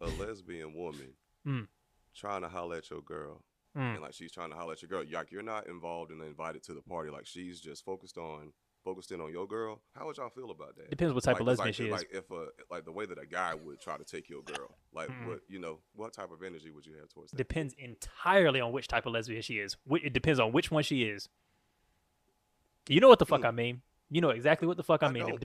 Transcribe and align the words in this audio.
a 0.00 0.06
lesbian 0.06 0.74
woman 0.74 1.14
Mm. 1.46 1.68
trying 2.14 2.42
to 2.42 2.48
holler 2.48 2.76
at 2.76 2.90
your 2.90 3.00
girl, 3.02 3.42
Mm. 3.76 3.94
and 3.94 4.00
like 4.02 4.12
she's 4.14 4.32
trying 4.32 4.50
to 4.50 4.56
holler 4.56 4.72
at 4.72 4.82
your 4.82 4.88
girl, 4.88 5.04
like 5.10 5.30
you're 5.30 5.42
not 5.42 5.66
involved 5.66 6.10
and 6.10 6.22
invited 6.22 6.62
to 6.64 6.74
the 6.74 6.82
party, 6.82 7.10
like 7.10 7.26
she's 7.26 7.60
just 7.60 7.84
focused 7.84 8.18
on 8.18 8.52
focused 8.84 9.10
in 9.12 9.20
on 9.20 9.30
your 9.30 9.46
girl. 9.46 9.82
How 9.94 10.06
would 10.06 10.16
y'all 10.16 10.30
feel 10.30 10.50
about 10.50 10.76
that? 10.76 10.88
Depends 10.88 11.12
what 11.12 11.22
type 11.22 11.34
like, 11.34 11.40
of 11.42 11.46
lesbian 11.48 11.66
like, 11.66 11.74
she 11.74 11.84
is. 11.86 11.92
Like 11.92 12.08
if 12.10 12.30
a 12.30 12.48
like 12.70 12.84
the 12.84 12.92
way 12.92 13.04
that 13.06 13.18
a 13.18 13.26
guy 13.26 13.54
would 13.54 13.80
try 13.80 13.96
to 13.98 14.04
take 14.04 14.28
your 14.30 14.42
girl, 14.42 14.78
like 14.92 15.10
Mm. 15.10 15.26
what 15.26 15.40
you 15.48 15.58
know, 15.58 15.80
what 15.94 16.12
type 16.12 16.30
of 16.30 16.42
energy 16.42 16.70
would 16.70 16.86
you 16.86 16.94
have 16.96 17.08
towards 17.08 17.32
that? 17.32 17.36
Depends 17.36 17.74
entirely 17.74 18.60
on 18.60 18.72
which 18.72 18.88
type 18.88 19.04
of 19.04 19.12
lesbian 19.12 19.42
she 19.42 19.58
is. 19.58 19.76
It 19.90 20.12
depends 20.12 20.40
on 20.40 20.52
which 20.52 20.70
one 20.70 20.82
she 20.84 21.02
is. 21.02 21.28
You 22.88 23.00
know 23.00 23.08
what 23.08 23.18
the 23.18 23.26
fuck 23.26 23.44
I 23.44 23.50
mean. 23.50 23.82
You 24.10 24.22
know 24.22 24.30
exactly 24.30 24.66
what 24.66 24.78
the 24.78 24.82
fuck 24.84 25.02
I 25.02 25.08
I 25.08 25.12
mean. 25.12 25.38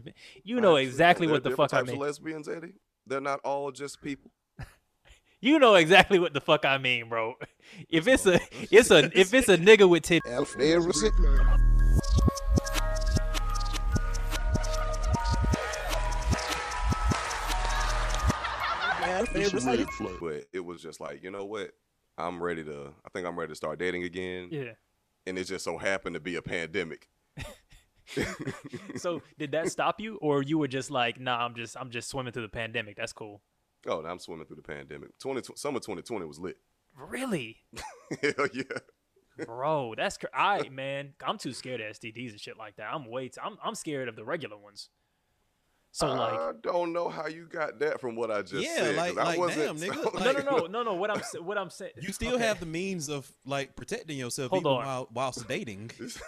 You 0.43 0.61
know 0.61 0.77
exactly 0.77 1.27
what 1.27 1.43
the 1.43 1.51
fuck 1.51 1.73
I 1.73 1.77
types 1.77 1.87
mean. 1.87 1.97
Of 1.97 2.01
lesbians, 2.01 2.47
Eddie. 2.47 2.75
They're 3.05 3.19
not 3.19 3.41
all 3.41 3.71
just 3.71 4.01
people. 4.01 4.31
You 5.43 5.59
know 5.59 5.75
exactly 5.75 6.19
what 6.19 6.33
the 6.33 6.39
fuck 6.39 6.63
I 6.63 6.77
mean, 6.77 7.09
bro. 7.09 7.35
If 7.89 8.07
it's 8.07 8.25
a, 8.25 8.39
it's 8.71 8.91
a, 8.91 9.11
if 9.19 9.33
it's 9.33 9.49
a 9.49 9.57
nigga 9.57 9.89
with 9.89 10.03
titties, 10.03 10.21
But 20.21 20.45
it 20.53 20.63
was 20.63 20.81
just 20.81 21.01
like, 21.01 21.23
you 21.23 21.31
know 21.31 21.43
what? 21.45 21.71
I'm 22.17 22.41
ready 22.41 22.63
to. 22.63 22.93
I 23.05 23.09
think 23.11 23.27
I'm 23.27 23.37
ready 23.37 23.49
to 23.49 23.55
start 23.55 23.79
dating 23.79 24.03
again. 24.03 24.47
yeah. 24.49 24.73
And 25.25 25.37
it 25.37 25.45
just 25.45 25.65
so 25.65 25.77
happened 25.77 26.13
to 26.13 26.19
be 26.21 26.35
a 26.37 26.41
pandemic. 26.41 27.09
So 28.97 29.21
did 29.39 29.51
that 29.53 29.71
stop 29.71 29.99
you, 29.99 30.17
or 30.17 30.43
you 30.43 30.57
were 30.57 30.67
just 30.67 30.91
like, 30.91 31.19
nah, 31.19 31.43
I'm 31.43 31.55
just, 31.55 31.75
I'm 31.77 31.89
just 31.89 32.09
swimming 32.09 32.33
through 32.33 32.43
the 32.43 32.49
pandemic. 32.49 32.97
That's 32.97 33.13
cool. 33.13 33.41
Oh, 33.87 34.01
now 34.01 34.09
I'm 34.09 34.19
swimming 34.19 34.45
through 34.45 34.57
the 34.57 34.61
pandemic. 34.61 35.17
20, 35.19 35.41
summer 35.55 35.79
2020 35.79 36.25
was 36.25 36.39
lit. 36.39 36.57
Really, 36.97 37.57
Hell 38.21 38.47
yeah. 38.53 38.63
bro? 39.45 39.93
That's 39.97 40.17
cr- 40.17 40.27
I 40.33 40.69
man. 40.69 41.13
I'm 41.25 41.37
too 41.39 41.53
scared 41.53 41.81
of 41.81 41.87
STDs 41.97 42.31
and 42.31 42.39
shit 42.39 42.57
like 42.57 42.75
that. 42.75 42.93
I'm 42.93 43.09
way. 43.09 43.29
Too, 43.29 43.41
I'm, 43.43 43.57
I'm 43.63 43.73
scared 43.75 44.07
of 44.09 44.15
the 44.15 44.23
regular 44.23 44.57
ones. 44.57 44.89
So 45.91 46.07
like, 46.13 46.33
I 46.33 46.51
don't 46.61 46.91
know 46.93 47.07
how 47.09 47.27
you 47.27 47.45
got 47.47 47.79
that 47.79 48.01
from 48.01 48.15
what 48.15 48.31
I 48.31 48.41
just 48.41 48.53
said. 48.53 48.61
Yeah, 48.63 48.75
said. 48.75 48.95
'cause 48.95 49.15
like- 49.15 49.17
I 49.17 49.23
like, 49.29 49.39
wasn't- 49.39 49.79
damn, 49.79 49.89
nigga, 49.89 49.95
no, 50.03 50.19
like- 50.25 50.45
no, 50.45 50.57
no, 50.57 50.65
no, 50.67 50.83
no. 50.83 50.93
What 50.95 51.09
I'm, 51.11 51.21
what 51.45 51.57
I'm 51.57 51.69
saying. 51.69 51.91
You 52.01 52.11
still 52.13 52.35
okay. 52.35 52.45
have 52.47 52.59
the 52.59 52.65
means 52.65 53.09
of 53.09 53.31
like 53.45 53.75
protecting 53.75 54.17
yourself 54.17 54.49
Hold 54.51 54.63
even 54.63 54.71
on. 54.71 54.85
while 54.85 55.07
while 55.11 55.31
sedating. 55.31 55.91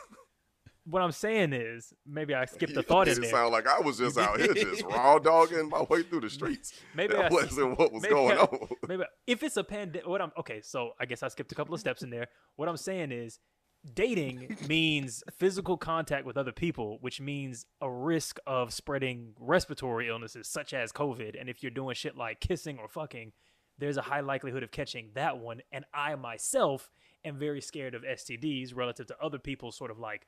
What 0.87 1.01
I'm 1.01 1.11
saying 1.11 1.53
is, 1.53 1.93
maybe 2.05 2.35
I 2.35 2.45
skipped 2.45 2.77
a 2.77 2.83
thought 2.83 3.07
in 3.07 3.17
it 3.17 3.21
there. 3.21 3.31
sound 3.31 3.51
like 3.51 3.67
I 3.67 3.79
was 3.79 3.97
just 3.97 4.17
out 4.19 4.39
here 4.39 4.53
just 4.53 4.83
raw 4.83 5.17
dogging 5.17 5.67
my 5.69 5.81
way 5.83 6.03
through 6.03 6.21
the 6.21 6.29
streets. 6.29 6.73
Maybe 6.93 7.13
that 7.15 7.31
I- 7.31 7.33
wasn't 7.33 7.77
what 7.79 7.91
was 7.91 8.05
going 8.05 8.37
I- 8.37 8.41
on. 8.41 8.67
Maybe 8.87 9.03
if 9.25 9.41
it's 9.41 9.57
a 9.57 9.63
pandemic, 9.63 10.07
what 10.07 10.21
I'm 10.21 10.31
okay. 10.39 10.61
So 10.61 10.91
I 10.99 11.05
guess 11.05 11.23
I 11.23 11.27
skipped 11.29 11.51
a 11.51 11.55
couple 11.55 11.73
of 11.73 11.79
steps 11.79 12.03
in 12.03 12.09
there. 12.11 12.27
What 12.55 12.69
I'm 12.69 12.77
saying 12.77 13.11
is, 13.11 13.39
dating 13.93 14.57
means 14.67 15.23
physical 15.37 15.77
contact 15.77 16.25
with 16.25 16.37
other 16.37 16.51
people, 16.51 16.97
which 17.01 17.19
means 17.21 17.65
a 17.81 17.89
risk 17.89 18.37
of 18.47 18.73
spreading 18.73 19.33
respiratory 19.39 20.07
illnesses 20.07 20.47
such 20.47 20.73
as 20.73 20.91
COVID. 20.91 21.39
And 21.39 21.49
if 21.49 21.61
you're 21.63 21.71
doing 21.71 21.95
shit 21.95 22.15
like 22.15 22.39
kissing 22.39 22.77
or 22.79 22.87
fucking, 22.87 23.31
there's 23.77 23.97
a 23.97 24.01
high 24.03 24.21
likelihood 24.21 24.63
of 24.63 24.71
catching 24.71 25.09
that 25.15 25.37
one. 25.39 25.61
And 25.71 25.85
I 25.93 26.15
myself 26.15 26.89
am 27.23 27.37
very 27.37 27.61
scared 27.61 27.93
of 27.95 28.03
STDs 28.03 28.75
relative 28.75 29.07
to 29.07 29.15
other 29.21 29.39
people, 29.39 29.71
sort 29.71 29.91
of 29.91 29.99
like 29.99 30.27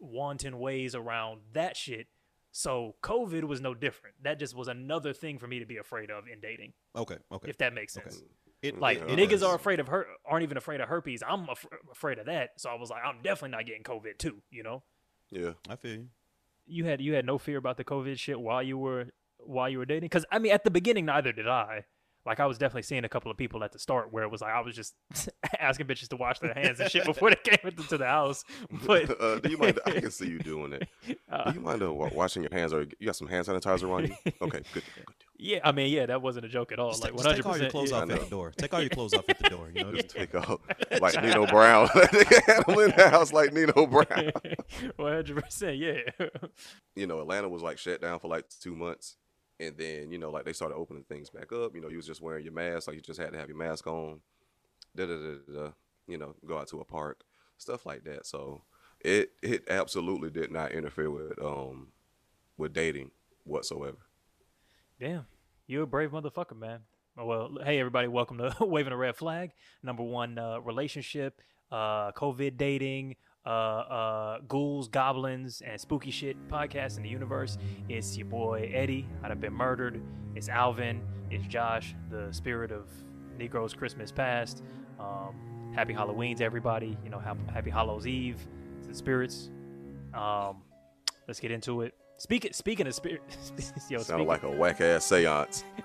wanton 0.00 0.58
ways 0.58 0.94
around 0.94 1.40
that 1.52 1.76
shit. 1.76 2.08
So 2.52 2.96
COVID 3.02 3.44
was 3.44 3.60
no 3.60 3.74
different. 3.74 4.16
That 4.22 4.38
just 4.40 4.56
was 4.56 4.66
another 4.66 5.12
thing 5.12 5.38
for 5.38 5.46
me 5.46 5.60
to 5.60 5.66
be 5.66 5.76
afraid 5.76 6.10
of 6.10 6.26
in 6.26 6.40
dating, 6.40 6.72
Okay, 6.96 7.16
okay. 7.30 7.48
if 7.48 7.58
that 7.58 7.72
makes 7.74 7.92
sense. 7.92 8.22
It, 8.62 8.78
Like 8.78 8.98
Yeah, 8.98 9.04
niggas 9.14 9.16
that's- 9.40 9.42
are 9.44 9.54
afraid 9.54 9.78
of 9.80 9.86
her, 9.88 10.06
aren't 10.24 10.42
even 10.42 10.56
afraid 10.56 10.80
of 10.80 10.88
herpes. 10.88 11.22
I'm 11.26 11.48
af- 11.48 11.64
afraid 11.92 12.18
of 12.18 12.26
that. 12.26 12.60
So 12.60 12.68
I 12.68 12.74
was 12.74 12.90
like, 12.90 13.02
I'm 13.04 13.22
definitely 13.22 13.56
not 13.56 13.66
getting 13.66 13.84
COVID 13.84 14.18
too. 14.18 14.42
You 14.50 14.62
know, 14.64 14.82
Yeah. 15.30 15.52
I 15.68 15.76
feel 15.76 15.92
you. 15.92 16.08
you 16.66 16.84
had 16.86 17.00
you 17.00 17.14
had 17.14 17.24
no 17.24 17.38
fear 17.38 17.56
about 17.58 17.76
the 17.76 17.84
COVID 17.84 18.18
shit 18.18 18.38
while 18.40 18.62
you 18.62 18.76
were 18.78 19.06
while 19.38 19.68
you 19.70 19.78
were 19.78 19.86
dating. 19.86 20.08
Because 20.08 20.26
I 20.30 20.38
mean, 20.40 20.52
at 20.52 20.64
the 20.64 20.70
beginning, 20.70 21.06
neither 21.06 21.32
did 21.32 21.46
I. 21.48 21.84
Like 22.26 22.38
I 22.38 22.46
was 22.46 22.58
definitely 22.58 22.82
seeing 22.82 23.04
a 23.04 23.08
couple 23.08 23.30
of 23.30 23.38
people 23.38 23.64
at 23.64 23.72
the 23.72 23.78
start 23.78 24.12
where 24.12 24.22
it 24.24 24.30
was 24.30 24.42
like 24.42 24.52
I 24.52 24.60
was 24.60 24.74
just 24.76 24.94
asking 25.58 25.86
bitches 25.86 26.08
to 26.08 26.16
wash 26.16 26.38
their 26.38 26.52
hands 26.52 26.78
and 26.78 26.90
shit 26.90 27.06
before 27.06 27.30
they 27.30 27.36
came 27.42 27.58
into 27.64 27.96
the 27.96 28.06
house. 28.06 28.44
But 28.86 29.20
uh, 29.20 29.38
do 29.40 29.50
you 29.50 29.58
mind? 29.58 29.78
I 29.86 29.92
can 29.92 30.10
see 30.10 30.28
you 30.28 30.38
doing 30.38 30.72
it. 30.74 30.88
uh, 31.30 31.50
Do 31.50 31.58
you 31.58 31.64
mind 31.64 31.82
uh, 31.82 31.92
washing 31.92 32.42
your 32.42 32.52
hands, 32.52 32.72
or 32.72 32.82
you 32.98 33.06
got 33.06 33.16
some 33.16 33.28
hand 33.28 33.46
sanitizer 33.46 33.90
on 33.90 34.06
you? 34.06 34.14
Okay, 34.40 34.62
good. 34.72 34.72
good 34.72 34.84
deal. 34.94 35.04
yeah, 35.38 35.58
I 35.64 35.72
mean, 35.72 35.92
yeah, 35.92 36.06
that 36.06 36.22
wasn't 36.22 36.46
a 36.46 36.48
joke 36.48 36.72
at 36.72 36.78
all. 36.78 36.90
Just, 36.90 37.02
like 37.02 37.12
ta- 37.12 37.16
one 37.16 37.24
just 37.24 37.42
hundred 37.42 37.42
take 37.42 37.46
all 37.46 37.56
your 37.56 37.58
percent. 37.58 37.72
clothes 37.72 37.90
yeah. 37.90 37.96
off 37.96 38.10
at 38.10 38.20
the 38.20 38.30
door. 38.30 38.52
Take 38.56 38.74
all 38.74 38.80
your 38.80 38.90
clothes 38.90 39.14
off 39.14 39.24
at 39.28 39.38
the 39.38 39.48
door. 39.48 39.70
You 39.74 39.84
know, 39.84 39.92
Just 39.92 40.14
just 40.14 40.16
take 40.16 40.34
off 40.34 40.60
like 41.00 41.22
Nino 41.22 41.46
Brown. 41.46 41.88
they 41.94 42.24
had 42.46 42.64
him 42.66 42.78
in 42.78 42.92
the 42.96 43.08
house 43.10 43.32
like 43.32 43.52
Nino 43.52 43.86
Brown. 43.86 44.32
One 44.96 45.12
hundred 45.12 45.42
percent, 45.42 45.76
yeah. 45.78 45.98
you 46.94 47.06
know, 47.06 47.20
Atlanta 47.20 47.48
was 47.48 47.62
like 47.62 47.78
shut 47.78 48.00
down 48.00 48.18
for 48.18 48.28
like 48.28 48.44
two 48.60 48.74
months. 48.74 49.16
And 49.60 49.76
then, 49.76 50.10
you 50.10 50.18
know, 50.18 50.30
like 50.30 50.46
they 50.46 50.54
started 50.54 50.74
opening 50.74 51.04
things 51.04 51.28
back 51.28 51.52
up. 51.52 51.74
You 51.74 51.82
know, 51.82 51.88
you 51.88 51.98
was 51.98 52.06
just 52.06 52.22
wearing 52.22 52.44
your 52.44 52.54
mask, 52.54 52.88
like 52.88 52.96
you 52.96 53.02
just 53.02 53.20
had 53.20 53.32
to 53.32 53.38
have 53.38 53.48
your 53.48 53.58
mask 53.58 53.86
on. 53.86 54.20
Da 54.96 55.06
da 55.06 55.14
da 55.14 55.34
da. 55.54 55.70
You 56.08 56.18
know, 56.18 56.34
go 56.46 56.58
out 56.58 56.68
to 56.68 56.80
a 56.80 56.84
park, 56.84 57.20
stuff 57.58 57.84
like 57.84 58.04
that. 58.04 58.26
So 58.26 58.62
it 59.00 59.32
it 59.42 59.64
absolutely 59.68 60.30
did 60.30 60.50
not 60.50 60.72
interfere 60.72 61.10
with 61.10 61.38
um 61.40 61.88
with 62.56 62.72
dating 62.72 63.10
whatsoever. 63.44 63.98
Damn, 64.98 65.26
you're 65.66 65.84
a 65.84 65.86
brave 65.86 66.10
motherfucker, 66.10 66.58
man. 66.58 66.80
Oh, 67.18 67.26
well, 67.26 67.50
hey 67.62 67.78
everybody, 67.78 68.08
welcome 68.08 68.38
to 68.38 68.54
Waving 68.64 68.92
a 68.92 68.96
Red 68.96 69.16
Flag, 69.16 69.50
number 69.82 70.02
one 70.02 70.38
uh, 70.38 70.58
relationship, 70.60 71.42
uh, 71.70 72.12
COVID 72.12 72.56
dating, 72.56 73.16
uh, 73.46 73.48
uh, 73.48 74.38
ghouls, 74.48 74.88
goblins, 74.88 75.62
and 75.62 75.80
spooky 75.80 76.10
shit 76.10 76.36
podcast 76.48 76.96
in 76.96 77.02
the 77.02 77.08
universe. 77.08 77.56
It's 77.88 78.16
your 78.16 78.26
boy 78.26 78.70
Eddie. 78.74 79.06
I'd 79.22 79.30
have 79.30 79.40
been 79.40 79.52
murdered. 79.54 80.00
It's 80.34 80.48
Alvin. 80.48 81.02
It's 81.30 81.46
Josh, 81.46 81.94
the 82.10 82.28
spirit 82.32 82.70
of 82.72 82.88
Negroes 83.38 83.72
Christmas 83.74 84.12
past. 84.12 84.62
Um, 84.98 85.72
happy 85.74 85.92
Halloween 85.92 86.36
to 86.36 86.44
everybody. 86.44 86.96
You 87.04 87.10
know, 87.10 87.18
happy, 87.18 87.40
happy 87.52 87.70
Hallows 87.70 88.06
Eve 88.06 88.46
to 88.82 88.88
the 88.88 88.94
spirits. 88.94 89.50
Um, 90.12 90.62
let's 91.28 91.40
get 91.40 91.50
into 91.50 91.82
it. 91.82 91.94
Speaking 92.18 92.52
speaking 92.52 92.86
of 92.86 92.94
spirit, 92.94 93.22
yo, 93.88 94.00
Sounded 94.02 94.26
like 94.28 94.42
a 94.42 94.50
whack 94.50 94.82
ass 94.82 95.06
seance. 95.06 95.64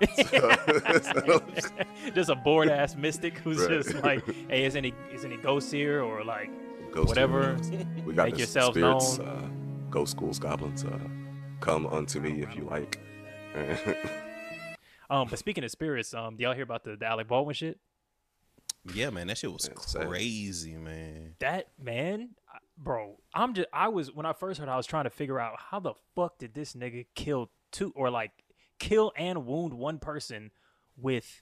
just 2.14 2.28
a 2.28 2.34
bored 2.34 2.68
ass 2.68 2.94
mystic 2.96 3.38
who's 3.38 3.58
Right. 3.60 3.70
just 3.70 3.94
like, 4.02 4.22
hey, 4.48 4.64
is 4.66 4.76
any 4.76 4.92
is 5.12 5.24
any 5.24 5.36
ghosts 5.38 5.70
here 5.72 6.02
or 6.02 6.24
like 6.24 6.50
Ghost 6.96 7.08
whatever? 7.08 7.58
We 8.06 8.14
got 8.14 8.24
Make 8.24 8.32
the 8.34 8.38
yourselves 8.38 8.74
spirits, 8.74 9.18
known. 9.18 9.28
uh, 9.28 9.48
ghost 9.90 10.12
schools, 10.12 10.38
goblins. 10.38 10.82
Uh, 10.82 10.98
come 11.60 11.86
unto 11.86 12.20
me 12.20 12.40
if 12.42 12.56
you 12.56 12.64
like. 12.64 12.98
Um, 15.08 15.28
but 15.30 15.38
speaking 15.38 15.62
of 15.62 15.70
spirits, 15.70 16.12
um, 16.14 16.36
do 16.36 16.42
y'all 16.42 16.52
hear 16.52 16.64
about 16.64 16.82
the, 16.82 16.96
the 16.96 17.06
Alec 17.06 17.28
Baldwin 17.28 17.54
shit? 17.54 17.78
yeah, 18.92 19.08
man. 19.10 19.28
That 19.28 19.38
shit 19.38 19.52
was 19.52 19.68
Yeah, 19.70 19.78
sad. 19.80 20.08
crazy, 20.08 20.76
man. 20.76 21.36
That 21.38 21.68
man, 21.80 22.30
bro, 22.76 23.16
I'm 23.32 23.54
just 23.54 23.68
I 23.72 23.86
was 23.86 24.12
when 24.12 24.26
I 24.26 24.32
first 24.32 24.58
heard, 24.58 24.68
I 24.68 24.76
was 24.76 24.84
trying 24.86 25.04
to 25.04 25.10
figure 25.10 25.38
out 25.38 25.60
how 25.70 25.78
the 25.78 25.94
fuck 26.16 26.38
did 26.38 26.54
this 26.54 26.72
nigga 26.74 27.06
kill 27.14 27.50
two 27.70 27.92
or 27.94 28.10
like 28.10 28.32
kill 28.80 29.12
and 29.16 29.46
wound 29.46 29.74
one 29.74 30.00
person 30.00 30.50
with 30.96 31.40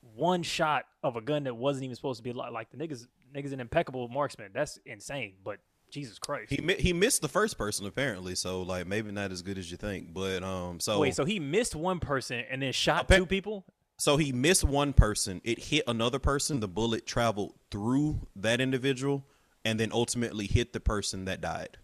one 0.00 0.44
shot 0.44 0.84
of 1.02 1.16
a 1.16 1.20
gun 1.20 1.44
that 1.44 1.56
wasn't 1.56 1.84
even 1.84 1.96
supposed 1.96 2.18
to 2.18 2.22
be 2.22 2.32
like 2.32 2.52
like 2.52 2.70
the 2.70 2.76
niggas 2.76 3.08
niggas 3.34 3.52
an 3.52 3.60
impeccable 3.60 4.08
marksman. 4.08 4.50
That's 4.52 4.78
insane. 4.86 5.34
But 5.42 5.58
Jesus 5.90 6.18
Christ. 6.18 6.52
He 6.52 6.60
mi- 6.60 6.80
he 6.80 6.92
missed 6.92 7.22
the 7.22 7.28
first 7.28 7.56
person 7.56 7.86
apparently, 7.86 8.34
so 8.34 8.62
like 8.62 8.86
maybe 8.86 9.12
not 9.12 9.30
as 9.32 9.42
good 9.42 9.58
as 9.58 9.70
you 9.70 9.76
think. 9.76 10.12
But 10.12 10.42
um, 10.42 10.80
so 10.80 11.00
Wait, 11.00 11.14
so 11.14 11.24
he 11.24 11.38
missed 11.38 11.74
one 11.74 12.00
person 12.00 12.44
and 12.50 12.62
then 12.62 12.72
shot 12.72 13.04
Appa- 13.04 13.16
two 13.18 13.26
people? 13.26 13.64
So 13.96 14.16
he 14.16 14.32
missed 14.32 14.64
one 14.64 14.92
person. 14.92 15.40
It 15.44 15.58
hit 15.58 15.84
another 15.86 16.18
person. 16.18 16.60
The 16.60 16.68
bullet 16.68 17.06
traveled 17.06 17.54
through 17.70 18.26
that 18.34 18.60
individual 18.60 19.24
and 19.64 19.78
then 19.78 19.90
ultimately 19.92 20.46
hit 20.46 20.72
the 20.72 20.80
person 20.80 21.26
that 21.26 21.40
died. 21.40 21.78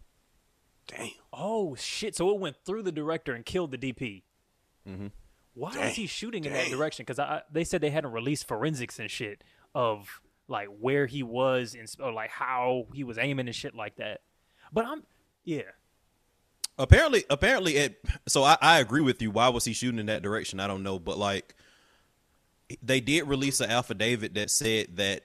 Damn. 0.89 1.11
Oh 1.33 1.77
shit! 1.77 2.17
So 2.17 2.31
it 2.31 2.41
went 2.41 2.57
through 2.65 2.83
the 2.83 2.93
director 2.93 3.33
and 3.33 3.45
killed 3.45 3.71
the 3.71 3.79
DP. 3.79 4.23
Mm-hmm. 4.89 5.07
Why 5.55 5.75
Dang, 5.75 5.91
is 5.91 5.97
he 5.97 6.07
shooting 6.07 6.45
in 6.45 6.53
that 6.53 6.69
direction? 6.69 7.05
Because 7.05 7.19
I 7.19 7.43
they 7.53 7.65
said 7.65 7.81
they 7.81 7.91
hadn't 7.91 8.13
released 8.13 8.49
forensics 8.49 8.99
and 8.99 9.11
shit 9.11 9.45
of 9.75 10.21
like 10.51 10.69
where 10.81 11.07
he 11.07 11.23
was 11.23 11.75
and 11.75 12.15
like 12.15 12.31
how 12.31 12.87
he 12.93 13.05
was 13.05 13.17
aiming 13.17 13.47
and 13.47 13.55
shit 13.55 13.75
like 13.75 13.97
that. 13.97 14.21
But 14.73 14.85
I'm 14.85 15.05
yeah. 15.45 15.63
Apparently, 16.79 17.25
apparently, 17.29 17.77
it. 17.77 18.05
So 18.27 18.43
I, 18.43 18.57
I 18.61 18.79
agree 18.81 19.03
with 19.03 19.21
you. 19.21 19.31
Why 19.31 19.49
was 19.49 19.65
he 19.65 19.73
shooting 19.73 20.01
in 20.01 20.07
that 20.07 20.23
direction? 20.23 20.61
I 20.61 20.67
don't 20.67 20.83
know, 20.83 20.99
but 20.99 21.19
like, 21.19 21.55
they 22.83 23.01
did 23.01 23.29
release 23.29 23.61
an 23.61 23.71
affidavit 23.71 24.35
that 24.35 24.51
said 24.51 24.97
that 24.97 25.25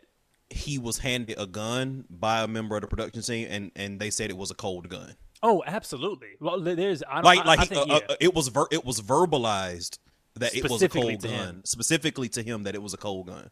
he 0.50 0.77
was 0.77 1.00
handed 1.00 1.39
a 1.39 1.48
gun 1.48 2.06
by 2.10 2.42
a 2.42 2.48
member 2.48 2.75
of 2.75 2.81
the 2.81 2.88
production 2.88 3.21
team, 3.21 3.48
and 3.50 3.71
and 3.75 4.00
they 4.00 4.10
said 4.10 4.30
it 4.30 4.38
was 4.38 4.51
a 4.51 4.56
cold 4.56 4.89
gun. 4.89 5.16
Oh, 5.42 5.63
absolutely. 5.66 6.30
Well, 6.39 6.60
there's 6.60 7.04
I 7.04 7.16
don't 7.16 7.24
Like, 7.24 7.39
I, 7.39 7.44
like 7.45 7.60
I 7.60 7.66
think, 7.66 7.81
uh, 7.81 7.86
yeah. 7.88 8.00
uh, 8.10 8.16
it 8.19 8.33
was 8.33 8.48
ver- 8.50 8.68
it 8.71 8.83
was 8.83 9.00
verbalized 9.00 10.00
that 10.36 10.56
it 10.56 10.69
was 10.69 10.81
a 10.81 10.89
cold 10.89 11.21
gun, 11.21 11.62
specifically 11.63 12.28
to 12.30 12.44
him 12.44 12.63
that 12.63 12.75
it 12.75 12.81
was 12.81 12.94
a 12.94 12.98
cold 12.98 13.28
gun. 13.28 13.50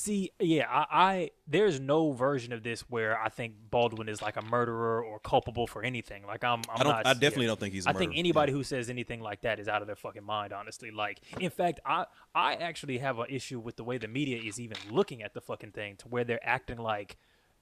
See, 0.00 0.32
yeah, 0.38 0.66
I, 0.66 0.86
I 0.90 1.30
there's 1.46 1.78
no 1.78 2.12
version 2.12 2.54
of 2.54 2.62
this 2.62 2.80
where 2.88 3.20
I 3.20 3.28
think 3.28 3.52
Baldwin 3.70 4.08
is 4.08 4.22
like 4.22 4.38
a 4.38 4.42
murderer 4.42 5.04
or 5.04 5.18
culpable 5.18 5.66
for 5.66 5.82
anything. 5.82 6.24
Like 6.26 6.42
I'm, 6.42 6.62
I'm 6.74 6.86
I 6.86 6.90
not. 6.90 7.06
I 7.06 7.12
definitely 7.12 7.42
yeah. 7.44 7.48
don't 7.48 7.60
think 7.60 7.74
he's. 7.74 7.86
I 7.86 7.90
I 7.90 7.92
think 7.92 8.14
anybody 8.16 8.50
who 8.50 8.64
says 8.64 8.88
anything 8.88 9.20
like 9.20 9.42
that 9.42 9.60
is 9.60 9.68
out 9.68 9.82
of 9.82 9.86
their 9.86 9.96
fucking 9.96 10.24
mind. 10.24 10.54
Honestly, 10.54 10.90
like 10.90 11.20
in 11.38 11.50
fact, 11.50 11.80
I 11.84 12.06
I 12.34 12.54
actually 12.54 12.96
have 12.96 13.18
an 13.18 13.26
issue 13.28 13.60
with 13.60 13.76
the 13.76 13.84
way 13.84 13.98
the 13.98 14.08
media 14.08 14.40
is 14.42 14.58
even 14.58 14.78
looking 14.90 15.22
at 15.22 15.34
the 15.34 15.42
fucking 15.42 15.72
thing 15.72 15.96
to 15.96 16.08
where 16.08 16.24
they're 16.24 16.48
acting 16.48 16.78
like 16.78 17.18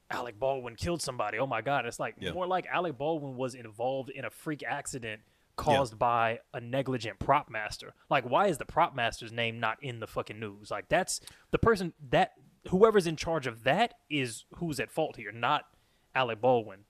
Alec 0.09 0.39
Baldwin 0.39 0.77
killed 0.77 1.03
somebody. 1.03 1.41
Oh 1.41 1.47
my 1.49 1.61
god, 1.61 1.87
it's 1.87 1.99
like 1.99 2.15
Yeah. 2.21 2.31
more 2.31 2.47
like 2.47 2.67
Alec 2.73 2.97
Baldwin 2.97 3.37
was 3.37 3.57
involved 3.57 4.11
in 4.11 4.25
a 4.25 4.31
freak 4.31 4.63
accident 4.63 5.23
caused 5.59 5.99
by 5.99 6.39
a 6.55 6.61
negligent 6.61 7.19
prop 7.19 7.51
master. 7.51 7.93
Like 8.09 8.25
why 8.25 8.47
is 8.47 8.57
the 8.57 8.65
prop 8.65 8.95
master's 8.95 9.33
name 9.33 9.61
not 9.61 9.77
in 9.83 10.01
the 10.01 10.07
fucking 10.07 10.41
news? 10.41 10.71
Like 10.71 10.89
that's 10.89 11.21
the 11.51 11.59
person 11.59 11.93
that 12.11 12.33
whoever's 12.69 13.07
in 13.07 13.17
charge 13.17 13.47
of 13.47 13.65
that 13.65 13.95
is 14.09 14.45
who's 14.57 14.81
at 14.81 14.91
fault 14.91 15.17
here, 15.17 15.33
not 15.33 15.65
Alec 16.15 16.41
Baldwin. 16.41 16.81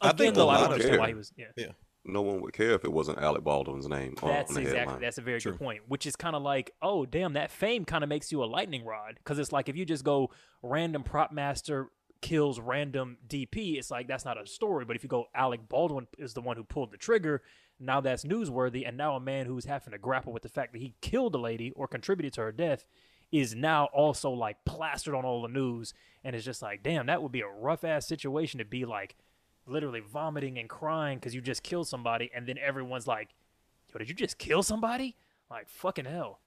I 0.00 0.10
Again, 0.10 0.16
think 0.18 0.34
a 0.34 0.38
though, 0.38 0.48
I 0.48 0.54
lot 0.56 0.64
of 0.66 0.72
understand 0.72 1.00
why 1.00 1.08
he 1.08 1.14
was 1.14 1.32
yeah. 1.36 1.46
Yeah. 1.56 1.66
No 2.04 2.20
one 2.22 2.40
would 2.40 2.52
care 2.52 2.72
if 2.72 2.84
it 2.84 2.92
wasn't 2.92 3.18
Alec 3.18 3.44
Baldwin's 3.44 3.86
name 3.88 4.16
That's 4.20 4.50
on 4.50 4.54
the 4.56 4.60
exactly 4.62 4.78
headline. 4.78 5.00
that's 5.00 5.18
a 5.18 5.22
very 5.22 5.40
True. 5.40 5.52
good 5.52 5.60
point. 5.60 5.82
Which 5.86 6.04
is 6.04 6.16
kind 6.16 6.34
of 6.34 6.42
like, 6.42 6.72
oh 6.82 7.06
damn, 7.06 7.34
that 7.34 7.50
fame 7.50 7.84
kind 7.84 8.02
of 8.02 8.08
makes 8.08 8.32
you 8.32 8.42
a 8.42 8.46
lightning 8.46 8.84
rod 8.84 9.14
because 9.18 9.38
it's 9.38 9.52
like 9.52 9.68
if 9.68 9.76
you 9.76 9.84
just 9.84 10.04
go 10.04 10.30
random 10.62 11.02
prop 11.04 11.32
master 11.32 11.90
kills 12.20 12.58
random 12.60 13.18
DP, 13.28 13.78
it's 13.78 13.90
like 13.90 14.08
that's 14.08 14.24
not 14.24 14.40
a 14.40 14.46
story. 14.46 14.84
But 14.84 14.96
if 14.96 15.02
you 15.04 15.08
go 15.08 15.26
Alec 15.34 15.68
Baldwin 15.68 16.06
is 16.18 16.34
the 16.34 16.40
one 16.40 16.56
who 16.56 16.64
pulled 16.64 16.90
the 16.92 16.96
trigger, 16.96 17.42
now 17.82 18.00
that's 18.00 18.24
newsworthy. 18.24 18.86
And 18.86 18.96
now 18.96 19.16
a 19.16 19.20
man 19.20 19.46
who's 19.46 19.64
having 19.64 19.92
to 19.92 19.98
grapple 19.98 20.32
with 20.32 20.42
the 20.42 20.48
fact 20.48 20.72
that 20.72 20.80
he 20.80 20.94
killed 21.00 21.34
a 21.34 21.38
lady 21.38 21.72
or 21.72 21.88
contributed 21.88 22.32
to 22.34 22.42
her 22.42 22.52
death 22.52 22.86
is 23.30 23.54
now 23.54 23.86
also 23.86 24.30
like 24.30 24.64
plastered 24.64 25.14
on 25.14 25.24
all 25.24 25.42
the 25.42 25.48
news. 25.48 25.94
And 26.22 26.36
it's 26.36 26.44
just 26.44 26.62
like, 26.62 26.82
damn, 26.82 27.06
that 27.06 27.22
would 27.22 27.32
be 27.32 27.40
a 27.40 27.48
rough 27.48 27.84
ass 27.84 28.06
situation 28.06 28.58
to 28.58 28.64
be 28.64 28.84
like 28.84 29.16
literally 29.66 30.00
vomiting 30.00 30.58
and 30.58 30.68
crying 30.68 31.18
because 31.18 31.34
you 31.34 31.40
just 31.40 31.62
killed 31.62 31.88
somebody, 31.88 32.30
and 32.34 32.46
then 32.46 32.58
everyone's 32.58 33.06
like, 33.06 33.30
yo, 33.92 33.98
did 33.98 34.08
you 34.08 34.14
just 34.14 34.38
kill 34.38 34.62
somebody? 34.62 35.16
Like 35.50 35.68
fucking 35.68 36.04
hell. 36.04 36.40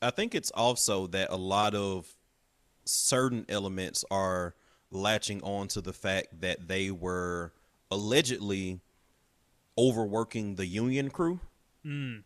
I 0.00 0.10
think 0.10 0.34
it's 0.34 0.50
also 0.50 1.06
that 1.08 1.30
a 1.30 1.36
lot 1.36 1.74
of 1.74 2.14
certain 2.84 3.46
elements 3.48 4.04
are 4.10 4.54
latching 4.90 5.42
on 5.42 5.68
to 5.68 5.80
the 5.80 5.92
fact 5.92 6.40
that 6.40 6.68
they 6.68 6.90
were 6.90 7.52
allegedly 7.90 8.80
overworking 9.78 10.56
the 10.56 10.66
union 10.66 11.10
crew. 11.10 11.40
Mm. 11.84 12.22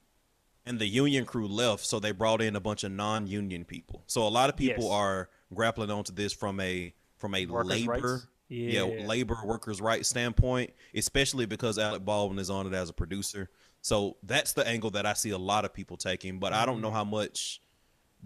And 0.67 0.79
the 0.79 0.87
union 0.87 1.25
crew 1.25 1.49
left, 1.49 1.85
so 1.87 1.99
they 1.99 2.13
brought 2.13 2.41
in 2.43 2.55
a 2.55 2.61
bunch 2.61 2.85
of 2.85 2.93
non-union 2.93 3.65
people. 3.65 4.03
So 4.07 4.27
a 4.27 4.29
lot 4.29 4.51
of 4.51 4.57
people 4.57 4.85
Yes. 4.85 4.93
are 4.93 5.29
grappling 5.55 5.91
onto 5.91 6.13
this 6.13 6.33
from 6.33 6.61
a 6.61 6.93
from 7.17 7.35
a 7.35 7.45
Workers' 7.47 7.69
labor 7.87 8.23
yeah. 8.49 8.85
Yeah. 8.85 9.07
labor 9.07 9.37
workers 9.45 9.81
rights 9.81 10.09
standpoint, 10.09 10.71
especially 10.95 11.45
because 11.47 11.79
Alec 11.79 12.05
Baldwin 12.05 12.39
is 12.39 12.49
on 12.51 12.67
it 12.67 12.73
as 12.75 12.89
a 12.89 12.93
producer. 12.95 13.51
So 13.83 14.17
that's 14.23 14.53
the 14.55 14.67
angle 14.67 14.91
that 14.93 15.07
I 15.07 15.13
see 15.13 15.31
a 15.31 15.39
lot 15.39 15.65
of 15.65 15.73
people 15.75 15.97
taking, 15.97 16.39
but 16.39 16.53
I 16.53 16.59
Mm-hmm. 16.59 16.67
don't 16.67 16.81
know 16.83 16.91
how 16.91 17.05
much 17.05 17.61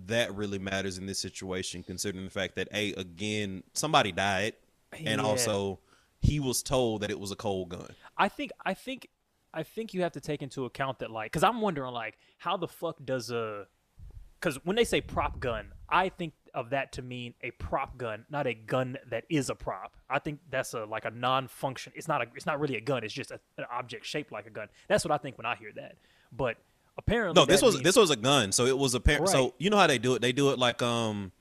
that 0.06 0.34
really 0.34 0.58
matters 0.58 0.98
in 0.98 1.06
this 1.06 1.18
situation, 1.18 1.82
considering 1.82 2.24
the 2.24 2.30
fact 2.30 2.56
that 2.56 2.68
a 2.72 2.92
again 2.94 3.62
somebody 3.74 4.12
died, 4.12 4.54
and 4.92 5.20
Yeah. 5.20 5.26
also 5.26 5.78
he 6.20 6.40
was 6.40 6.62
told 6.62 7.02
that 7.02 7.10
it 7.10 7.18
was 7.20 7.30
a 7.30 7.36
cold 7.36 7.68
gun. 7.70 7.94
I 8.16 8.28
think 8.28 8.50
I 8.64 8.74
think 8.74 9.08
I 9.54 9.62
think 9.62 9.94
you 9.94 10.02
have 10.02 10.12
to 10.12 10.20
take 10.20 10.42
into 10.42 10.64
account 10.64 10.98
that 10.98 11.10
like 11.10 11.30
because 11.32 11.44
I'm 11.44 11.60
wondering 11.60 11.92
like 11.92 12.18
how 12.38 12.56
the 12.56 12.68
fuck 12.68 12.96
does 13.04 13.30
a 13.30 13.66
because 14.40 14.56
when 14.64 14.76
they 14.76 14.84
say 14.84 15.00
prop 15.00 15.40
gun, 15.40 15.72
I 15.88 16.10
think 16.10 16.34
of 16.52 16.70
that 16.70 16.92
to 16.92 17.02
mean 17.02 17.32
a 17.42 17.50
prop 17.52 17.96
gun, 17.96 18.26
not 18.28 18.46
a 18.46 18.52
gun 18.52 18.98
that 19.08 19.24
is 19.30 19.48
a 19.48 19.54
prop. 19.54 19.96
I 20.10 20.18
think 20.18 20.40
that's 20.50 20.74
a 20.74 20.84
like 20.84 21.04
a 21.06 21.10
non-function. 21.10 21.92
It's 21.96 22.08
not 22.08 22.20
a. 22.20 22.26
It's 22.34 22.44
not 22.46 22.60
really 22.60 22.76
a 22.76 22.80
gun. 22.80 23.04
It's 23.04 23.14
just 23.14 23.30
a, 23.30 23.40
an 23.56 23.64
object 23.72 24.04
shaped 24.04 24.32
like 24.32 24.46
a 24.46 24.50
gun. 24.50 24.68
That's 24.88 25.04
what 25.04 25.12
I 25.12 25.18
think 25.18 25.38
when 25.38 25.46
I 25.46 25.54
hear 25.56 25.72
that. 25.76 25.96
But 26.30 26.56
apparently, 26.98 27.40
No, 27.40 27.46
this 27.46 27.62
was 27.62 27.74
means- 27.76 27.84
this 27.84 27.96
was 27.96 28.10
a 28.10 28.16
gun, 28.16 28.52
so 28.52 28.66
it 28.66 28.76
was 28.76 28.94
a 28.94 29.00
par- 29.00 29.20
Right. 29.20 29.28
So 29.28 29.54
you 29.58 29.70
know 29.70 29.78
how 29.78 29.86
they 29.86 29.98
do 29.98 30.14
it? 30.14 30.20
They 30.20 30.32
do 30.32 30.50
it 30.50 30.58
like 30.58 30.82
um, 30.82 31.32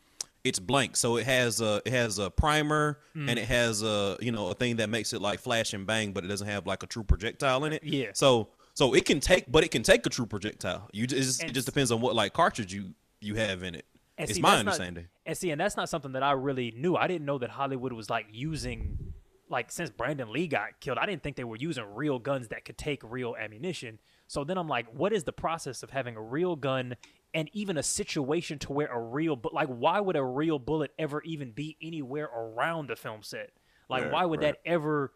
it's 0.44 0.60
blank, 0.60 0.96
so 0.98 1.18
it 1.18 1.26
has 1.26 1.62
a 1.62 1.82
it 1.86 1.92
has 1.92 2.20
a 2.20 2.30
primer 2.30 3.00
Mm. 3.16 3.30
and 3.30 3.40
it 3.40 3.46
has 3.46 3.82
a 3.84 4.18
you 4.20 4.32
know 4.32 4.48
a 4.50 4.54
thing 4.54 4.78
that 4.78 4.90
makes 4.90 5.14
it 5.14 5.22
like 5.22 5.40
flash 5.40 5.74
and 5.74 5.86
bang, 5.86 6.12
but 6.14 6.24
it 6.24 6.28
doesn't 6.28 6.48
have 6.48 6.66
like 6.68 6.84
a 6.84 6.88
true 6.88 7.04
projectile 7.04 7.64
in 7.66 7.74
it. 7.74 7.84
Yeah. 7.84 8.08
So 8.14 8.50
so 8.74 8.94
it 8.94 9.06
can 9.06 9.20
take, 9.20 9.52
but 9.52 9.64
it 9.64 9.70
can 9.72 9.84
take 9.84 10.06
a 10.06 10.10
true 10.10 10.26
projectile. 10.26 10.90
You 10.92 11.06
just, 11.06 11.20
it 11.22 11.26
just, 11.26 11.44
it 11.44 11.54
just 11.54 11.66
depends 11.68 11.92
on 11.92 12.02
what 12.02 12.16
like 12.16 12.34
cartridge 12.34 12.74
you 12.74 12.94
you 13.22 13.36
have 13.36 13.64
in 13.64 13.76
it. 13.76 13.86
And 14.18 14.30
it's 14.30 14.36
see, 14.38 14.42
my 14.42 14.50
that's 14.52 14.64
not- 14.66 14.72
understanding. 14.74 15.08
and 15.26 15.38
see, 15.38 15.52
and 15.52 15.60
that's 15.62 15.78
not 15.78 15.90
something 15.90 16.12
that 16.14 16.24
I 16.24 16.32
really 16.34 16.72
knew. 16.76 16.96
I 16.96 17.08
didn't 17.08 17.26
know 17.26 17.38
that 17.40 17.50
Hollywood 17.52 17.94
was 17.94 18.10
like 18.12 18.28
using, 18.32 19.14
like, 19.50 19.72
since 19.72 19.90
Brandon 19.90 20.32
Lee 20.32 20.46
got 20.48 20.80
killed, 20.80 20.98
I 21.00 21.06
didn't 21.08 21.24
think 21.24 21.36
they 21.36 21.44
were 21.44 21.56
using 21.56 21.84
real 21.96 22.20
guns 22.20 22.50
that 22.50 22.64
could 22.66 22.78
take 22.78 23.02
real 23.04 23.36
ammunition. 23.40 24.00
So 24.34 24.44
then 24.44 24.58
I'm 24.58 24.68
like, 24.68 24.88
what 24.92 25.14
is 25.14 25.26
the 25.26 25.32
process 25.32 25.84
of 25.84 25.92
having 25.92 26.16
a 26.16 26.22
real 26.22 26.56
gun 26.56 26.96
and 27.36 27.52
even 27.54 27.78
a 27.78 27.84
situation 27.84 28.58
to 28.60 28.74
where 28.74 28.88
a 28.88 29.00
real, 29.00 29.36
but 29.36 29.54
like, 29.54 29.68
why 29.68 30.00
would 30.00 30.16
a 30.16 30.24
real 30.24 30.58
bullet 30.58 30.90
ever 30.98 31.22
even 31.22 31.52
be 31.52 31.78
anywhere 31.84 32.26
around 32.26 32.90
the 32.90 32.96
film 32.96 33.22
set? 33.22 33.52
Like, 33.92 34.06
Right, 34.06 34.12
why 34.12 34.26
would 34.26 34.42
right. 34.42 34.56
that 34.56 34.72
ever 34.72 35.14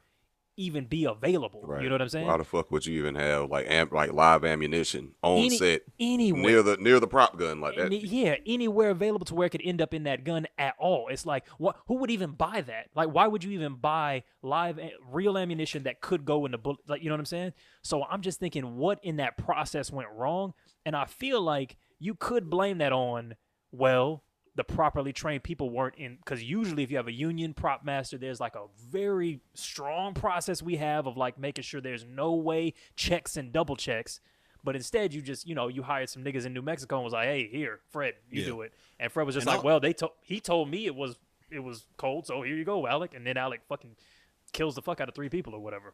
even 0.58 0.86
be 0.86 1.06
available? 1.06 1.62
Right. 1.64 1.82
You 1.84 1.90
know 1.90 1.94
what 1.96 2.02
I'm 2.02 2.10
saying? 2.10 2.28
Why 2.28 2.38
the 2.38 2.44
fuck 2.44 2.72
would 2.72 2.86
you 2.86 3.00
even 3.00 3.16
have 3.16 3.50
like 3.50 3.66
am- 3.70 3.90
like 3.92 4.12
live 4.12 4.44
ammunition 4.44 5.14
on 5.24 5.38
Any- 5.38 5.58
set 5.58 5.82
anywhere. 6.00 6.42
near 6.42 6.64
the 6.64 6.78
near 6.78 7.00
the 7.00 7.08
prop 7.08 7.38
gun 7.38 7.62
like 7.62 7.76
that? 7.78 7.86
Any- 7.86 8.00
yeah, 8.00 8.36
anywhere 8.46 8.90
available 8.90 9.26
to 9.28 9.36
where 9.36 9.46
it 9.48 9.52
could 9.52 9.62
end 9.64 9.82
up 9.82 9.94
in 9.94 10.04
that 10.04 10.24
gun 10.24 10.48
at 10.58 10.76
all. 10.80 11.08
It's 11.10 11.26
like, 11.26 11.48
what? 11.58 11.78
Who 11.88 11.96
would 12.00 12.12
even 12.12 12.32
buy 12.32 12.62
that? 12.62 12.88
Like, 12.96 13.10
why 13.10 13.28
would 13.28 13.44
you 13.44 13.52
even 13.52 13.76
buy 13.76 14.24
live, 14.42 14.80
eh, 14.80 14.90
real 15.12 15.38
ammunition 15.38 15.84
that 15.84 16.02
could 16.02 16.26
go 16.26 16.46
in 16.46 16.52
the 16.52 16.58
bullet? 16.58 16.80
Like, 16.88 17.02
you 17.02 17.10
know 17.10 17.14
what 17.16 17.20
I'm 17.22 17.26
saying? 17.26 17.54
So 17.84 18.04
I'm 18.04 18.22
just 18.22 18.40
thinking, 18.40 18.76
what 18.78 19.00
in 19.04 19.18
that 19.18 19.38
process 19.38 19.92
went 19.92 20.10
wrong? 20.12 20.54
And 20.86 20.96
I 20.96 21.06
feel 21.06 21.42
like 21.42 21.78
you 22.00 22.16
could 22.16 22.50
blame 22.50 22.80
that 22.80 22.92
on, 22.92 23.36
well, 23.72 24.24
the 24.58 24.64
properly 24.66 25.14
trained 25.14 25.44
people 25.44 25.70
weren't 25.70 25.96
in. 25.96 26.18
Because 26.18 26.44
usually, 26.44 26.84
if 26.84 26.92
you 26.92 26.98
have 26.98 27.08
a 27.08 27.12
union 27.14 27.54
prop 27.54 27.86
master, 27.86 28.18
there's 28.18 28.42
like 28.42 28.56
a 28.56 28.66
very 28.90 29.40
strong 29.54 30.14
process 30.14 30.62
we 30.62 30.76
have 30.76 31.08
of 31.08 31.16
like 31.16 31.38
making 31.40 31.64
sure 31.64 31.80
there's 31.80 32.04
no 32.04 32.34
way 32.34 32.74
checks 32.98 33.38
and 33.38 33.54
double 33.54 33.76
checks. 33.78 34.20
But 34.64 34.76
instead, 34.76 35.14
you 35.14 35.22
just 35.22 35.48
you 35.48 35.56
know 35.56 35.70
you 35.70 35.84
hired 35.84 36.10
some 36.10 36.24
niggas 36.24 36.46
in 36.46 36.54
New 36.54 36.62
Mexico 36.64 36.96
and 36.98 37.04
was 37.06 37.14
like, 37.14 37.28
"Hey, 37.28 37.48
here, 37.48 37.80
Fred, 37.92 38.16
you 38.30 38.42
Yeah. 38.42 38.48
do 38.48 38.62
it." 38.64 38.74
And 39.00 39.10
Fred 39.12 39.26
was 39.26 39.36
just 39.36 39.46
And 39.48 39.54
like, 39.56 39.60
I'll- 39.60 39.64
"Well, 39.64 39.80
they 39.80 39.94
told 39.94 40.12
he 40.24 40.42
told 40.42 40.70
me 40.70 40.86
it 40.88 40.96
was 40.96 41.18
it 41.50 41.60
was 41.60 41.86
cold, 41.96 42.26
so 42.28 42.42
here 42.42 42.56
you 42.56 42.66
go, 42.66 42.86
Alec." 42.88 43.14
And 43.14 43.26
then 43.26 43.38
Alec 43.38 43.62
fucking 43.70 43.96
kills 44.52 44.76
the 44.76 44.82
fuck 44.82 45.00
out 45.00 45.08
of 45.08 45.16
three 45.16 45.30
people 45.30 45.54
or 45.54 45.60
whatever. 45.60 45.94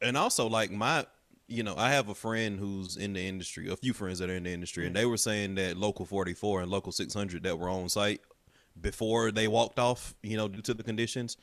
and 0.00 0.16
also 0.16 0.46
like 0.46 0.70
my 0.70 1.06
you 1.48 1.62
know 1.62 1.74
i 1.76 1.90
have 1.90 2.08
a 2.08 2.14
friend 2.14 2.58
who's 2.58 2.96
in 2.96 3.12
the 3.12 3.20
industry 3.20 3.68
a 3.68 3.76
few 3.76 3.92
friends 3.92 4.18
that 4.18 4.28
are 4.28 4.34
in 4.34 4.42
the 4.42 4.52
industry 4.52 4.86
and 4.86 4.94
mm. 4.94 4.98
they 4.98 5.06
were 5.06 5.16
saying 5.16 5.54
that 5.54 5.76
local 5.76 6.04
44 6.04 6.62
and 6.62 6.70
local 6.70 6.92
600 6.92 7.42
that 7.44 7.58
were 7.58 7.68
on 7.68 7.88
site 7.88 8.20
before 8.80 9.30
they 9.30 9.48
walked 9.48 9.78
off 9.78 10.14
you 10.22 10.36
know 10.36 10.48
due 10.48 10.62
to 10.62 10.74
the 10.74 10.82
conditions 10.82 11.36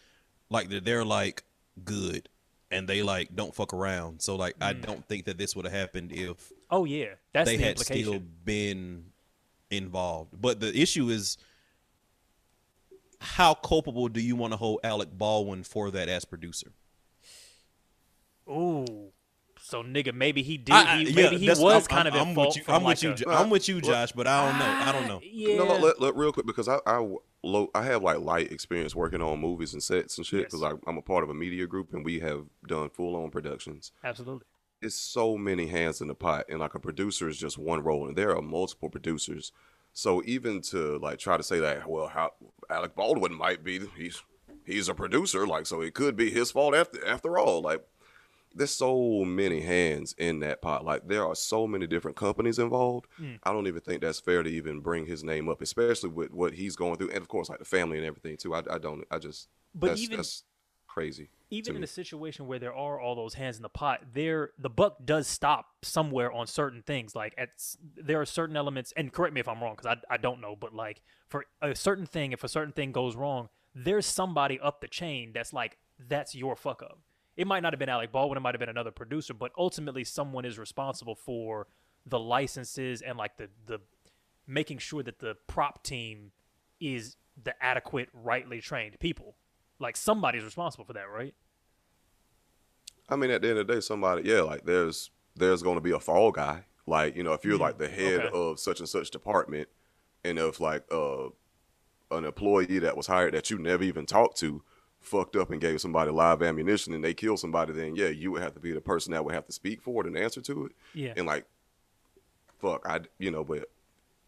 like 0.50 0.70
they're, 0.70 0.82
they're 0.82 1.06
like 1.06 1.44
good 1.84 2.30
and 2.74 2.88
they 2.88 3.04
like 3.04 3.36
don't 3.36 3.54
fuck 3.54 3.74
around. 3.74 4.22
So 4.22 4.36
like 4.36 4.56
i 4.60 4.74
mm. 4.74 4.82
don't 4.82 5.08
think 5.08 5.26
that 5.26 5.38
this 5.38 5.56
would 5.56 5.66
have 5.66 5.74
happened 5.74 6.12
if 6.12 6.52
Oh 6.70 6.86
yeah, 6.86 7.10
that's 7.34 7.50
they 7.50 7.58
the 7.58 7.64
had 7.64 7.72
implication. 7.72 8.06
still 8.06 8.20
been 8.44 9.06
involved. 9.70 10.42
But 10.42 10.60
the 10.60 10.76
issue 10.76 11.10
is 11.10 11.38
how 13.22 13.54
culpable 13.54 14.10
do 14.10 14.20
you 14.20 14.36
want 14.36 14.54
to 14.54 14.58
hold 14.58 14.80
alec 14.84 15.10
baldwin 15.12 15.64
for 15.64 15.92
that 15.92 16.10
as 16.10 16.26
producer? 16.26 16.72
Ooh, 18.50 19.12
so 19.74 19.84
nigga, 19.84 20.14
maybe 20.14 20.42
he 20.44 20.58
did. 20.58 20.74
I- 20.74 20.94
I- 20.94 20.98
he, 21.00 21.10
yeah, 21.10 21.16
maybe 21.30 21.38
he 21.40 21.50
was 21.50 21.60
I'm- 21.62 21.82
kind 21.84 22.08
of 22.08 22.14
I'm, 22.14 22.22
in 22.22 22.28
I'm 22.30 22.36
fault 22.36 22.48
with 22.50 22.58
you. 22.58 22.64
from 22.64 22.76
I'm 22.76 22.84
like 22.84 22.96
with 22.98 23.04
you. 23.04 23.12
a- 23.12 23.16
Jo- 23.16 23.30
I'm 23.32 23.50
with 23.50 23.68
you, 23.70 23.82
Josh. 23.82 24.12
But 24.12 24.28
I 24.28 24.50
don't 24.50 24.60
know. 24.60 24.66
I 24.88 24.92
don't 24.92 25.08
know. 25.08 25.20
Yeah, 25.24 25.58
No, 25.58 25.66
no, 25.68 25.78
let, 25.78 26.00
let- 26.00 26.16
real 26.16 26.32
quick 26.32 26.46
because 26.46 26.68
I 26.70 26.80
I 26.86 27.06
low, 27.44 27.70
I 27.76 27.84
have 27.84 28.04
like 28.04 28.20
light 28.20 28.52
experience 28.52 28.96
working 28.96 29.22
on 29.22 29.40
movies 29.40 29.74
and 29.74 29.82
sets 29.84 30.18
and 30.18 30.26
shit 30.26 30.42
Yes. 30.42 30.52
because 30.52 30.78
I'm 30.88 30.98
a 30.98 31.02
part 31.02 31.24
of 31.24 31.30
a 31.30 31.34
media 31.34 31.66
group 31.68 31.92
and 31.94 32.06
we 32.06 32.20
have 32.22 32.46
done 32.68 32.90
full 32.90 33.16
on 33.16 33.30
productions. 33.32 33.92
absolutely. 34.04 34.46
It's 34.82 34.96
so 34.96 35.38
many 35.38 35.68
hands 35.68 36.02
in 36.02 36.08
the 36.08 36.16
pot 36.16 36.46
and 36.50 36.60
like 36.60 36.76
a 36.76 36.80
producer 36.80 37.28
is 37.30 37.38
just 37.38 37.58
one 37.58 37.82
role 37.84 38.08
and 38.08 38.16
there 38.18 38.36
are 38.36 38.42
multiple 38.42 38.90
producers. 38.90 39.52
So 39.94 40.22
even 40.26 40.62
to 40.72 40.98
like 41.00 41.20
try 41.20 41.38
to 41.38 41.44
say 41.44 41.60
that 41.60 41.90
well 41.90 42.08
how 42.08 42.34
Alec 42.70 42.96
Baldwin 42.96 43.34
might 43.34 43.64
be 43.64 43.80
he's 43.98 44.22
he's 44.66 44.88
a 44.90 44.94
producer 44.94 45.46
like 45.48 45.66
so 45.66 45.82
it 45.82 45.94
could 45.94 46.16
be 46.16 46.30
his 46.32 46.52
fault 46.52 46.76
after 46.76 47.06
after 47.08 47.38
all 47.38 47.62
like 47.62 47.86
there's 48.56 48.72
so 48.72 49.24
many 49.26 49.62
hands 49.62 50.14
in 50.18 50.40
that 50.42 50.62
pot. 50.62 50.86
Like 50.86 51.08
there 51.08 51.26
are 51.26 51.36
so 51.36 51.68
many 51.68 51.88
different 51.88 52.18
companies 52.18 52.60
involved. 52.60 53.08
Mm. 53.20 53.40
I 53.44 53.52
don't 53.52 53.68
even 53.68 53.82
think 53.82 54.02
that's 54.02 54.20
fair 54.20 54.44
to 54.44 54.50
even 54.50 54.80
bring 54.80 55.06
his 55.06 55.24
name 55.24 55.50
up, 55.50 55.62
especially 55.62 56.10
with 56.10 56.32
what 56.32 56.54
he's 56.54 56.76
going 56.76 56.98
through, 56.98 57.10
and 57.10 57.18
of 57.18 57.28
course 57.28 57.50
like 57.50 57.60
the 57.60 57.66
family 57.66 57.98
and 57.98 58.06
everything 58.06 58.38
too. 58.38 58.54
I, 58.54 58.62
I 58.70 58.78
don't. 58.78 59.04
I 59.10 59.20
just. 59.20 59.50
But 59.74 59.88
that's, 59.88 60.02
even- 60.02 60.18
that's 60.18 60.44
crazy. 60.88 61.30
even 61.50 61.76
in 61.76 61.82
me. 61.82 61.86
a 61.86 61.88
situation 61.88 62.46
where 62.46 62.60
there 62.60 62.76
are 62.76 63.00
all 63.00 63.16
those 63.16 63.34
hands 63.34 63.56
in 63.58 63.64
the 63.64 63.70
pot, 63.70 64.02
there 64.14 64.52
the 64.60 64.70
buck 64.70 64.98
does 65.04 65.26
stop 65.26 65.66
somewhere 65.82 66.32
on 66.32 66.46
certain 66.46 66.84
things. 66.84 67.16
Like 67.16 67.34
at 67.38 67.50
there 67.96 68.22
are 68.22 68.26
certain 68.26 68.56
elements, 68.56 68.94
and 68.96 69.12
correct 69.12 69.34
me 69.34 69.40
if 69.40 69.48
I'm 69.48 69.62
wrong 69.62 69.76
because 69.76 69.98
I 70.10 70.14
I 70.14 70.18
don't 70.18 70.40
know, 70.42 70.56
but 70.56 70.76
like 70.76 71.02
for 71.28 71.46
a 71.62 71.76
certain 71.76 72.06
thing, 72.06 72.32
if 72.32 72.44
a 72.44 72.48
certain 72.48 72.74
thing 72.74 72.92
goes 72.92 73.16
wrong, 73.16 73.50
there's 73.74 74.06
somebody 74.06 74.60
up 74.60 74.82
the 74.82 74.88
chain 74.88 75.32
that's 75.34 75.52
like 75.52 75.78
that's 76.08 76.36
your 76.36 76.56
fuck 76.56 76.84
up. 76.84 77.00
It 77.36 77.48
might 77.48 77.64
not 77.64 77.74
have 77.74 77.80
been 77.80 77.90
Alec 77.90 78.12
Baldwin, 78.12 78.38
it 78.38 78.42
might 78.42 78.54
have 78.54 78.60
been 78.60 78.70
another 78.70 78.92
producer, 78.92 79.34
but 79.34 79.52
ultimately 79.58 80.04
someone 80.04 80.46
is 80.46 80.60
responsible 80.60 81.16
for 81.16 81.68
the 82.06 82.20
licenses 82.20 83.02
and 83.02 83.18
like 83.18 83.38
the 83.38 83.50
the 83.66 83.80
making 84.46 84.78
sure 84.78 85.02
that 85.04 85.20
the 85.20 85.36
prop 85.48 85.84
team 85.84 86.32
is 86.80 87.16
the 87.42 87.54
adequate, 87.64 88.10
rightly 88.14 88.62
trained 88.62 89.00
people. 89.00 89.36
Like 89.80 89.98
somebody's 89.98 90.44
responsible 90.44 90.86
for 90.86 90.94
that, 90.94 91.10
right? 91.10 91.34
I 93.10 93.16
mean, 93.16 93.32
at 93.32 93.42
the 93.42 93.50
end 93.50 93.60
of 93.60 93.68
the 93.68 93.74
day, 93.76 93.80
somebody, 93.82 94.30
yeah, 94.30 94.42
like 94.42 94.66
there's 94.66 95.12
there's 95.36 95.64
going 95.64 95.76
to 95.76 95.82
be 95.82 95.92
a 95.92 96.00
fall 96.00 96.32
guy. 96.32 96.66
Like 96.86 97.16
you 97.16 97.24
know, 97.24 97.34
if 97.34 97.46
you're 97.46 97.58
Mm, 97.58 97.60
like 97.60 97.78
the 97.78 97.88
head 97.90 98.26
okay. 98.26 98.30
of 98.34 98.60
such 98.60 98.80
and 98.80 98.90
such 98.90 99.12
department, 99.12 99.70
and 100.24 100.40
if 100.40 100.60
like 100.60 100.84
uh 100.92 101.28
an 102.12 102.26
employee 102.26 102.80
that 102.80 102.96
was 102.96 103.08
hired 103.08 103.34
that 103.34 103.50
you 103.50 103.58
never 103.58 103.84
even 103.84 104.06
talked 104.06 104.38
to 104.38 104.64
fucked 105.04 105.36
up 105.36 105.52
and 105.52 105.62
gave 105.62 105.82
somebody 105.82 106.12
live 106.12 106.42
ammunition 106.42 106.94
and 106.94 107.04
they 107.04 107.14
killed 107.14 107.40
somebody, 107.40 107.74
then 107.74 107.96
yeah, 107.96 108.08
you 108.08 108.32
would 108.32 108.42
have 108.42 108.54
to 108.54 108.60
be 108.60 108.72
the 108.72 108.82
person 108.82 109.12
that 109.14 109.24
would 109.24 109.34
have 109.34 109.46
to 109.46 109.52
speak 109.52 109.82
for 109.82 110.04
it 110.04 110.08
and 110.08 110.18
answer 110.18 110.42
to 110.42 110.66
it. 110.66 110.72
Yeah. 110.94 111.14
And 111.16 111.28
like, 111.28 111.46
fuck, 112.60 112.88
I 112.88 113.02
you 113.20 113.32
know, 113.32 113.44
but 113.44 113.70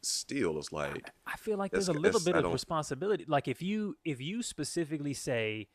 still, 0.02 0.58
it's 0.58 0.72
like 0.72 1.10
I 1.26 1.38
feel 1.38 1.58
like 1.58 1.72
there's 1.72 1.90
a 1.90 1.94
little 1.94 2.20
bit 2.20 2.36
of 2.36 2.52
responsibility. 2.52 3.26
Like 3.28 3.48
if 3.48 3.62
you 3.62 3.98
if 4.06 4.22
you 4.22 4.44
specifically 4.44 5.14
say, 5.14 5.68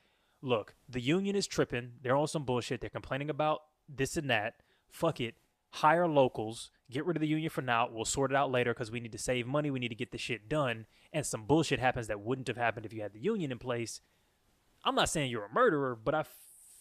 look, 0.43 0.75
the 0.89 1.01
union 1.01 1.37
is 1.37 1.47
tripping, 1.47 1.93
they're 2.03 2.17
on 2.17 2.29
some 2.29 2.45
bullshit, 2.45 2.81
they're 2.81 2.91
complaining 2.91 3.31
about 3.31 3.63
this 3.89 4.17
and 4.17 4.31
that. 4.31 4.55
Fuck 4.91 5.21
it. 5.21 5.35
Hire 5.75 6.09
locals, 6.09 6.71
get 6.91 7.07
rid 7.07 7.17
of 7.17 7.21
the 7.21 7.29
union 7.29 7.49
for 7.49 7.63
now. 7.63 7.89
We'll 7.91 8.05
sort 8.05 8.33
it 8.33 8.37
out 8.37 8.51
later 8.51 8.75
because 8.75 8.91
we 8.91 8.99
need 8.99 9.13
to 9.13 9.19
save 9.19 9.47
money. 9.47 9.71
We 9.71 9.79
need 9.79 9.89
to 9.89 9.95
get 9.95 10.11
this 10.11 10.21
shit 10.21 10.49
done. 10.49 10.87
And 11.13 11.25
some 11.25 11.45
bullshit 11.45 11.79
happens 11.79 12.09
that 12.09 12.21
wouldn't 12.21 12.49
have 12.49 12.57
happened 12.57 12.87
if 12.87 12.93
you 12.93 13.03
had 13.03 13.13
the 13.13 13.21
union 13.21 13.53
in 13.53 13.59
place. 13.59 14.01
I'm 14.85 14.95
not 14.95 15.09
saying 15.09 15.31
you're 15.31 15.45
a 15.45 15.53
murderer, 15.53 15.97
but 15.97 16.15
I 16.15 16.25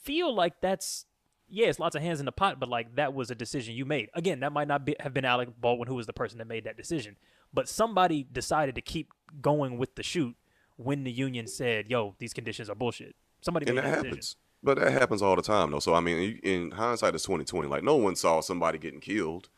feel 0.03 0.33
like 0.33 0.61
that's 0.61 1.05
yeah, 1.51 1.67
it's 1.67 1.79
lots 1.79 1.95
of 1.95 2.01
hands 2.01 2.19
in 2.19 2.25
the 2.25 2.31
pot, 2.31 2.59
but 2.59 2.69
like 2.69 2.95
that 2.95 3.13
was 3.13 3.31
a 3.31 3.35
decision 3.35 3.73
you 3.75 3.85
made. 3.85 4.09
Again, 4.13 4.39
that 4.41 4.51
might 4.53 4.67
not 4.67 4.85
be, 4.85 4.95
have 4.99 5.13
been 5.13 5.25
Alec 5.25 5.49
Baldwin 5.59 5.87
who 5.87 5.95
was 5.95 6.05
the 6.05 6.13
person 6.13 6.37
that 6.37 6.47
made 6.47 6.63
that 6.65 6.77
decision, 6.77 7.15
but 7.53 7.67
somebody 7.67 8.23
decided 8.31 8.75
to 8.75 8.81
keep 8.81 9.11
going 9.41 9.77
with 9.77 9.95
the 9.95 10.03
shoot 10.03 10.35
when 10.75 11.03
the 11.03 11.11
union 11.11 11.47
said, 11.47 11.89
"Yo, 11.89 12.15
these 12.19 12.33
conditions 12.33 12.69
are 12.69 12.75
bullshit." 12.75 13.15
Somebody 13.41 13.65
and 13.67 13.75
made 13.75 13.83
that 13.83 13.89
that 13.89 13.95
happens. 13.95 14.15
decision. 14.15 14.39
But 14.61 14.79
that 14.79 14.91
happens 14.91 15.21
all 15.21 15.35
the 15.35 15.41
time, 15.41 15.71
though. 15.71 15.79
So 15.79 15.93
I 15.93 16.01
mean, 16.01 16.39
in 16.43 16.71
hindsight, 16.71 17.15
it's 17.15 17.23
twenty 17.23 17.45
twenty. 17.45 17.67
Like 17.67 17.83
no 17.83 17.95
one 17.95 18.15
saw 18.15 18.41
somebody 18.41 18.77
getting 18.77 18.99
killed. 18.99 19.49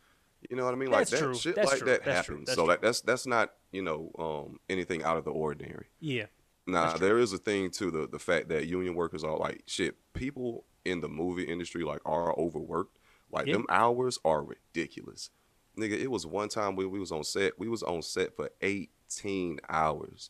You 0.50 0.56
know 0.56 0.66
what 0.66 0.74
I 0.74 0.78
mean? 0.78 0.90
Like 0.90 1.08
That's 1.08 1.12
that 1.12 1.20
true. 1.20 1.36
shit 1.36 1.56
That's 1.56 1.70
like 1.72 1.80
true. 1.80 1.88
that 1.90 2.04
That's 2.04 2.28
happens. 2.28 2.50
So 2.50 2.56
true. 2.56 2.68
like 2.68 2.82
that's 2.82 3.02
that's 3.02 3.28
not 3.28 3.52
you 3.72 3.82
know 3.82 4.12
um, 4.18 4.60
anything 4.70 5.04
out 5.04 5.18
of 5.18 5.26
the 5.26 5.32
ordinary. 5.32 5.88
Yeah, 6.00 6.26
Nah, 6.68 6.98
there 6.98 7.18
is 7.18 7.34
a 7.34 7.38
thing 7.38 7.70
to 7.72 7.92
the 7.92 8.08
the 8.08 8.20
fact 8.20 8.48
that 8.50 8.68
union 8.68 8.96
workers 8.96 9.24
are 9.24 9.38
like 9.38 9.64
shit. 9.66 9.96
People 10.14 10.66
in 10.86 11.02
the 11.02 11.10
movie 11.10 11.44
industry 11.44 11.84
like 11.84 12.02
are 12.06 12.38
overworked. 12.38 12.98
Like 13.32 13.48
Yeah. 13.48 13.54
them 13.54 13.66
hours 13.70 14.20
are 14.26 14.44
ridiculous. 14.44 15.30
Nigga, 15.78 15.98
it 16.00 16.12
was 16.12 16.26
one 16.26 16.50
time 16.50 16.76
when 16.76 16.90
we 16.92 17.00
was 17.00 17.12
on 17.12 17.24
set. 17.24 17.58
We 17.58 17.68
was 17.70 17.82
on 17.84 18.02
set 18.02 18.36
for 18.36 18.50
eighteen 18.62 19.60
hours. 19.70 20.30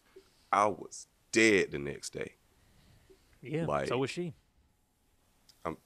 I 0.51 0.67
was 0.67 1.07
dead 1.31 1.71
the 1.71 1.79
next 1.79 2.11
day. 2.11 2.35
yeah. 3.41 3.65
Like- 3.65 3.88
so 3.88 3.97
was 3.97 4.09
she. 4.09 4.33
I'm, 5.65 5.77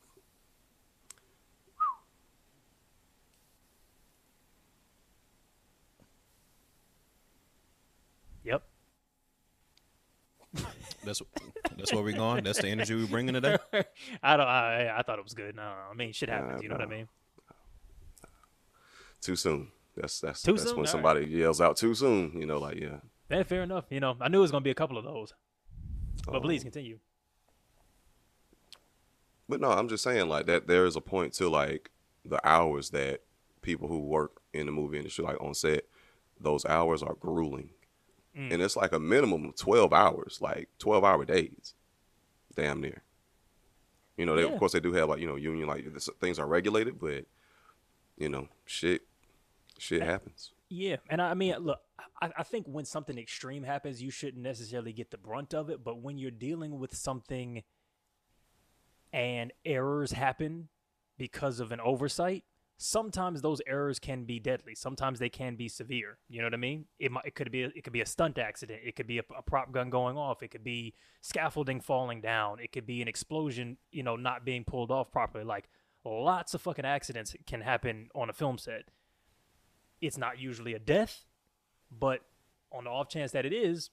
Yep. 8.43 8.63
That's 11.05 11.21
that's 11.77 11.93
where 11.93 12.03
we're 12.03 12.13
going. 12.15 12.43
That's 12.43 12.62
the 12.62 12.67
energy 12.67 12.95
we're 12.95 13.07
bringing 13.07 13.33
today. 13.33 13.57
I 14.24 14.38
don't. 14.38 14.47
I, 14.47 14.97
I 14.97 15.01
thought 15.03 15.19
it 15.19 15.24
was 15.24 15.33
good. 15.33 15.55
No, 15.55 15.63
I 15.63 15.93
mean, 15.95 16.12
shit 16.13 16.29
happens. 16.29 16.57
Nah, 16.57 16.62
you 16.62 16.69
know 16.69 16.75
what 16.75 16.88
I 16.88 16.89
mean? 16.89 17.07
too 19.21 19.35
soon. 19.35 19.69
That's 19.95 20.19
that's 20.19 20.41
Too 20.43 20.51
that's 20.53 20.63
soon? 20.63 20.71
when 20.71 20.77
All 20.79 20.83
right. 20.83 20.89
somebody 20.91 21.25
yells 21.27 21.62
out 21.62 21.77
too 21.77 21.95
soon. 21.95 22.39
You 22.39 22.45
know, 22.45 22.59
like 22.59 22.77
yeah. 22.79 22.97
Yeah, 23.29 23.43
fair 23.43 23.63
enough. 23.63 23.85
You 23.89 24.00
know, 24.00 24.15
I 24.21 24.27
knew 24.29 24.39
it 24.39 24.41
was 24.41 24.51
gonna 24.51 24.62
be 24.63 24.69
a 24.71 24.75
couple 24.75 24.97
of 24.97 25.03
those. 25.03 25.33
But 26.27 26.41
please 26.41 26.62
Um, 26.62 26.65
continue. 26.71 27.00
But 29.47 29.62
no, 29.62 29.69
I'm 29.71 29.88
just 29.88 30.03
saying 30.03 30.27
like 30.27 30.47
that. 30.47 30.67
There 30.67 30.85
is 30.85 30.95
a 30.95 31.01
point 31.01 31.33
to 31.35 31.50
like 31.50 31.91
the 32.24 32.45
hours 32.47 32.89
that 32.91 33.21
people 33.62 33.88
who 33.88 34.00
work 34.00 34.41
in 34.53 34.65
the 34.65 34.71
movie 34.71 34.97
industry, 34.97 35.24
like 35.24 35.41
on 35.41 35.53
set, 35.53 35.85
those 36.39 36.65
hours 36.65 37.01
are 37.03 37.15
grueling, 37.15 37.69
Mm. 38.37 38.51
and 38.53 38.61
it's 38.61 38.75
like 38.75 38.91
a 38.91 38.99
minimum 38.99 39.45
of 39.45 39.55
twelve 39.55 39.93
hours, 39.93 40.39
like 40.41 40.69
twelve 40.77 41.03
hour 41.03 41.23
days, 41.25 41.73
damn 42.55 42.81
near. 42.81 43.01
You 44.17 44.25
know, 44.25 44.35
they, 44.35 44.43
Yeah. 44.43 44.49
of 44.53 44.59
course 44.59 44.73
they 44.73 44.79
do 44.79 44.93
have 44.93 45.09
like 45.09 45.19
you 45.19 45.27
know 45.27 45.35
union 45.37 45.67
like 45.67 45.85
things 46.19 46.37
are 46.39 46.47
regulated, 46.47 46.99
but 46.99 47.25
you 48.17 48.29
know 48.29 48.47
shit, 48.65 49.03
shit 49.77 50.01
happens. 50.01 50.51
Yeah, 50.69 50.97
and 51.09 51.21
I 51.21 51.31
I 51.31 51.33
mean, 51.33 51.55
look, 51.59 51.79
I, 52.21 52.31
I 52.37 52.43
think 52.43 52.65
when 52.67 52.85
something 52.85 53.17
extreme 53.17 53.63
happens, 53.63 54.01
you 54.01 54.09
shouldn't 54.11 54.43
necessarily 54.43 54.91
get 54.93 55.11
the 55.11 55.17
brunt 55.17 55.53
of 55.53 55.69
it. 55.69 55.83
But 55.83 56.01
when 56.01 56.17
you're 56.17 56.31
dealing 56.31 56.79
with 56.79 56.95
something 56.95 57.63
and 59.13 59.53
errors 59.63 60.11
happen 60.11 60.69
because 61.17 61.59
of 61.59 61.71
an 61.71 61.79
oversight, 61.79 62.43
sometimes 62.77 63.41
those 63.41 63.62
errors 63.67 64.00
can 64.00 64.25
be 64.25 64.39
deadly. 64.39 64.75
Sometimes 64.75 65.20
they 65.20 65.29
can 65.29 65.55
be 65.55 65.67
severe. 65.67 66.17
You 66.27 66.39
know 66.39 66.48
what 66.48 66.53
I 66.53 66.58
mean? 66.58 66.86
It 67.00 67.12
might, 67.12 67.25
it 67.25 67.36
could 67.36 67.51
be 67.51 67.63
a, 67.63 67.67
it 67.67 67.84
could 67.84 67.94
be 67.94 68.01
a 68.01 68.05
stunt 68.05 68.38
accident. 68.38 68.82
It 68.84 68.96
could 68.96 69.08
be 69.08 69.20
a, 69.20 69.24
a 69.38 69.41
prop 69.41 69.72
gun 69.72 69.89
going 69.89 70.17
off. 70.17 70.44
It 70.44 70.50
could 70.50 70.63
be 70.63 70.94
scaffolding 71.22 71.82
falling 71.82 72.22
down. 72.22 72.60
It 72.60 72.72
could 72.72 72.86
be 72.86 73.01
an 73.01 73.08
explosion. 73.08 73.77
You 73.91 74.03
know, 74.03 74.15
not 74.15 74.46
being 74.46 74.63
pulled 74.63 74.91
off 74.91 75.12
properly. 75.12 75.46
Like 75.46 75.70
lots 76.03 76.53
of 76.53 76.62
fucking 76.62 76.86
accidents 76.86 77.36
can 77.48 77.62
happen 77.62 78.10
on 78.13 78.29
a 78.29 78.34
film 78.34 78.58
set 78.58 78.86
it's 80.01 80.17
not 80.17 80.39
usually 80.39 80.74
a 80.74 80.79
death, 80.79 81.25
but 81.91 82.22
on 82.72 82.86
the 82.86 82.89
off 82.89 83.10
chance 83.10 83.32
that 83.32 83.46
it 83.46 83.53
is, 83.53 83.89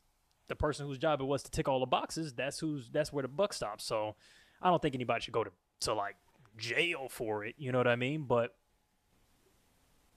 the 0.48 0.56
person 0.56 0.86
whose 0.86 0.98
job 0.98 1.20
it 1.20 1.24
was 1.24 1.42
to 1.44 1.50
tick 1.50 1.68
all 1.68 1.80
the 1.80 1.86
boxes, 1.86 2.32
that's 2.32 2.58
who's 2.58 2.90
that's 2.90 3.12
where 3.12 3.22
the 3.22 3.28
buck 3.28 3.52
stops. 3.52 3.84
So 3.84 4.16
I 4.60 4.70
don't 4.70 4.82
think 4.82 4.94
anybody 4.94 5.22
should 5.22 5.32
go 5.32 5.44
to, 5.44 5.50
to 5.80 5.94
like 5.94 6.16
jail 6.56 7.08
for 7.08 7.44
it. 7.44 7.54
You 7.58 7.72
know 7.72 7.78
what 7.78 7.88
I 7.88 7.96
mean? 7.96 8.24
But 8.24 8.54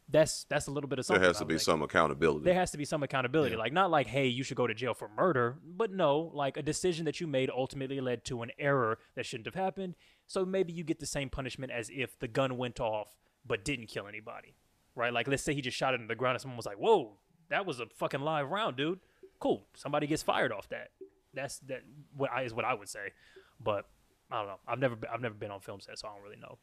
that's 0.10 0.46
that's 0.50 0.68
a 0.68 0.72
little 0.72 0.88
bit 0.88 1.00
of 1.00 1.06
something. 1.06 1.22
There 1.22 1.30
has 1.30 1.40
to 1.40 1.46
be 1.46 1.56
think. 1.56 1.62
some 1.62 1.82
accountability. 1.82 2.46
There 2.46 2.54
has 2.54 2.72
to 2.72 2.78
be 2.78 2.86
some 2.86 3.02
accountability. 3.02 3.54
Yeah. 3.54 3.60
Like 3.60 3.74
not 3.74 3.90
like, 3.90 4.08
hey, 4.08 4.28
you 4.28 4.44
should 4.44 4.58
go 4.58 4.68
to 4.68 4.74
jail 4.74 4.94
for 4.94 5.10
murder, 5.10 5.58
but 5.66 5.92
no, 5.92 6.32
like 6.34 6.58
a 6.58 6.62
decision 6.62 7.06
that 7.06 7.20
you 7.20 7.28
made 7.28 7.50
ultimately 7.50 8.00
led 8.00 8.24
to 8.26 8.44
an 8.44 8.52
error 8.60 9.00
that 9.16 9.26
shouldn't 9.26 9.48
have 9.48 9.56
happened. 9.56 9.96
So 10.28 10.46
maybe 10.46 10.74
you 10.74 10.84
get 10.84 11.00
the 11.00 11.06
same 11.06 11.30
punishment 11.30 11.72
as 11.72 11.90
if 11.92 12.20
the 12.20 12.28
gun 12.28 12.58
went 12.58 12.80
off 12.80 13.16
but 13.46 13.66
didn't 13.66 13.88
kill 13.88 14.08
anybody. 14.08 14.56
Right? 14.96 15.12
Like 15.12 15.28
let's 15.28 15.44
say 15.44 15.54
he 15.54 15.62
just 15.62 15.78
shot 15.78 15.94
it 15.94 16.02
in 16.02 16.08
the 16.08 16.16
ground 16.16 16.36
and 16.36 16.42
someone 16.42 16.58
was 16.58 16.66
like, 16.66 16.78
Whoa, 16.78 17.18
that 17.50 17.66
was 17.66 17.80
a 17.80 17.88
fucking 17.88 18.22
live 18.22 18.50
round, 18.50 18.78
dude. 18.78 19.00
Cool. 19.40 19.66
Somebody 19.76 20.08
gets 20.08 20.24
fired 20.24 20.52
off 20.52 20.70
that. 20.70 20.92
That's 21.34 21.60
that 21.60 21.82
what 22.16 22.32
I 22.32 22.44
is 22.44 22.54
what 22.54 22.64
I 22.64 22.76
would 22.76 22.90
say. 22.90 23.12
But 23.60 23.88
I 24.32 24.38
don't 24.38 24.48
know. 24.48 24.60
I've 24.68 24.80
never 24.80 24.96
been, 24.96 25.10
I've 25.12 25.22
never 25.22 25.36
been 25.36 25.52
on 25.52 25.60
film 25.62 25.80
set, 25.82 25.98
so 25.98 26.08
I 26.08 26.14
don't 26.14 26.24
really 26.24 26.40
know. 26.40 26.58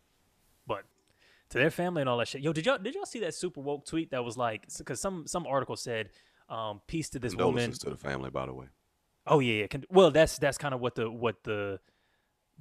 But 0.67 0.85
to 1.53 1.59
their 1.59 1.71
family 1.71 2.01
and 2.01 2.09
all 2.09 2.17
that 2.19 2.29
shit. 2.29 2.41
Yo, 2.41 2.53
did 2.53 2.67
y'all 2.67 2.79
did 2.79 2.95
y'all 2.95 3.05
see 3.05 3.21
that 3.21 3.35
super 3.35 3.61
woke 3.61 3.87
tweet 3.87 4.11
that 4.11 4.25
was 4.25 4.37
like 4.37 4.67
because 4.79 5.01
some 5.01 5.27
some 5.27 5.47
article 5.47 5.77
said, 5.77 6.09
um, 6.49 6.81
peace 6.87 7.11
to 7.11 7.19
this 7.19 7.35
woman. 7.35 7.55
Condolences 7.55 7.79
to 7.81 7.91
the 7.91 7.97
family, 7.97 8.31
by 8.31 8.47
the 8.47 8.55
way. 8.55 8.67
Oh 9.27 9.39
yeah, 9.39 9.61
yeah. 9.61 9.67
Con- 9.67 9.85
well, 9.91 10.11
that's 10.11 10.39
that's 10.39 10.59
kind 10.59 10.75
of 10.75 10.81
what 10.81 10.95
the 10.95 11.11
what 11.11 11.45
the 11.45 11.79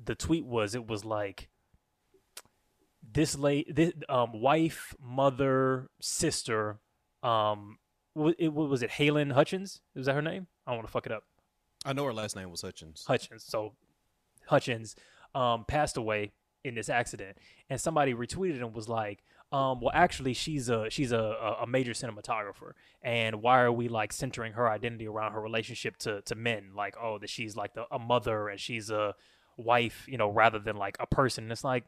the 0.04 0.14
tweet 0.16 0.46
was. 0.46 0.76
It 0.76 0.88
was 0.88 1.06
like 1.06 1.50
this 3.02 3.38
late 3.38 3.74
this 3.74 3.94
um 4.10 4.42
wife, 4.42 4.94
mother, 5.02 5.90
sister. 6.02 6.80
Um, 7.24 7.80
wa- 8.14 8.34
it 8.38 8.50
wa- 8.50 8.66
was 8.66 8.84
it 8.84 8.92
Halen 8.92 9.32
Hutchins? 9.32 9.82
Was 9.96 10.06
that 10.08 10.16
her 10.16 10.22
name? 10.22 10.48
I 10.68 10.72
don't 10.72 10.80
want 10.80 10.88
to 10.88 10.92
fuck 10.92 11.06
it 11.06 11.12
up. 11.14 11.24
I 11.86 11.94
know 11.94 12.04
her 12.04 12.14
last 12.14 12.36
name 12.36 12.52
was 12.52 12.62
Hutchins. 12.62 13.06
Hutchins. 13.08 13.46
So 13.48 13.74
Hutchins 14.48 14.96
um, 15.34 15.66
passed 15.66 15.98
away 15.98 16.34
in 16.63 16.75
this 16.75 16.89
accident, 16.89 17.38
and 17.70 17.80
somebody 17.80 18.13
retweeted 18.13 18.58
and 18.58 18.74
was 18.74 18.88
like, 18.88 19.24
um, 19.51 19.82
"Well, 19.82 19.91
actually, 19.94 20.34
she's 20.34 20.70
a 20.70 20.89
she's 20.89 21.12
a, 21.12 21.58
a- 21.62 21.68
major 21.68 21.91
cinematographer, 21.91 22.74
and 23.01 23.41
why 23.41 23.62
are 23.62 23.72
we 23.72 23.88
like 23.88 24.13
centering 24.13 24.53
her 24.53 24.70
identity 24.70 25.08
around 25.08 25.34
her 25.34 25.41
relationship 25.41 25.98
to 25.98 26.22
to 26.22 26.36
men? 26.36 26.72
Like, 26.75 26.96
oh, 27.01 27.18
that 27.20 27.30
she's 27.30 27.56
like 27.56 27.74
the, 27.74 27.86
a 27.91 28.00
mother 28.00 28.48
and 28.48 28.60
she's 28.60 28.89
a 28.89 29.15
wife, 29.58 30.06
you 30.08 30.18
know, 30.18 30.30
rather 30.30 30.60
than 30.60 30.77
like 30.77 30.98
a 31.00 31.08
person. 31.08 31.46
And 31.46 31.51
it's 31.51 31.63
like 31.63 31.84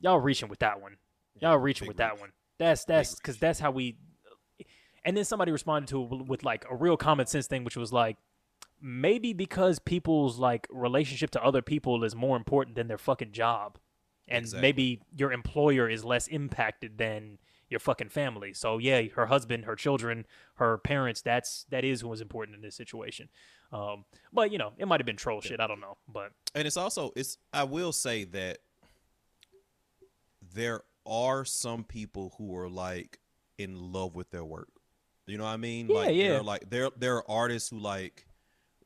y'all 0.00 0.20
reaching 0.20 0.48
with 0.48 0.60
that 0.60 0.80
one. 0.80 0.96
Y'all 1.40 1.58
reaching 1.58 1.86
big 1.86 1.88
with 1.88 1.96
that 1.98 2.20
one. 2.20 2.30
That's 2.58 2.84
that's 2.84 3.14
because 3.14 3.38
that's 3.38 3.58
how 3.58 3.70
we. 3.70 3.96
And 5.04 5.16
then 5.16 5.24
somebody 5.24 5.50
responded 5.50 5.88
to 5.88 6.02
it 6.04 6.26
with 6.28 6.44
like 6.44 6.64
a 6.70 6.76
real 6.76 6.96
common 6.96 7.26
sense 7.26 7.48
thing, 7.48 7.64
which 7.64 7.76
was 7.76 7.92
like, 7.92 8.18
maybe 8.82 9.32
because 9.32 9.78
people's 9.78 10.38
like 10.38 10.66
relationship 10.70 11.30
to 11.30 11.42
other 11.44 11.62
people 11.62 12.02
is 12.04 12.14
more 12.16 12.36
important 12.36 12.76
than 12.76 12.88
their 12.88 12.98
fucking 12.98 13.32
job, 13.32 13.78
and 14.28 14.42
Exactly. 14.44 14.60
maybe 14.62 15.00
your 15.16 15.32
employer 15.32 15.88
is 15.88 16.04
less 16.04 16.26
impacted 16.26 16.98
than 16.98 17.38
your 17.68 17.80
fucking 17.80 18.08
family. 18.10 18.52
So 18.52 18.76
yeah, 18.78 19.02
her 19.14 19.26
husband, 19.26 19.64
her 19.64 19.76
children, 19.76 20.26
her 20.56 20.76
parents. 20.78 21.22
That's 21.22 21.64
that 21.70 21.84
is 21.84 22.00
who 22.02 22.08
was 22.08 22.20
important 22.20 22.56
in 22.56 22.60
this 22.62 22.74
situation. 22.76 23.28
Um, 23.72 24.04
but 24.32 24.50
you 24.52 24.58
know, 24.58 24.72
it 24.76 24.86
might 24.86 25.00
have 25.00 25.06
been 25.06 25.16
troll 25.16 25.40
shit. 25.40 25.58
I 25.60 25.66
don't 25.66 25.80
know, 25.80 25.96
but 26.06 26.32
and 26.54 26.66
it's 26.66 26.76
also 26.76 27.12
it's 27.16 27.38
i 27.54 27.64
will 27.64 27.92
say 27.92 28.24
that 28.24 28.58
there 30.54 30.82
are 31.06 31.44
some 31.44 31.84
people 31.84 32.34
who 32.38 32.54
are 32.56 32.68
like 32.68 33.18
in 33.58 33.92
love 33.92 34.14
with 34.14 34.30
their 34.30 34.44
work 34.44 34.68
you 35.26 35.38
know 35.38 35.44
what 35.44 35.50
i 35.50 35.56
mean 35.56 35.88
Yeah, 35.88 35.94
like 35.96 36.14
yeah. 36.14 36.28
they're 36.28 36.42
like 36.42 36.68
there 36.70 36.90
there 36.96 37.16
are 37.16 37.30
artists 37.30 37.70
who 37.70 37.78
like 37.78 38.26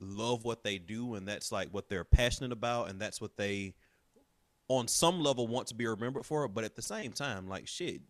love 0.01 0.45
what 0.45 0.63
they 0.63 0.79
do 0.79 1.15
and 1.15 1.27
that's 1.27 1.51
like 1.53 1.69
what 1.71 1.89
they're 1.89 2.05
passionate 2.05 2.53
about 2.53 2.89
and 2.89 3.01
that's 3.01 3.21
what 3.21 3.37
they 3.37 3.75
on 4.69 4.89
some 4.89 5.21
level 5.21 5.47
want 5.47 5.67
to 5.69 5.75
be 5.75 5.87
remembered 5.87 6.25
for 6.27 6.47
but 6.49 6.65
at 6.65 6.75
the 6.75 6.83
same 6.83 7.13
time 7.13 7.49
like 7.49 7.67
shit 7.69 8.01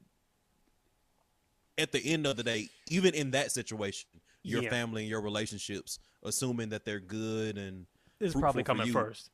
at 1.78 1.92
the 1.92 2.00
end 2.12 2.26
of 2.26 2.36
the 2.36 2.42
day 2.42 2.68
even 2.88 3.14
in 3.14 3.32
that 3.32 3.52
situation 3.52 4.08
your 4.42 4.62
Yeah. 4.62 4.70
family 4.70 5.02
and 5.02 5.10
your 5.10 5.20
relationships 5.20 5.98
assuming 6.22 6.70
that 6.70 6.84
they're 6.84 7.00
good 7.00 7.58
and 7.58 7.86
this 8.18 8.34
is 8.34 8.40
probably 8.40 8.62
coming 8.62 8.86
you, 8.86 8.92
first. 8.92 9.30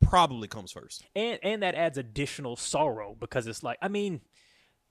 probably 0.00 0.46
comes 0.48 0.70
first 0.70 1.02
and 1.16 1.38
and 1.42 1.62
that 1.62 1.74
adds 1.74 1.98
additional 1.98 2.56
sorrow 2.56 3.16
because 3.18 3.46
it's 3.46 3.62
like 3.62 3.78
I 3.82 3.88
mean, 3.88 4.20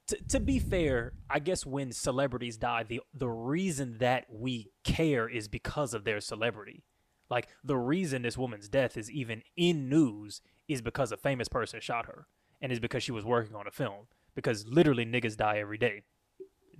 t- 0.06 0.18
to 0.28 0.40
be 0.40 0.58
fair, 0.58 1.12
I 1.28 1.38
guess 1.38 1.64
when 1.66 1.92
celebrities 1.92 2.56
die, 2.56 2.82
the 2.82 3.00
the 3.12 3.28
reason 3.28 3.98
that 3.98 4.26
we 4.30 4.70
care 4.82 5.28
is 5.28 5.48
because 5.48 5.94
of 5.94 6.04
their 6.04 6.20
celebrity. 6.20 6.84
Like 7.30 7.48
the 7.62 7.76
reason 7.76 8.22
this 8.22 8.38
woman's 8.38 8.68
death 8.68 8.96
is 8.96 9.10
even 9.10 9.42
in 9.56 9.88
news 9.88 10.40
is 10.68 10.82
because 10.82 11.12
a 11.12 11.16
famous 11.16 11.48
person 11.48 11.80
shot 11.80 12.06
her, 12.06 12.26
and 12.60 12.70
is 12.70 12.80
because 12.80 13.02
she 13.02 13.12
was 13.12 13.24
working 13.24 13.56
on 13.56 13.66
a 13.66 13.72
film. 13.72 14.06
Because 14.34 14.66
literally 14.66 15.06
niggas 15.06 15.36
die 15.36 15.58
every 15.58 15.78
day. 15.78 16.02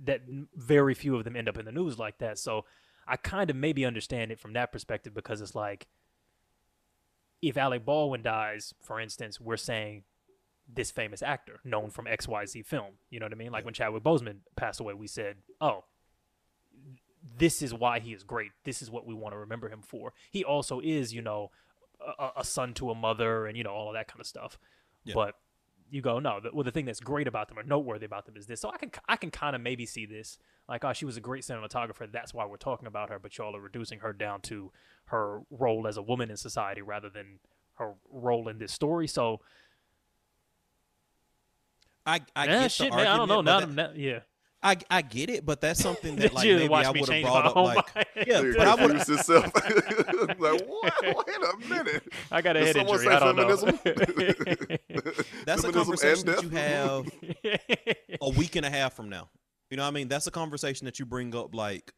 That 0.03 0.21
very 0.53 0.93
few 0.93 1.15
of 1.15 1.23
them 1.23 1.35
end 1.35 1.47
up 1.47 1.57
in 1.57 1.65
the 1.65 1.71
news 1.71 1.97
like 1.97 2.17
that. 2.17 2.37
So 2.37 2.65
I 3.07 3.15
kind 3.15 3.49
of 3.49 3.55
maybe 3.55 3.85
understand 3.85 4.31
it 4.31 4.39
from 4.39 4.53
that 4.53 4.71
perspective 4.71 5.13
because 5.13 5.41
it's 5.41 5.55
like 5.55 5.87
if 7.41 7.57
Alec 7.57 7.85
Baldwin 7.85 8.23
dies, 8.23 8.73
for 8.81 8.99
instance, 8.99 9.39
we're 9.39 9.57
saying 9.57 10.03
this 10.71 10.91
famous 10.91 11.21
actor 11.21 11.59
known 11.63 11.89
from 11.89 12.05
XYZ 12.05 12.65
film. 12.65 12.93
You 13.09 13.19
know 13.19 13.25
what 13.25 13.33
I 13.33 13.35
mean? 13.35 13.51
Like 13.51 13.65
when 13.65 13.73
Chadwick 13.73 14.03
Boseman 14.03 14.37
passed 14.55 14.79
away, 14.79 14.93
we 14.93 15.07
said, 15.07 15.37
oh, 15.61 15.85
this 17.37 17.61
is 17.61 17.73
why 17.73 17.99
he 17.99 18.13
is 18.13 18.23
great. 18.23 18.51
This 18.63 18.81
is 18.81 18.89
what 18.89 19.05
we 19.05 19.13
want 19.13 19.33
to 19.33 19.37
remember 19.37 19.69
him 19.69 19.81
for. 19.81 20.13
He 20.31 20.43
also 20.43 20.79
is, 20.79 21.13
you 21.13 21.21
know, 21.21 21.51
a, 22.19 22.29
a 22.37 22.43
son 22.43 22.73
to 22.75 22.91
a 22.91 22.95
mother 22.95 23.45
and, 23.45 23.57
you 23.57 23.63
know, 23.63 23.71
all 23.71 23.89
of 23.89 23.93
that 23.95 24.07
kind 24.07 24.19
of 24.19 24.27
stuff. 24.27 24.59
Yeah. 25.03 25.13
But 25.13 25.35
you 25.89 26.01
go, 26.01 26.19
no, 26.19 26.39
the, 26.39 26.49
well, 26.53 26.63
the 26.63 26.71
thing 26.71 26.85
that's 26.85 26.99
great 26.99 27.27
about 27.27 27.47
them 27.47 27.59
or 27.59 27.63
noteworthy 27.63 28.05
about 28.05 28.25
them 28.25 28.35
is 28.35 28.47
this. 28.47 28.59
So 28.61 28.69
I 28.69 28.77
can, 28.77 28.91
I 29.07 29.17
can 29.17 29.31
kind 29.31 29.55
of 29.55 29.61
maybe 29.61 29.85
see 29.85 30.05
this. 30.05 30.37
Like, 30.67 30.83
oh, 30.83 30.93
she 30.93 31.05
was 31.05 31.17
a 31.17 31.21
great 31.21 31.43
cinematographer. 31.43 32.11
That's 32.11 32.33
why 32.33 32.45
we're 32.45 32.57
talking 32.57 32.87
about 32.87 33.09
her. 33.09 33.19
But 33.19 33.37
y'all 33.37 33.55
are 33.55 33.61
reducing 33.61 33.99
her 33.99 34.13
down 34.13 34.41
to 34.41 34.71
her 35.05 35.41
role 35.51 35.87
as 35.87 35.97
a 35.97 36.01
woman 36.01 36.31
in 36.31 36.37
society 36.37 36.81
rather 36.81 37.09
than 37.09 37.39
her 37.75 37.93
role 38.09 38.47
in 38.47 38.57
this 38.57 38.71
story. 38.71 39.07
So, 39.07 39.41
I 42.05 42.21
I 42.35 42.47
eh, 42.47 42.59
get 42.61 42.71
shit, 42.71 42.91
the 42.91 42.97
man. 42.97 43.07
I 43.07 43.17
don't 43.17 43.27
know. 43.27 43.35
argument, 43.37 43.45
Now, 43.45 43.59
but 43.59 43.75
that- 43.75 43.95
now, 43.97 44.01
yeah. 44.01 44.19
I 44.63 44.77
I 44.89 45.01
get 45.03 45.29
it, 45.29 45.45
but 45.45 45.61
that's 45.61 45.79
something 45.79 46.15
that 46.17 46.33
like 46.33 46.47
maybe 46.47 46.73
I 46.73 46.89
would 46.89 47.07
have 47.09 47.21
brought 47.23 47.45
up 47.45 47.55
like 47.55 48.07
yeah, 48.15 48.41
Nigga 48.41 48.57
but 48.57 48.67
I 48.67 48.75
would 48.83 48.95
confused 48.95 49.27
himself. 49.27 49.53
like, 50.39 50.67
what? 50.67 50.93
Wait 51.27 51.37
a 51.37 51.69
minute. 51.69 52.03
I 52.31 52.41
got 52.41 52.55
a 52.57 52.61
Did 52.61 52.75
head 52.75 52.75
someone 52.87 52.95
injury. 52.99 53.11
say 53.11 53.15
I 53.15 53.19
don't 53.19 53.35
know. 53.35 53.57
feminism? 53.57 55.19
that's 55.45 55.63
a 55.63 55.71
conversation 55.71 56.25
that 56.25 56.41
you 56.41 56.49
have 56.49 57.05
a 58.21 58.29
week 58.31 58.55
and 58.55 58.65
a 58.65 58.69
half 58.71 58.93
from 58.93 59.09
now. 59.09 59.29
You 59.69 59.77
know 59.77 59.83
what 59.83 59.89
I 59.89 59.91
mean? 59.91 60.07
That's 60.07 60.25
a 60.25 60.31
conversation 60.31 60.85
that 60.85 60.97
you 60.97 61.05
bring 61.05 61.35
up 61.35 61.53
like 61.53 61.93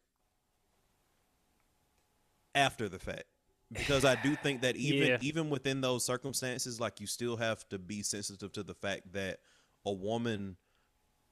after 2.54 2.88
the 2.88 2.98
fact. 2.98 3.24
Because 3.72 4.04
I 4.04 4.14
do 4.22 4.34
think 4.36 4.62
that 4.62 4.76
even 4.76 5.08
Yeah. 5.08 5.18
even 5.20 5.50
within 5.50 5.80
those 5.80 6.04
circumstances, 6.04 6.80
like 6.80 7.00
you 7.00 7.06
still 7.06 7.36
have 7.36 7.68
to 7.68 7.78
be 7.78 8.02
sensitive 8.02 8.52
to 8.52 8.62
the 8.62 8.74
fact 8.74 9.12
that 9.12 9.40
a 9.86 9.92
woman 9.92 10.56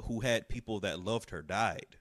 who 0.02 0.20
had 0.20 0.48
people 0.48 0.80
that 0.80 1.00
loved 1.00 1.30
her 1.30 1.42
died. 1.42 1.96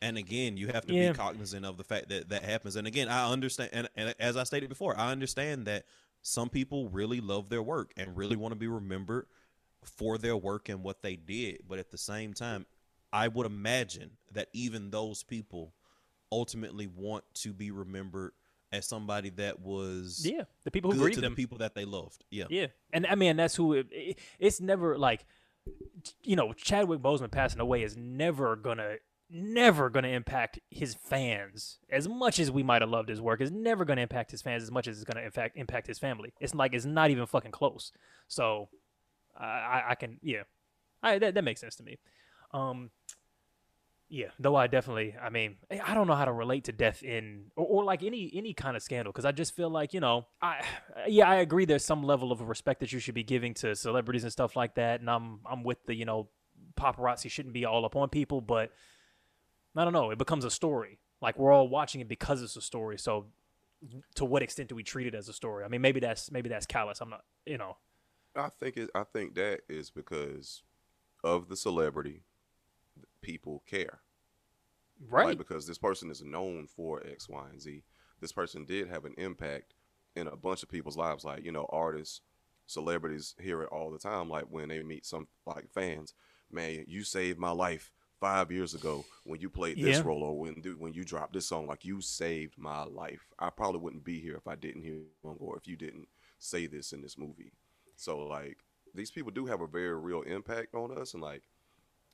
And 0.00 0.16
again, 0.18 0.56
you 0.56 0.68
have 0.68 0.84
to 0.86 0.94
Yeah. 0.94 1.12
be 1.12 1.16
cognizant 1.18 1.64
of 1.64 1.76
the 1.76 1.84
fact 1.84 2.08
that 2.08 2.28
that 2.30 2.42
happens. 2.44 2.76
And 2.76 2.86
again, 2.86 3.08
I 3.08 3.30
understand, 3.30 3.70
and, 3.72 3.88
and 3.96 4.14
as 4.18 4.36
I 4.36 4.44
stated 4.44 4.68
before, 4.68 4.98
I 4.98 5.10
understand 5.12 5.66
that 5.66 5.84
some 6.22 6.48
people 6.48 6.88
really 6.88 7.20
love 7.20 7.48
their 7.48 7.62
work 7.62 7.92
and 7.96 8.16
really 8.16 8.36
want 8.36 8.52
to 8.52 8.56
be 8.58 8.68
remembered 8.68 9.26
for 9.84 10.18
their 10.18 10.36
work 10.36 10.68
and 10.68 10.82
what 10.82 11.02
they 11.02 11.16
did. 11.16 11.62
But 11.68 11.78
at 11.78 11.90
the 11.90 11.98
same 11.98 12.32
time, 12.34 12.66
I 13.12 13.28
would 13.28 13.46
imagine 13.46 14.12
that 14.32 14.48
even 14.52 14.90
those 14.90 15.22
people 15.22 15.74
ultimately 16.30 16.86
want 16.86 17.24
to 17.34 17.52
be 17.52 17.70
remembered 17.70 18.32
as 18.72 18.86
somebody 18.86 19.28
that 19.30 19.60
was 19.60 20.24
yeah, 20.24 20.44
the 20.64 20.70
people 20.70 20.90
who 20.92 20.98
grieved 21.00 21.16
to 21.16 21.20
the 21.20 21.30
people 21.30 21.58
that 21.58 21.74
they 21.74 21.84
loved. 21.84 22.24
Yeah. 22.30 22.44
Yeah, 22.48 22.68
and 22.92 23.06
I 23.06 23.16
mean 23.16 23.36
that's 23.36 23.54
who 23.54 23.74
it, 23.74 23.88
it- 23.90 24.18
it's 24.38 24.60
never 24.62 24.96
like, 24.96 25.26
you 26.22 26.36
know, 26.36 26.52
Chadwick 26.52 27.00
Boseman 27.00 27.30
passing 27.30 27.60
away 27.60 27.82
is 27.82 27.96
never 27.96 28.56
gonna, 28.56 28.96
never 29.30 29.90
gonna 29.90 30.08
impact 30.08 30.58
his 30.70 30.94
fans 30.94 31.78
as 31.90 32.08
much 32.08 32.38
as 32.38 32.50
we 32.50 32.62
might 32.62 32.82
have 32.82 32.90
loved 32.90 33.08
his 33.08 33.20
work. 33.20 33.40
Is 33.40 33.50
never 33.50 33.84
gonna 33.84 34.02
impact 34.02 34.30
his 34.30 34.42
fans 34.42 34.62
as 34.62 34.70
much 34.70 34.88
as 34.88 34.96
it's 34.96 35.04
gonna 35.04 35.24
impact 35.24 35.56
impact 35.56 35.86
his 35.86 35.98
family. 35.98 36.32
It's 36.40 36.54
like 36.54 36.74
it's 36.74 36.84
not 36.84 37.10
even 37.10 37.26
fucking 37.26 37.52
close. 37.52 37.92
So, 38.28 38.68
I 39.36 39.82
I, 39.90 39.94
can 39.94 40.18
yeah, 40.22 40.42
I 41.02 41.18
that 41.18 41.34
that 41.34 41.44
makes 41.44 41.60
sense 41.60 41.76
to 41.76 41.82
me. 41.82 41.98
Um. 42.52 42.90
Yeah, 44.14 44.26
though 44.38 44.54
I 44.54 44.66
definitely, 44.66 45.14
I 45.18 45.30
mean, 45.30 45.56
eh, 45.70 45.78
I 45.82 45.94
don't 45.94 46.06
know 46.06 46.14
how 46.14 46.26
to 46.26 46.32
relate 46.34 46.64
to 46.64 46.72
death 46.72 47.02
in 47.02 47.44
or, 47.56 47.64
or 47.64 47.84
like 47.84 48.02
any 48.02 48.30
any 48.34 48.52
kind 48.52 48.76
of 48.76 48.82
scandal 48.82 49.10
because 49.10 49.24
I 49.24 49.32
just 49.32 49.56
feel 49.56 49.70
like 49.70 49.94
you 49.94 50.00
know, 50.00 50.26
I 50.42 50.62
yeah, 51.08 51.30
I 51.30 51.36
agree. 51.36 51.64
There's 51.64 51.82
some 51.82 52.02
level 52.02 52.30
of 52.30 52.42
respect 52.42 52.80
that 52.80 52.92
you 52.92 52.98
should 52.98 53.14
be 53.14 53.22
giving 53.24 53.54
to 53.54 53.74
celebrities 53.74 54.24
and 54.24 54.30
stuff 54.30 54.54
like 54.54 54.74
that, 54.74 55.00
and 55.00 55.08
I'm 55.08 55.40
I'm 55.50 55.62
with 55.62 55.78
the 55.86 55.94
you 55.94 56.04
know, 56.04 56.28
paparazzi 56.74 57.30
shouldn't 57.30 57.54
be 57.54 57.64
all 57.64 57.86
up 57.86 57.96
on 57.96 58.10
people, 58.10 58.42
but 58.42 58.70
I 59.74 59.84
don't 59.84 59.94
know. 59.94 60.10
It 60.10 60.18
becomes 60.18 60.44
a 60.44 60.50
story. 60.50 60.98
Like 61.22 61.38
we're 61.38 61.50
all 61.50 61.66
watching 61.66 62.02
it 62.02 62.08
because 62.08 62.42
it's 62.42 62.56
a 62.56 62.60
story. 62.60 62.98
So, 62.98 63.28
to 64.16 64.26
what 64.26 64.42
extent 64.42 64.68
do 64.68 64.74
we 64.74 64.82
treat 64.82 65.06
it 65.06 65.14
as 65.14 65.30
a 65.30 65.32
story? 65.32 65.64
I 65.64 65.68
mean, 65.68 65.80
maybe 65.80 66.00
that's 66.00 66.30
maybe 66.30 66.50
that's 66.50 66.66
callous. 66.66 67.00
I'm 67.00 67.08
not, 67.08 67.24
you 67.46 67.56
know. 67.56 67.78
I 68.36 68.50
think 68.50 68.76
it. 68.76 68.90
I 68.94 69.04
think 69.04 69.36
that 69.36 69.60
is 69.70 69.88
because 69.88 70.64
of 71.24 71.48
the 71.48 71.56
celebrity. 71.56 72.24
People 73.22 73.62
care, 73.66 74.00
Right. 75.10 75.26
Like, 75.26 75.38
because 75.38 75.66
this 75.66 75.78
person 75.78 76.10
is 76.10 76.22
known 76.22 76.66
for 76.66 77.02
X, 77.06 77.28
Y, 77.28 77.44
and 77.50 77.60
Z. 77.60 77.82
This 78.20 78.32
person 78.32 78.64
did 78.64 78.88
have 78.88 79.04
an 79.04 79.14
impact 79.18 79.74
in 80.16 80.26
a 80.28 80.36
bunch 80.36 80.62
of 80.62 80.68
people's 80.70 80.96
lives. 80.96 81.24
Like 81.24 81.44
you 81.44 81.52
know, 81.52 81.66
artists, 81.70 82.20
celebrities 82.66 83.34
hear 83.40 83.62
it 83.62 83.68
all 83.70 83.90
the 83.90 83.98
time. 83.98 84.28
Like 84.28 84.44
when 84.50 84.68
they 84.68 84.82
meet 84.82 85.04
some 85.06 85.28
like 85.46 85.70
fans, 85.72 86.14
man, 86.50 86.84
you 86.88 87.04
saved 87.04 87.38
my 87.38 87.50
life 87.50 87.90
five 88.20 88.52
years 88.52 88.74
ago 88.74 89.06
when 89.24 89.40
you 89.40 89.50
played 89.50 89.80
this 89.80 90.02
Yeah. 90.02 90.04
role 90.04 90.22
or 90.22 90.38
when 90.38 90.54
when 90.78 90.92
you 90.94 91.04
dropped 91.04 91.32
this 91.34 91.46
song. 91.46 91.66
Like 91.66 91.84
you 91.84 92.00
saved 92.00 92.54
my 92.58 92.84
life. 92.84 93.26
I 93.38 93.50
probably 93.50 93.80
wouldn't 93.80 94.04
be 94.04 94.20
here 94.20 94.36
if 94.36 94.46
I 94.46 94.54
didn't 94.54 94.82
hear 94.82 94.94
you 94.94 95.36
or 95.38 95.56
if 95.56 95.66
you 95.66 95.76
didn't 95.76 96.08
say 96.38 96.66
this 96.66 96.92
in 96.92 97.02
this 97.02 97.18
movie. 97.18 97.52
So 97.96 98.18
like 98.20 98.58
these 98.94 99.10
people 99.10 99.30
do 99.32 99.46
have 99.46 99.60
a 99.60 99.66
very 99.66 99.96
real 99.96 100.22
impact 100.22 100.74
on 100.74 100.96
us 100.96 101.14
and 101.14 101.22
like 101.22 101.42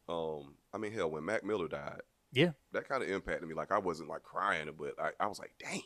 um 0.09 0.55
I 0.72 0.79
mean 0.79 0.92
hell 0.92 1.11
when 1.11 1.24
Mac 1.24 1.44
Miller 1.44 1.68
died, 1.68 2.03
yeah. 2.33 2.51
that 2.73 2.88
kind 2.88 3.03
of 3.03 3.09
impacted 3.09 3.49
me. 3.49 3.55
Like 3.55 3.73
I 3.73 3.79
wasn't 3.79 4.09
like 4.09 4.23
crying, 4.23 4.69
but 4.79 4.95
I, 5.01 5.11
I 5.21 5.27
was 5.27 5.38
like, 5.38 5.53
damn. 5.59 5.81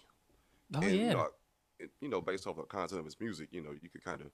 Oh 0.74 0.80
and, 0.80 0.96
yeah. 0.96 1.08
You 1.08 1.10
know, 1.14 1.28
it- 1.78 1.90
you 2.00 2.08
know, 2.08 2.20
based 2.20 2.46
off 2.46 2.56
the 2.56 2.62
content 2.62 3.00
of 3.00 3.04
his 3.04 3.18
music, 3.18 3.48
you 3.50 3.60
know, 3.60 3.72
you 3.80 3.88
could 3.88 4.04
kind 4.04 4.20
of 4.20 4.28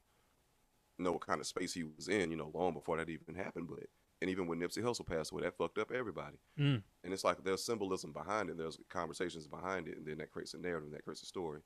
know 0.98 1.12
what 1.12 1.26
kind 1.26 1.40
of 1.40 1.46
space 1.46 1.72
he 1.72 1.84
was 1.84 2.08
in, 2.08 2.30
you 2.30 2.36
know, 2.36 2.50
long 2.52 2.74
before 2.74 2.96
that 2.98 3.08
even 3.08 3.34
happened. 3.34 3.68
But 3.68 3.86
and 4.20 4.28
even 4.28 4.46
when 4.46 4.58
Nipsey 4.58 4.82
Hussle 4.82 5.06
passed 5.06 5.32
away, 5.32 5.42
that 5.42 5.56
fucked 5.56 5.78
up 5.78 5.92
everybody. 5.92 6.36
Mm. 6.58 6.82
And 7.04 7.12
it's 7.12 7.24
like 7.24 7.42
there's 7.44 7.64
symbolism 7.64 8.12
behind 8.12 8.50
it, 8.50 8.58
there's 8.58 8.78
conversations 8.88 9.46
behind 9.46 9.88
it, 9.88 9.96
and 9.96 10.06
then 10.06 10.18
that 10.18 10.30
creates 10.32 10.54
a 10.54 10.58
narrative, 10.58 10.88
and 10.88 10.94
that 10.94 11.04
creates 11.04 11.22
a 11.22 11.26
story. 11.26 11.60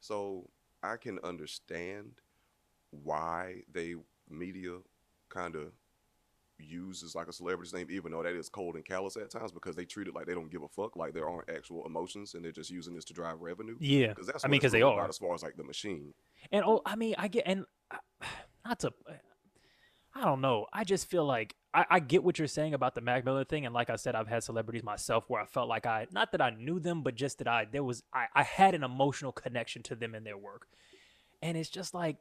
So 0.00 0.48
I 0.82 0.96
can 0.96 1.18
understand 1.24 2.12
why 2.90 3.62
they 3.72 3.96
media 4.30 4.78
kind 5.28 5.56
of 5.56 5.72
uses 6.58 7.14
like 7.14 7.28
a 7.28 7.32
celebrity's 7.32 7.74
name, 7.74 7.88
even 7.90 8.12
though 8.12 8.22
that 8.22 8.34
is 8.34 8.48
cold 8.48 8.76
and 8.76 8.84
callous 8.84 9.16
at 9.16 9.30
times, 9.30 9.52
because 9.52 9.76
they 9.76 9.84
treat 9.84 10.08
it 10.08 10.14
like 10.14 10.26
they 10.26 10.34
don't 10.34 10.50
give 10.50 10.62
a 10.62 10.68
fuck, 10.68 10.96
like 10.96 11.14
there 11.14 11.28
aren't 11.28 11.48
actual 11.48 11.84
emotions, 11.86 12.34
and 12.34 12.44
they're 12.44 12.52
just 12.52 12.70
using 12.70 12.94
this 12.94 13.04
to 13.06 13.14
drive 13.14 13.40
revenue. 13.40 13.76
Yeah. 13.80 14.08
Because 14.08 14.26
that's 14.26 14.44
I 14.44 14.48
mean, 14.48 14.60
because 14.60 14.72
they 14.72 14.82
are. 14.82 15.08
as 15.08 15.18
far 15.18 15.34
as 15.34 15.42
like 15.42 15.56
the 15.56 15.64
machine. 15.64 16.14
And 16.50 16.64
oh, 16.64 16.82
I 16.84 16.96
mean, 16.96 17.14
I 17.18 17.28
get 17.28 17.44
and 17.46 17.64
not 18.64 18.80
to. 18.80 18.92
I 20.14 20.24
don't 20.24 20.40
know. 20.40 20.66
I 20.72 20.84
just 20.84 21.10
feel 21.10 21.26
like 21.26 21.54
I, 21.74 21.84
I 21.90 22.00
get 22.00 22.24
what 22.24 22.38
you're 22.38 22.48
saying 22.48 22.72
about 22.72 22.94
the 22.94 23.02
Mac 23.02 23.22
Miller 23.26 23.44
thing, 23.44 23.66
and 23.66 23.74
like 23.74 23.90
I 23.90 23.96
said, 23.96 24.14
I've 24.14 24.28
had 24.28 24.42
celebrities 24.42 24.82
myself 24.82 25.24
where 25.28 25.42
I 25.42 25.44
felt 25.44 25.68
like 25.68 25.84
I 25.84 26.06
not 26.10 26.32
that 26.32 26.40
I 26.40 26.50
knew 26.50 26.80
them, 26.80 27.02
but 27.02 27.16
just 27.16 27.36
that 27.38 27.48
I 27.48 27.66
there 27.70 27.84
was 27.84 28.02
I, 28.14 28.26
I 28.34 28.42
had 28.42 28.74
an 28.74 28.82
emotional 28.82 29.30
connection 29.30 29.82
to 29.84 29.94
them 29.94 30.14
and 30.14 30.24
their 30.24 30.38
work, 30.38 30.68
and 31.42 31.54
it's 31.54 31.68
just 31.68 31.92
like, 31.92 32.16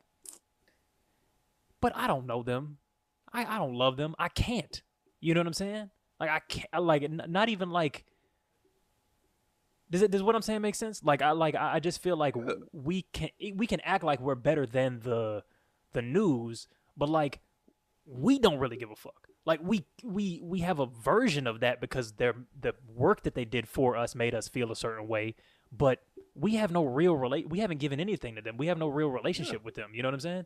but 1.80 1.95
I 1.95 2.08
don't 2.08 2.28
know 2.28 2.43
them, 2.43 2.80
I 3.36 3.56
I 3.56 3.58
don't 3.58 3.76
love 3.76 3.98
them, 3.98 4.15
I 4.17 4.30
can't. 4.30 4.82
You 5.19 5.34
know 5.34 5.41
what 5.41 5.48
I'm 5.48 5.54
saying? 5.54 5.89
Like 6.19 6.30
I 6.30 6.39
can't 6.39 6.69
I 6.71 6.80
like 6.80 7.10
not 7.10 7.50
even 7.50 7.69
like. 7.69 8.06
Does 9.89 10.02
it 10.02 10.10
does 10.10 10.24
what 10.24 10.36
I'm 10.36 10.41
saying 10.41 10.62
make 10.62 10.76
sense? 10.76 11.04
Like 11.04 11.21
I 11.21 11.32
like 11.32 11.56
I 11.56 11.76
I 11.76 11.80
just 11.80 12.02
feel 12.02 12.17
like 12.17 12.36
uh. 12.36 12.56
we 12.71 13.04
can 13.13 13.30
we 13.56 13.67
can 13.67 13.80
act 13.82 14.04
like 14.04 14.19
we're 14.19 14.36
better 14.36 14.65
than 14.65 15.00
the 15.02 15.43
the 15.93 16.02
news, 16.02 16.67
but 16.98 17.10
like 17.10 17.39
we 18.06 18.39
don't 18.39 18.60
really 18.60 18.78
give 18.78 18.91
a 18.91 18.95
fuck. 18.95 19.28
Like 19.45 19.60
we 19.62 19.86
we 20.04 20.41
we 20.43 20.62
have 20.62 20.80
a 20.80 20.88
version 20.88 21.45
of 21.45 21.60
that 21.60 21.80
because 21.80 22.13
their 22.13 22.36
the 22.60 22.74
work 22.93 23.24
that 23.24 23.36
they 23.36 23.45
did 23.45 23.67
for 23.67 23.95
us 23.95 24.15
made 24.15 24.34
us 24.34 24.48
feel 24.48 24.71
a 24.71 24.76
certain 24.76 25.08
way, 25.08 25.36
but 25.71 26.00
we 26.34 26.56
have 26.56 26.71
no 26.71 26.84
real 26.84 27.15
relate. 27.15 27.50
We 27.50 27.60
haven't 27.60 27.80
given 27.80 28.00
anything 28.00 28.36
to 28.36 28.41
them. 28.41 28.58
We 28.58 28.67
have 28.67 28.78
no 28.78 28.88
real 28.88 29.10
relationship 29.10 29.63
with 29.63 29.76
them. 29.76 29.91
You 29.93 30.02
know 30.02 30.08
what 30.08 30.15
I'm 30.15 30.19
saying? 30.19 30.45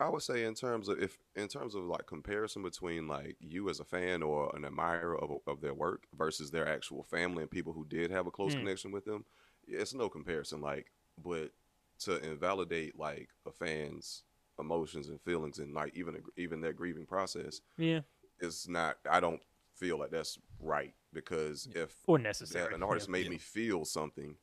I 0.00 0.08
would 0.08 0.22
say 0.22 0.44
in 0.44 0.54
terms 0.54 0.88
of 0.88 1.02
if 1.02 1.18
in 1.36 1.46
terms 1.46 1.74
of 1.74 1.84
like 1.84 2.06
comparison 2.06 2.62
between 2.62 3.06
like 3.06 3.36
you 3.38 3.68
as 3.68 3.80
a 3.80 3.84
fan 3.84 4.22
or 4.22 4.50
an 4.56 4.64
admirer 4.64 5.16
of, 5.20 5.30
of 5.46 5.60
their 5.60 5.74
work 5.74 6.04
versus 6.16 6.50
their 6.50 6.66
actual 6.66 7.02
family 7.04 7.42
and 7.42 7.50
people 7.50 7.72
who 7.74 7.84
did 7.84 8.10
have 8.10 8.26
a 8.26 8.30
close 8.30 8.54
Hmm. 8.54 8.60
connection 8.60 8.92
with 8.92 9.04
them, 9.04 9.24
it's 9.68 9.94
no 9.94 10.08
comparison. 10.08 10.62
Like, 10.62 10.90
but 11.22 11.52
to 12.00 12.18
invalidate 12.28 12.98
like 12.98 13.28
a 13.46 13.52
fan's 13.52 14.22
emotions 14.58 15.08
and 15.08 15.20
feelings 15.20 15.58
and 15.58 15.74
like 15.74 15.94
even 15.94 16.16
a, 16.16 16.40
even 16.40 16.60
their 16.62 16.72
grieving 16.72 17.06
process 17.06 17.60
Yeah. 17.76 18.00
is 18.40 18.68
not. 18.68 18.96
I 19.10 19.20
don't 19.20 19.42
feel 19.74 19.98
like 19.98 20.10
that's 20.10 20.38
right 20.60 20.94
because 21.12 21.68
if 21.74 21.94
Or 22.06 22.18
necessary. 22.18 22.64
that 22.68 22.74
an 22.74 22.82
artist 22.82 23.08
yeah. 23.08 23.12
made 23.12 23.24
Yeah. 23.24 23.30
me 23.32 23.38
feel 23.38 23.84
something, 23.84 24.36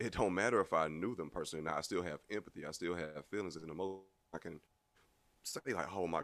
it 0.00 0.12
don't 0.12 0.34
matter 0.34 0.60
if 0.60 0.72
I 0.72 0.88
knew 0.88 1.14
them 1.14 1.30
personally. 1.30 1.64
Now 1.64 1.76
I 1.76 1.82
still 1.82 2.02
have 2.02 2.20
empathy. 2.30 2.64
I 2.64 2.72
still 2.72 2.94
have 2.96 3.26
feelings 3.30 3.56
and 3.56 3.70
emotions. 3.70 4.04
I 4.34 4.38
can 4.38 4.60
say 5.52 5.72
like, 5.72 5.86
oh 5.94 6.06
my, 6.06 6.22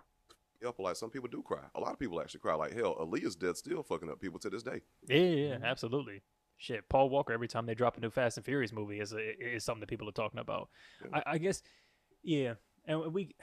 up. 0.67 0.79
Like 0.79 0.97
some 0.97 1.11
people 1.11 1.29
do 1.29 1.43
cry. 1.43 1.61
A 1.75 1.81
lot 1.81 1.93
of 1.93 1.99
people 1.99 2.21
actually 2.21 2.41
cry. 2.41 2.55
Like 2.55 2.73
hell, 2.75 2.97
Aaliyah's 3.01 3.37
death 3.37 3.57
still 3.57 3.83
fucking 3.83 4.09
up 4.11 4.21
people 4.21 4.39
to 4.41 4.51
this 4.51 4.63
day. 4.63 4.81
Yeah, 5.07 5.17
yeah, 5.17 5.23
yeah, 5.23 5.55
mm-hmm. 5.57 5.65
absolutely. 5.65 6.23
Shit, 6.57 6.89
Paul 6.89 7.11
Walker. 7.11 7.33
Every 7.33 7.49
time 7.49 7.67
they 7.67 7.75
drop 7.75 7.97
a 7.97 8.01
new 8.01 8.11
Fast 8.11 8.37
and 8.37 8.47
Furious 8.47 8.73
movie, 8.73 9.01
is 9.01 9.13
a, 9.13 9.19
is 9.57 9.65
something 9.65 9.81
that 9.81 9.89
people 9.89 10.09
are 10.09 10.13
talking 10.13 10.41
about. 10.41 10.69
Yeah. 11.03 11.19
I, 11.27 11.33
I 11.33 11.39
guess, 11.39 11.63
yeah, 12.23 12.55
and 12.87 13.13
we. 13.13 13.35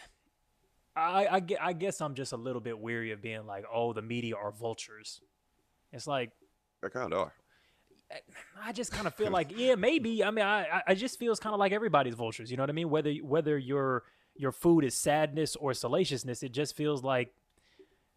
I, 0.94 1.28
I, 1.32 1.40
gue- 1.40 1.58
I 1.62 1.72
guess 1.72 2.02
I'm 2.02 2.16
just 2.16 2.34
a 2.34 2.38
little 2.38 2.60
bit 2.60 2.78
weary 2.78 3.12
of 3.12 3.22
being 3.22 3.46
like, 3.46 3.64
oh, 3.74 3.94
the 3.94 4.02
media 4.02 4.36
are 4.36 4.52
vultures. 4.52 5.22
It's 5.94 6.06
like 6.06 6.32
They 6.82 6.90
kind 6.90 7.14
of 7.14 7.20
are. 7.20 7.34
I 8.62 8.74
just 8.74 8.92
kind 8.92 9.08
of 9.08 9.16
feel 9.16 9.32
like, 9.40 9.54
yeah, 9.56 9.76
maybe. 9.76 10.22
I 10.24 10.32
mean, 10.32 10.44
I 10.46 10.64
I- 10.64 10.84
I 10.88 10.96
just 10.96 11.18
feels 11.20 11.40
kind 11.40 11.54
of 11.54 11.60
like 11.60 11.72
everybody's 11.72 12.16
vultures. 12.16 12.50
You 12.52 12.58
know 12.58 12.64
what 12.64 12.70
I 12.70 12.74
mean? 12.74 12.90
Whether 12.90 13.14
whether 13.16 13.58
your 13.58 14.04
your 14.36 14.52
food 14.52 14.84
is 14.84 14.96
sadness 14.96 15.56
or 15.56 15.74
salaciousness, 15.74 16.42
it 16.44 16.52
just 16.52 16.76
feels 16.76 17.04
like 17.04 17.34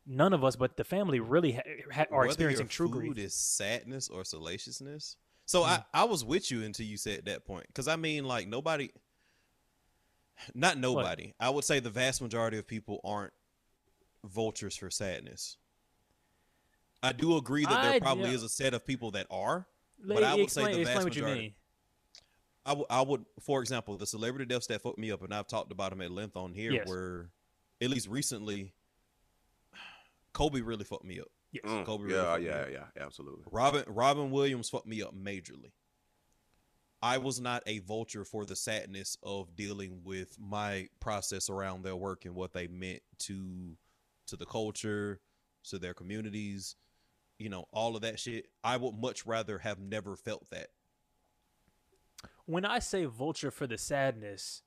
none 0.07 0.33
of 0.33 0.45
us, 0.45 0.57
but 0.57 0.77
the 0.77 0.85
family, 0.85 1.21
really 1.21 1.53
ha- 1.53 1.63
ha- 1.93 2.05
are 2.11 2.21
Whether 2.21 2.27
experiencing 2.31 2.69
true 2.69 2.89
food 2.89 3.15
grief. 3.15 3.19
is 3.19 3.35
sadness 3.35 4.09
or 4.09 4.23
salaciousness. 4.25 5.17
So 5.47 5.63
Hmm. 5.63 5.71
I, 5.71 5.85
I 5.93 6.05
was 6.05 6.25
with 6.25 6.51
you 6.51 6.63
until 6.63 6.87
you 6.87 6.97
said 6.97 7.25
that 7.27 7.45
point. 7.45 7.67
Because 7.69 7.89
I 7.89 7.97
mean, 7.97 8.25
like 8.25 8.49
nobody, 8.49 8.91
not 10.55 10.79
nobody. 10.79 11.35
I 11.41 11.51
would 11.51 11.65
say 11.65 11.81
the 11.81 11.91
vast 11.91 12.21
majority 12.23 12.59
of 12.59 12.67
people 12.67 13.01
aren't 13.05 13.33
vultures 14.25 14.77
for 14.77 14.91
sadness. 14.91 15.57
I 17.03 17.13
do 17.13 17.37
agree 17.37 17.65
that 17.65 17.83
there 17.83 17.93
I- 17.93 17.99
probably 18.01 18.31
yeah. 18.31 18.37
is 18.37 18.43
a 18.43 18.49
set 18.49 18.73
of 18.75 18.87
people 18.87 19.11
that 19.13 19.27
are. 19.31 19.67
But 20.07 20.23
I 20.25 20.35
would 20.35 20.51
say 20.51 20.63
explain, 20.63 20.79
the 20.79 20.85
vast 20.85 20.97
what 20.97 21.05
majority-. 21.05 21.55
I 22.67 22.73
would- 22.73 22.87
I 22.91 23.03
would, 23.03 23.27
for 23.41 23.61
example, 23.61 23.97
the 23.97 24.07
celebrity 24.07 24.47
deaths 24.47 24.67
that 24.69 24.81
fucked 24.83 24.99
me 24.99 25.11
up, 25.11 25.23
and 25.23 25.35
I've 25.35 25.47
talked 25.47 25.71
about 25.73 25.91
them 25.91 26.01
at 26.01 26.11
length 26.11 26.37
on 26.37 26.55
here, 26.55 26.73
Yes. 26.73 26.89
were 26.89 27.31
at 27.81 27.91
least 27.91 28.09
recently. 28.09 28.73
Kobe 30.33 30.61
really 30.61 30.85
fucked 30.85 31.05
me 31.05 31.21
up. 31.21 31.29
Yes. 31.53 31.65
Mm, 31.67 31.85
Kobe 31.85 32.05
really 32.05 32.17
yeah, 32.17 32.25
fucked 32.25 32.41
me 32.43 32.47
yeah, 32.49 32.55
up. 32.57 32.71
yeah, 32.97 33.03
absolutely. 33.03 33.45
Robin 33.51 33.85
Robin 33.87 34.31
Williams 34.31 34.69
fucked 34.71 34.87
me 34.87 35.03
up 35.03 35.15
majorly. 35.15 35.73
I 37.03 37.19
was 37.19 37.39
not 37.39 37.63
a 37.67 37.81
vulture 37.81 38.25
for 38.25 38.47
the 38.47 38.57
sadness 38.57 39.17
of 39.23 39.55
dealing 39.55 40.03
with 40.05 40.39
my 40.41 40.89
process 41.01 41.51
around 41.51 41.83
their 41.83 41.97
work 41.97 42.25
and 42.25 42.35
what 42.35 42.53
they 42.55 42.67
meant 42.67 43.03
to 43.21 43.77
to 44.27 44.37
the 44.37 44.47
culture, 44.47 45.21
to 45.65 45.79
their 45.79 45.93
communities, 45.95 46.77
you 47.39 47.51
know, 47.51 47.69
all 47.73 47.95
of 47.95 48.01
that 48.03 48.19
shit. 48.19 48.49
I 48.65 48.79
would 48.79 48.95
much 48.95 49.27
rather 49.27 49.59
have 49.59 49.79
never 49.79 50.17
felt 50.17 50.49
that. 50.51 50.71
When 52.47 52.65
I 52.65 52.79
say 52.79 53.05
vulture 53.05 53.51
for 53.51 53.67
the 53.67 53.79
sadness, 53.79 54.63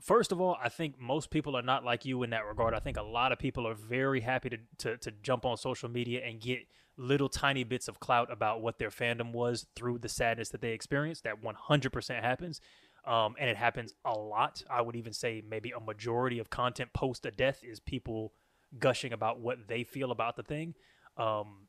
first 0.00 0.32
of 0.32 0.40
all, 0.40 0.56
I 0.62 0.68
think 0.68 0.98
most 0.98 1.30
people 1.30 1.56
are 1.56 1.62
not 1.62 1.84
like 1.84 2.04
you 2.04 2.22
in 2.22 2.30
that 2.30 2.46
regard. 2.46 2.74
I 2.74 2.78
think 2.78 2.96
a 2.96 3.02
lot 3.02 3.32
of 3.32 3.38
people 3.38 3.66
are 3.66 3.74
very 3.74 4.20
happy 4.20 4.50
to, 4.50 4.58
to, 4.78 4.96
to 4.98 5.10
jump 5.22 5.44
on 5.44 5.56
social 5.56 5.88
media 5.88 6.24
and 6.24 6.40
get 6.40 6.60
little 6.96 7.28
tiny 7.28 7.62
bits 7.62 7.88
of 7.88 8.00
clout 8.00 8.32
about 8.32 8.60
what 8.60 8.78
their 8.78 8.90
fandom 8.90 9.32
was 9.32 9.66
through 9.76 9.98
the 9.98 10.08
sadness 10.08 10.48
that 10.50 10.60
they 10.60 10.72
experienced. 10.72 11.24
That 11.24 11.42
100% 11.42 12.22
happens. 12.22 12.60
Um, 13.06 13.36
and 13.38 13.48
it 13.48 13.56
happens 13.56 13.94
a 14.04 14.12
lot. 14.12 14.62
I 14.68 14.82
would 14.82 14.96
even 14.96 15.12
say 15.12 15.42
maybe 15.48 15.70
a 15.70 15.80
majority 15.80 16.38
of 16.38 16.50
content 16.50 16.92
post 16.92 17.24
a 17.24 17.30
death 17.30 17.60
is 17.62 17.80
people 17.80 18.32
gushing 18.78 19.12
about 19.12 19.40
what 19.40 19.68
they 19.68 19.84
feel 19.84 20.10
about 20.10 20.36
the 20.36 20.42
thing. 20.42 20.74
Um, 21.16 21.66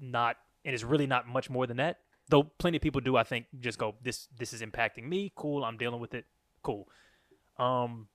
not, 0.00 0.36
and 0.64 0.74
it's 0.74 0.82
really 0.82 1.06
not 1.06 1.28
much 1.28 1.50
more 1.50 1.66
than 1.66 1.76
that 1.76 1.98
though 2.30 2.44
plenty 2.44 2.76
of 2.76 2.82
people 2.82 3.00
do 3.00 3.16
i 3.16 3.22
think 3.22 3.46
just 3.58 3.78
go 3.78 3.94
this 4.02 4.28
this 4.38 4.52
is 4.52 4.62
impacting 4.62 5.04
me. 5.04 5.32
Cool 5.34 5.64
i'm 5.64 5.76
dealing 5.76 6.00
with 6.00 6.14
it. 6.14 6.24
Cool. 6.62 6.88
Um 7.58 8.08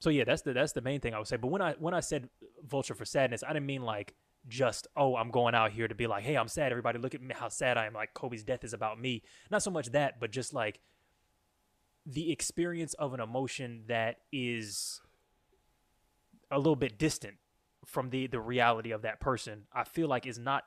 so 0.00 0.10
yeah 0.10 0.24
that's 0.24 0.42
the 0.42 0.52
that's 0.52 0.72
the 0.72 0.80
main 0.80 1.00
thing 1.00 1.14
i 1.14 1.18
would 1.18 1.28
say. 1.28 1.36
But 1.36 1.48
when 1.48 1.62
i 1.62 1.74
when 1.78 1.94
i 1.94 2.00
said 2.00 2.28
vulture 2.66 2.94
for 2.94 3.04
sadness 3.04 3.44
i 3.46 3.52
didn't 3.52 3.66
mean 3.66 3.82
like 3.82 4.14
just 4.48 4.86
oh 4.96 5.16
i'm 5.16 5.30
going 5.30 5.54
out 5.54 5.72
here 5.72 5.88
to 5.88 5.94
be 5.94 6.06
like 6.06 6.22
hey 6.22 6.34
i'm 6.36 6.48
sad 6.48 6.70
everybody 6.70 6.98
look 6.98 7.14
at 7.14 7.22
me 7.22 7.34
how 7.34 7.48
sad 7.48 7.78
i 7.78 7.86
am 7.86 7.94
like 7.94 8.12
kobe's 8.12 8.42
death 8.42 8.64
is 8.64 8.72
about 8.72 9.00
me. 9.00 9.22
Not 9.50 9.62
so 9.62 9.70
much 9.70 9.92
that 9.92 10.18
but 10.20 10.30
just 10.30 10.52
like 10.52 10.80
the 12.06 12.30
experience 12.30 12.94
of 12.94 13.14
an 13.14 13.20
emotion 13.20 13.84
that 13.88 14.16
is 14.32 15.00
a 16.50 16.58
little 16.58 16.76
bit 16.76 16.98
distant 16.98 17.36
from 17.86 18.10
the 18.10 18.26
the 18.26 18.40
reality 18.40 18.90
of 18.90 19.02
that 19.02 19.20
person 19.20 19.62
i 19.72 19.84
feel 19.84 20.08
like 20.08 20.26
is 20.26 20.38
not 20.38 20.64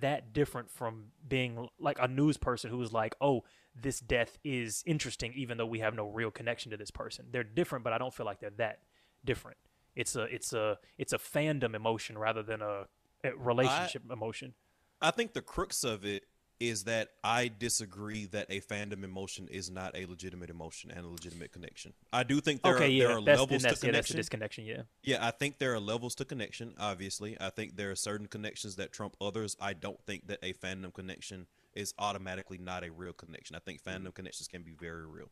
that 0.00 0.32
different 0.32 0.70
from 0.70 1.06
being 1.26 1.68
like 1.78 1.98
a 2.00 2.08
news 2.08 2.36
person 2.36 2.70
who's 2.70 2.92
like 2.92 3.14
oh 3.20 3.42
this 3.80 4.00
death 4.00 4.38
is 4.44 4.82
interesting 4.86 5.32
even 5.34 5.56
though 5.56 5.66
we 5.66 5.78
have 5.78 5.94
no 5.94 6.08
real 6.08 6.30
connection 6.30 6.70
to 6.70 6.76
this 6.76 6.90
person. 6.90 7.26
They're 7.30 7.44
different 7.44 7.84
but 7.84 7.92
i 7.92 7.98
don't 7.98 8.12
feel 8.12 8.26
like 8.26 8.40
they're 8.40 8.50
that 8.58 8.80
different. 9.24 9.58
It's 9.96 10.16
a 10.16 10.22
it's 10.22 10.52
a 10.52 10.78
it's 10.98 11.12
a 11.12 11.18
fandom 11.18 11.74
emotion 11.74 12.16
rather 12.16 12.42
than 12.42 12.62
a, 12.62 12.86
a 13.24 13.36
relationship 13.36 14.02
emotion. 14.10 14.54
I 15.00 15.10
think 15.10 15.32
the 15.32 15.42
crux 15.42 15.82
of 15.84 16.04
it 16.04 16.24
is 16.60 16.84
that 16.84 17.08
I 17.24 17.48
disagree 17.48 18.26
that 18.26 18.46
a 18.50 18.60
fandom 18.60 19.02
emotion 19.02 19.48
is 19.50 19.70
not 19.70 19.96
a 19.96 20.04
legitimate 20.04 20.50
emotion 20.50 20.90
and 20.90 21.06
a 21.06 21.08
legitimate 21.08 21.52
connection. 21.52 21.94
I 22.12 22.22
do 22.22 22.40
think 22.40 22.62
there 22.62 22.76
okay 22.76 22.84
are, 22.84 22.88
yeah 22.88 23.06
there 23.08 23.16
are 23.16 23.22
that's, 23.22 23.40
levels 23.40 23.62
that's, 23.62 23.80
to 23.80 23.86
yeah, 23.86 23.92
connection. 23.92 24.16
disconnection 24.16 24.64
yeah 24.66 24.82
Yeah, 25.02 25.26
I 25.26 25.30
think 25.30 25.58
there 25.58 25.74
are 25.74 25.80
levels 25.80 26.14
to 26.16 26.26
connection, 26.26 26.74
obviously. 26.78 27.36
I 27.40 27.48
think 27.48 27.76
there 27.76 27.90
are 27.90 27.96
certain 27.96 28.26
connections 28.26 28.76
that 28.76 28.92
trump 28.92 29.16
others. 29.20 29.56
I 29.60 29.72
don't 29.72 30.00
think 30.04 30.26
that 30.26 30.38
a 30.42 30.52
fandom 30.52 30.92
connection 30.92 31.46
is 31.74 31.94
automatically 31.98 32.58
not 32.58 32.84
a 32.84 32.90
real 32.90 33.14
connection. 33.14 33.56
I 33.56 33.60
think 33.60 33.82
fandom 33.82 34.12
connections 34.12 34.46
can 34.48 34.62
be 34.62 34.72
very 34.78 35.06
real. 35.06 35.30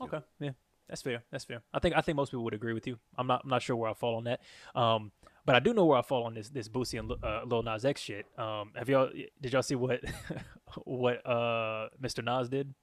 Okay, 0.00 0.18
yeah, 0.40 0.50
that's 0.88 1.02
fair. 1.02 1.22
That's 1.30 1.44
fair. 1.44 1.62
I 1.72 1.78
think 1.78 1.96
I 1.96 2.00
think 2.00 2.16
most 2.16 2.30
people 2.30 2.42
would 2.44 2.54
agree 2.54 2.72
with 2.72 2.86
you. 2.88 2.98
I'm 3.16 3.28
not 3.28 3.42
I'm 3.44 3.50
not 3.50 3.62
sure 3.62 3.76
where 3.76 3.90
I 3.90 3.94
fall 3.94 4.16
on 4.16 4.24
that. 4.24 4.40
Um, 4.74 5.12
but 5.44 5.54
I 5.54 5.60
do 5.60 5.74
know 5.74 5.84
where 5.84 5.98
I 5.98 6.02
fall 6.02 6.24
on 6.24 6.34
this 6.34 6.48
this 6.48 6.68
Boosie 6.68 6.98
and 6.98 7.08
Lil- 7.08 7.18
uh, 7.22 7.42
Lil 7.44 7.62
Nas 7.62 7.84
X 7.84 8.00
shit. 8.00 8.26
Um, 8.38 8.72
have 8.74 8.88
y'all 8.88 9.10
did 9.40 9.52
y'all 9.52 9.62
see 9.62 9.74
what 9.74 10.00
what 10.84 11.24
uh 11.26 11.88
Mr. 12.02 12.24
Nas 12.24 12.48
did? 12.48 12.74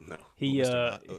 No. 0.00 0.16
He 0.36 0.58
Mr. 0.58 0.74
uh, 0.74 1.14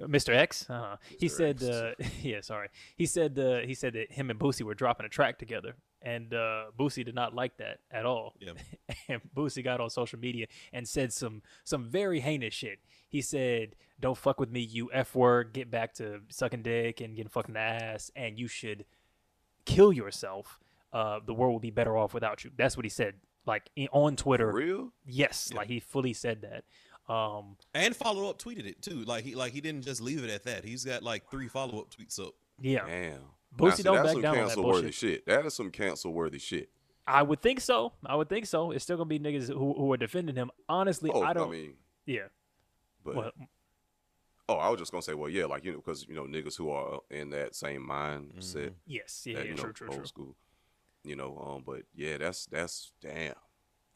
uh, 0.00 0.06
Mr. 0.06 0.34
X. 0.34 0.68
Uh, 0.70 0.96
he 1.18 1.26
Mr. 1.26 1.30
said, 1.30 1.62
X. 1.62 1.64
uh, 1.64 1.92
yeah, 2.22 2.40
sorry. 2.40 2.68
He 2.96 3.06
said, 3.06 3.38
uh, 3.38 3.58
he 3.58 3.74
said 3.74 3.92
that 3.94 4.12
him 4.12 4.30
and 4.30 4.38
Boosie 4.38 4.62
were 4.62 4.74
dropping 4.74 5.06
a 5.06 5.08
track 5.08 5.38
together, 5.38 5.74
and 6.00 6.32
uh, 6.32 6.66
Boosie 6.78 7.04
did 7.04 7.14
not 7.14 7.34
like 7.34 7.58
that 7.58 7.80
at 7.90 8.06
all. 8.06 8.34
Yeah. 8.40 8.52
and 9.08 9.20
Boosie 9.34 9.62
got 9.62 9.80
on 9.80 9.90
social 9.90 10.18
media 10.18 10.46
and 10.72 10.88
said 10.88 11.12
some 11.12 11.42
some 11.64 11.84
very 11.84 12.20
heinous 12.20 12.54
shit. 12.54 12.78
He 13.08 13.20
said, 13.20 13.76
"Don't 14.00 14.16
fuck 14.16 14.40
with 14.40 14.50
me, 14.50 14.60
you 14.60 14.90
f 14.92 15.14
word. 15.14 15.52
Get 15.52 15.70
back 15.70 15.94
to 15.94 16.20
sucking 16.30 16.62
dick 16.62 17.00
and 17.00 17.14
getting 17.14 17.30
fucking 17.30 17.54
the 17.54 17.60
ass, 17.60 18.10
and 18.16 18.38
you 18.38 18.48
should 18.48 18.84
kill 19.64 19.92
yourself. 19.92 20.58
Uh, 20.92 21.20
the 21.24 21.32
world 21.34 21.52
will 21.52 21.60
be 21.60 21.70
better 21.70 21.96
off 21.96 22.12
without 22.14 22.44
you." 22.44 22.50
That's 22.56 22.76
what 22.76 22.84
he 22.84 22.90
said. 22.90 23.14
Like 23.46 23.70
in, 23.76 23.88
on 23.92 24.16
For 24.16 24.22
Twitter. 24.22 24.52
real? 24.52 24.92
Yes, 25.06 25.48
Yeah. 25.50 25.58
like 25.58 25.68
he 25.68 25.80
fully 25.80 26.12
said 26.12 26.42
that. 26.42 26.64
Um, 27.12 27.56
and 27.74 27.94
follow 27.96 28.30
up 28.30 28.38
tweeted 28.38 28.66
it 28.66 28.80
too. 28.80 29.02
Like 29.04 29.24
he 29.24 29.34
like 29.34 29.52
he 29.52 29.60
didn't 29.60 29.82
just 29.82 30.00
leave 30.00 30.22
it 30.22 30.30
at 30.30 30.44
that. 30.44 30.64
He's 30.64 30.84
got 30.84 31.02
like 31.02 31.28
three 31.30 31.48
follow 31.48 31.80
up 31.80 31.88
tweets 31.90 32.20
up. 32.20 32.34
Yeah, 32.60 32.86
Damn. 32.86 33.18
Boosie 33.58 33.74
see, 33.78 33.82
don't 33.82 33.96
that's 33.96 34.06
back 34.08 34.12
some 34.12 34.22
down 34.22 34.30
on 34.34 34.36
that 34.36 34.44
cancel 34.46 34.64
worthy 34.64 34.82
bullshit. 34.82 34.94
shit. 34.94 35.26
That 35.26 35.44
is 35.44 35.54
some 35.54 35.70
cancel 35.70 36.12
worthy 36.12 36.38
shit. 36.38 36.70
I 37.06 37.22
would 37.24 37.42
think 37.42 37.60
so. 37.60 37.92
I 38.06 38.14
would 38.14 38.28
think 38.28 38.46
so. 38.46 38.70
It's 38.70 38.84
still 38.84 38.96
gonna 38.96 39.08
be 39.08 39.18
niggas 39.18 39.48
who, 39.48 39.74
who 39.74 39.92
are 39.92 39.96
defending 39.96 40.36
him. 40.36 40.52
Honestly, 40.68 41.10
Oh, 41.12 41.22
I 41.22 41.32
don't. 41.32 41.50
mean, 41.50 41.74
yeah. 42.06 42.26
but 43.04 43.16
Well, 43.16 43.32
oh, 44.56 44.58
I 44.58 44.68
was 44.68 44.78
just 44.78 44.90
gonna 44.92 45.02
say, 45.02 45.14
well, 45.14 45.28
yeah, 45.28 45.46
like 45.46 45.64
you 45.64 45.72
know, 45.72 45.78
because 45.78 46.06
you 46.08 46.14
know, 46.14 46.24
niggas 46.24 46.56
who 46.56 46.70
are 46.70 47.00
in 47.10 47.30
that 47.30 47.54
same 47.54 47.86
mindset, 47.88 48.54
Mm-hmm. 48.56 48.68
yes. 48.86 49.22
Yeah. 49.26 49.36
that, 49.36 49.44
yeah 49.44 49.50
you 49.50 49.56
know, 49.56 49.62
true. 49.64 49.72
True. 49.72 49.88
old 49.88 49.96
True. 49.98 50.06
school, 50.06 50.36
you 51.04 51.16
know. 51.16 51.36
Um, 51.56 51.62
but 51.66 51.82
yeah, 51.94 52.18
that's 52.18 52.46
that's 52.46 52.92
damn, 53.00 53.34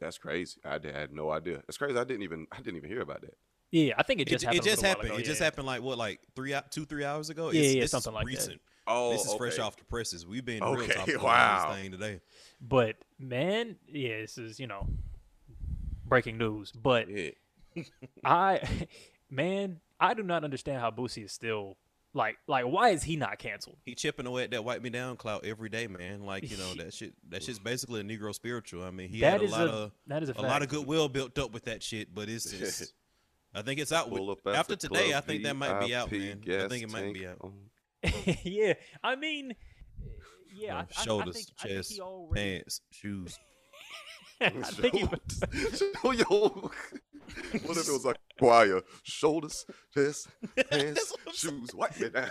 that's 0.01 0.19
crazy. 0.19 0.61
I 0.65 0.73
had 0.83 1.13
no 1.13 1.31
idea. 1.31 1.63
It's 1.69 1.79
crazy. 1.79 1.99
I 1.99 2.05
didn't 2.05 2.23
even 2.23 2.47
I 2.53 2.57
didn't 2.59 2.77
even 2.77 2.91
hear 2.91 3.01
about 3.03 3.23
that. 3.23 3.35
Yeah. 3.73 3.95
I 3.99 4.03
think 4.05 4.21
it 4.21 4.29
It, 4.29 4.31
just 4.31 4.43
ju- 4.43 4.47
happened. 4.47 4.67
it 4.67 4.71
just 4.71 4.79
a 4.79 4.81
little 4.83 4.83
while 4.83 4.91
happened. 4.97 5.11
ago, 5.11 5.19
It 5.21 5.25
just 5.25 5.43
happened 5.43 5.67
like 5.67 5.83
what, 5.83 5.99
like 5.99 6.21
three, 6.37 6.53
hou- 6.53 6.61
two, 6.71 6.85
three 6.85 7.05
hours 7.05 7.31
ago. 7.31 7.51
Yeah, 7.51 7.61
It's, 7.63 7.75
yeah, 7.75 7.81
this 7.83 7.91
something 7.91 8.13
is 8.13 8.15
like 8.15 8.25
that. 8.27 8.31
recent. 8.31 8.61
Oh, 8.87 9.11
this 9.11 9.27
is 9.27 9.35
fresh 9.35 9.59
off 9.59 9.77
the 9.77 9.85
presses. 9.85 10.25
We've 10.25 10.45
been 10.45 10.63
real 10.63 10.75
Okay, 10.83 10.93
topical 10.95 11.25
wow. 11.25 11.65
on 11.65 11.69
this 11.75 11.83
thing 11.83 11.91
today. 11.91 12.21
But 12.61 12.97
man, 13.19 13.75
yeah, 13.89 14.21
this 14.21 14.39
is 14.39 14.61
you 14.61 14.69
know 14.69 14.87
breaking 16.05 16.39
news. 16.39 16.71
But 16.73 17.09
Yeah, 17.11 17.31
I, 18.25 18.61
man, 19.31 19.81
I 20.01 20.15
do 20.15 20.23
not 20.23 20.45
understand 20.45 20.81
how 20.81 20.91
Boosie 20.91 21.25
is 21.25 21.33
still 21.33 21.77
like 22.15 22.37
like 22.47 22.65
why 22.65 22.91
is 22.91 23.03
he 23.03 23.17
not 23.17 23.39
canceled? 23.39 23.77
He 23.85 23.95
chipping 23.95 24.27
away 24.27 24.45
at 24.45 24.51
that 24.53 24.65
wipe 24.65 24.83
me 24.83 24.91
down 24.91 25.17
clout 25.17 25.45
every 25.45 25.69
day, 25.69 25.87
man. 25.87 26.23
Like 26.25 26.51
you 26.51 26.57
know 26.57 26.75
that 26.83 26.95
shit. 26.95 27.15
That 27.29 27.43
shit's 27.43 27.59
basically 27.59 28.01
a 28.01 28.05
Negro 28.05 28.35
spiritual. 28.35 28.85
I 28.85 28.91
mean, 28.91 29.09
he 29.09 29.21
That 29.21 29.41
had 29.41 29.43
a 29.43 29.53
lot 29.53 29.69
a- 29.69 29.73
of 29.73 29.93
that 30.07 30.23
is 30.23 30.29
a 30.31 30.35
a 30.37 30.43
lot 30.43 30.63
of 30.63 30.69
goodwill 30.69 31.09
built 31.09 31.39
up 31.39 31.53
with 31.53 31.65
that 31.65 31.83
shit, 31.83 32.15
but 32.15 32.29
it's 32.29 32.51
just. 32.59 32.93
I 33.55 33.63
think 33.63 33.81
it's 33.81 33.93
out. 33.93 34.11
With, 34.11 34.39
after 34.55 34.77
today, 34.77 35.15
I 35.15 35.21
think 35.23 35.43
that 35.45 35.57
might 35.57 35.81
be 35.81 35.95
out, 35.95 36.13
man. 36.13 36.43
I 36.47 36.69
think 36.69 36.83
it 36.85 36.91
might 36.91 37.15
be 37.15 37.27
out. 37.27 37.53
yeah, 38.45 38.75
I 39.03 39.17
mean, 39.17 39.55
yeah, 40.55 40.75
I, 40.75 40.79
I- 40.81 40.87
I, 40.99 41.05
Shoulders, 41.05 41.35
think, 41.37 41.47
I 41.61 41.63
think 41.69 41.77
chest, 41.79 41.93
he 41.93 42.01
already, 42.03 42.41
pants, 42.59 42.81
shoes. 42.91 43.39
I 44.41 44.51
think 44.51 44.95
he, 44.95 45.07
Show 46.03 46.13
your- 46.13 46.71
what 47.65 47.77
if 47.77 47.89
it 47.89 47.93
was 47.93 48.05
like 48.05 48.17
choir? 48.39 48.83
Shoulders, 49.03 49.67
chest, 49.95 50.29
hands, 50.71 51.13
shoes. 51.35 51.71
Wipe 51.75 51.99
me 52.01 52.09
down. 52.11 52.31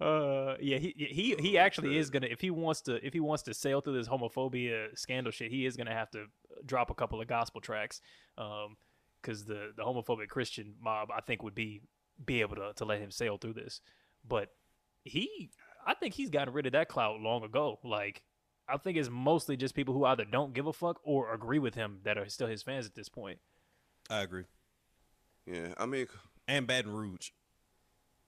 uh, 0.00 0.54
yeah, 0.60 0.78
he 0.78 0.94
he 0.96 1.36
he 1.38 1.58
actually 1.58 1.96
is 1.96 2.10
gonna 2.10 2.26
if 2.26 2.40
he 2.40 2.50
wants 2.50 2.80
to 2.82 3.04
if 3.06 3.12
he 3.12 3.20
wants 3.20 3.42
to 3.44 3.54
sail 3.54 3.80
through 3.80 3.96
this 3.96 4.08
homophobia 4.08 4.88
scandal 4.98 5.32
shit, 5.32 5.50
he 5.50 5.66
is 5.66 5.76
gonna 5.76 5.92
have 5.94 6.10
to 6.10 6.26
drop 6.64 6.90
a 6.90 6.94
couple 6.94 7.20
of 7.20 7.28
gospel 7.28 7.60
tracks, 7.60 8.00
um, 8.38 8.76
because 9.22 9.44
the 9.44 9.72
the 9.76 9.82
homophobic 9.82 10.28
Christian 10.28 10.74
mob 10.80 11.08
I 11.16 11.20
think 11.20 11.42
would 11.42 11.54
be 11.54 11.82
be 12.24 12.40
able 12.40 12.56
to 12.56 12.72
to 12.76 12.84
let 12.84 13.00
him 13.00 13.10
sail 13.10 13.38
through 13.38 13.54
this, 13.54 13.80
but 14.26 14.48
he 15.04 15.50
I 15.86 15.94
think 15.94 16.14
he's 16.14 16.30
gotten 16.30 16.52
rid 16.52 16.66
of 16.66 16.72
that 16.72 16.88
clout 16.88 17.20
long 17.20 17.44
ago. 17.44 17.78
Like 17.84 18.22
I 18.68 18.76
think 18.76 18.98
it's 18.98 19.08
mostly 19.08 19.56
just 19.56 19.74
people 19.74 19.94
who 19.94 20.04
either 20.04 20.24
don't 20.24 20.52
give 20.52 20.66
a 20.66 20.72
fuck 20.72 21.00
or 21.04 21.32
agree 21.32 21.60
with 21.60 21.74
him 21.74 22.00
that 22.04 22.18
are 22.18 22.28
still 22.28 22.48
his 22.48 22.62
fans 22.62 22.86
at 22.86 22.94
this 22.94 23.08
point. 23.08 23.38
I 24.10 24.20
agree. 24.20 24.44
yeah, 25.46 25.74
I 25.78 25.86
mean, 25.86 26.06
And 26.48 26.66
Baton 26.66 26.92
Rouge. 26.92 27.30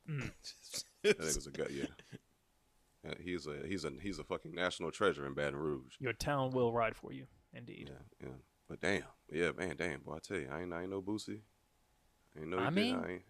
Mm. 0.08 0.30
that 1.02 1.18
nigga's 1.18 1.46
a 1.46 1.50
guy. 1.50 1.66
Yeah, 1.70 1.86
Yeah, 3.04 3.14
he's 3.22 3.46
a 3.46 3.66
he's 3.66 3.84
a 3.84 3.92
he's 4.00 4.18
a 4.18 4.24
fucking 4.24 4.54
national 4.54 4.90
treasure 4.90 5.26
in 5.26 5.34
Baton 5.34 5.56
Rouge. 5.56 5.94
Your 5.98 6.12
town 6.12 6.50
will 6.50 6.72
ride 6.72 6.96
for 6.96 7.12
you, 7.12 7.26
indeed. 7.52 7.90
Yeah, 7.90 8.28
yeah. 8.28 8.34
But 8.68 8.80
damn, 8.80 9.02
yeah, 9.32 9.50
man, 9.56 9.74
damn, 9.76 10.00
boy, 10.00 10.16
I 10.16 10.18
tell 10.18 10.38
you, 10.38 10.48
I 10.52 10.62
ain't 10.62 10.72
I 10.72 10.82
ain't 10.82 10.90
no 10.90 11.00
Boosie. 11.00 11.40
I 12.36 12.40
ain't 12.40 12.50
know. 12.50 12.58
I 12.58 12.70
mean, 12.70 12.96
I 12.96 13.12
ain't, 13.12 13.22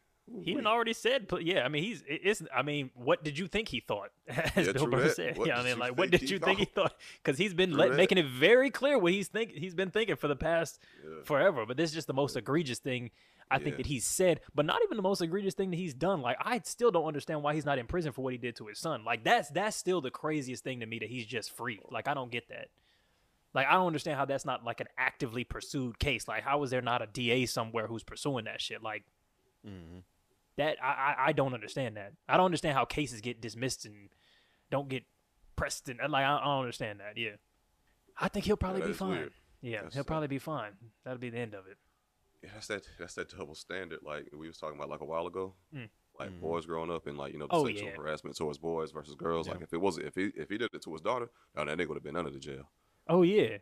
He 0.42 0.52
Ooh-wee. 0.52 0.54
done 0.62 0.66
already 0.66 0.92
said, 0.92 1.26
but 1.28 1.44
yeah, 1.44 1.64
I 1.64 1.68
mean, 1.68 1.82
he's 1.82 2.02
it- 2.02 2.20
it's. 2.22 2.42
I 2.54 2.62
mean, 2.62 2.90
what 2.94 3.24
did 3.24 3.38
you 3.38 3.46
think 3.48 3.68
he 3.68 3.80
thought? 3.80 4.10
As 4.28 4.66
Yeah, 4.66 4.72
Bill 4.72 4.86
Burr 4.86 5.04
that. 5.04 5.16
said, 5.16 5.38
What 5.38 5.48
yeah, 5.48 5.58
I 5.58 5.64
mean, 5.64 5.78
like, 5.78 5.96
what 5.96 6.10
did 6.10 6.28
you 6.30 6.38
think 6.38 6.58
he 6.58 6.64
thought? 6.66 6.94
Because 7.22 7.38
he's 7.38 7.54
been 7.54 7.72
let, 7.76 7.92
making 7.94 8.18
it 8.18 8.26
very 8.26 8.70
clear 8.70 8.98
what 8.98 9.12
he's 9.12 9.28
think 9.28 9.52
he's 9.52 9.74
been 9.74 9.90
thinking 9.90 10.16
for 10.16 10.28
the 10.28 10.36
past 10.36 10.80
Yeah. 11.02 11.22
forever. 11.24 11.64
But 11.66 11.76
this 11.76 11.90
is 11.90 11.94
just 11.94 12.06
the 12.06 12.14
most 12.14 12.36
egregious 12.36 12.78
thing 12.78 13.10
I 13.50 13.58
think 13.58 13.78
that 13.78 13.86
he's 13.86 14.04
said, 14.04 14.40
but 14.54 14.66
not 14.66 14.82
even 14.84 14.98
the 14.98 15.02
most 15.02 15.22
egregious 15.22 15.54
thing 15.54 15.70
that 15.70 15.76
he's 15.78 15.94
done. 15.94 16.20
Like, 16.20 16.36
I 16.38 16.60
still 16.64 16.90
don't 16.90 17.06
understand 17.06 17.42
why 17.42 17.54
he's 17.54 17.64
not 17.64 17.78
in 17.78 17.86
prison 17.86 18.12
for 18.12 18.20
what 18.20 18.32
he 18.34 18.38
did 18.38 18.56
to 18.56 18.66
his 18.66 18.78
son. 18.78 19.04
Like, 19.06 19.24
that's 19.24 19.48
that's 19.48 19.76
still 19.76 20.02
the 20.02 20.10
craziest 20.10 20.62
thing 20.62 20.80
to 20.80 20.86
me 20.86 20.98
that 20.98 21.08
he's 21.08 21.24
just 21.24 21.50
free. 21.56 21.80
Like, 21.90 22.06
I 22.08 22.12
don't 22.14 22.30
get 22.30 22.50
that. 22.50 22.68
Like, 23.54 23.66
I 23.66 23.72
don't 23.72 23.86
understand 23.86 24.18
how 24.18 24.26
that's 24.26 24.44
not 24.44 24.62
like 24.64 24.80
an 24.80 24.88
actively 24.98 25.42
pursued 25.44 25.98
case. 25.98 26.28
Like, 26.28 26.42
how 26.42 26.62
is 26.62 26.68
there 26.70 26.82
not 26.82 27.00
a 27.00 27.06
DA 27.06 27.46
somewhere 27.46 27.86
who's 27.86 28.02
pursuing 28.04 28.44
that 28.44 28.60
shit? 28.60 28.82
Like, 28.82 29.04
Mhm. 29.66 30.02
That 30.58 30.76
I, 30.82 30.86
I 30.86 31.14
I 31.28 31.32
don't 31.32 31.54
understand 31.54 31.96
that. 31.96 32.12
I 32.28 32.36
don't 32.36 32.44
understand 32.46 32.74
how 32.76 32.84
cases 32.84 33.20
get 33.22 33.40
dismissed 33.40 33.86
and 33.86 34.10
don't 34.70 34.88
get 34.88 35.04
pressed 35.56 35.88
and 35.88 35.98
like 36.10 36.24
I, 36.24 36.36
I 36.38 36.44
don't 36.44 36.60
understand 36.60 37.00
that. 37.00 37.16
Yeah, 37.16 37.36
I 38.20 38.28
think 38.28 38.44
he'll 38.44 38.56
probably 38.56 38.82
that 38.82 38.88
be 38.88 38.92
fine. 38.92 39.10
weird. 39.10 39.32
Yeah, 39.60 39.82
That's, 39.82 39.94
he'll 39.94 40.04
probably 40.04 40.28
be 40.28 40.38
fine. 40.38 40.72
That'll 41.04 41.18
be 41.18 41.30
the 41.30 41.38
end 41.38 41.54
of 41.54 41.66
it. 41.66 41.78
Yeah, 42.42 42.50
that's 42.54 42.68
that 42.68 42.82
that's 42.98 43.14
that 43.14 43.30
double 43.36 43.54
standard 43.56 44.00
like 44.04 44.28
we 44.32 44.46
was 44.46 44.58
talking 44.58 44.76
about 44.78 44.88
like 44.90 45.00
a 45.00 45.04
while 45.04 45.26
ago. 45.26 45.54
Mm. 45.74 45.88
Like 46.20 46.30
Mhm. 46.30 46.40
boys 46.40 46.66
growing 46.66 46.90
up 46.90 47.06
and 47.06 47.16
like 47.18 47.32
you 47.32 47.38
know 47.38 47.46
the 47.46 47.54
Oh, 47.54 47.66
sexual 47.66 47.88
yeah. 47.88 47.94
harassment 47.96 48.36
towards 48.36 48.58
boys 48.58 48.90
versus 48.92 49.14
girls. 49.14 49.46
Yeah. 49.46 49.54
Like 49.54 49.62
if 49.62 49.72
it 49.72 49.80
was 49.80 49.98
if 49.98 50.14
he 50.14 50.30
if 50.36 50.48
he 50.50 50.58
did 50.58 50.70
it 50.74 50.82
to 50.82 50.92
his 50.92 51.00
daughter, 51.00 51.30
now 51.56 51.64
that 51.64 51.76
nigga 51.78 51.88
would 51.88 51.96
have 51.96 52.02
been 52.04 52.16
under 52.16 52.30
the 52.30 52.38
jail. 52.38 52.70
Oh 53.08 53.22
yeah. 53.22 53.58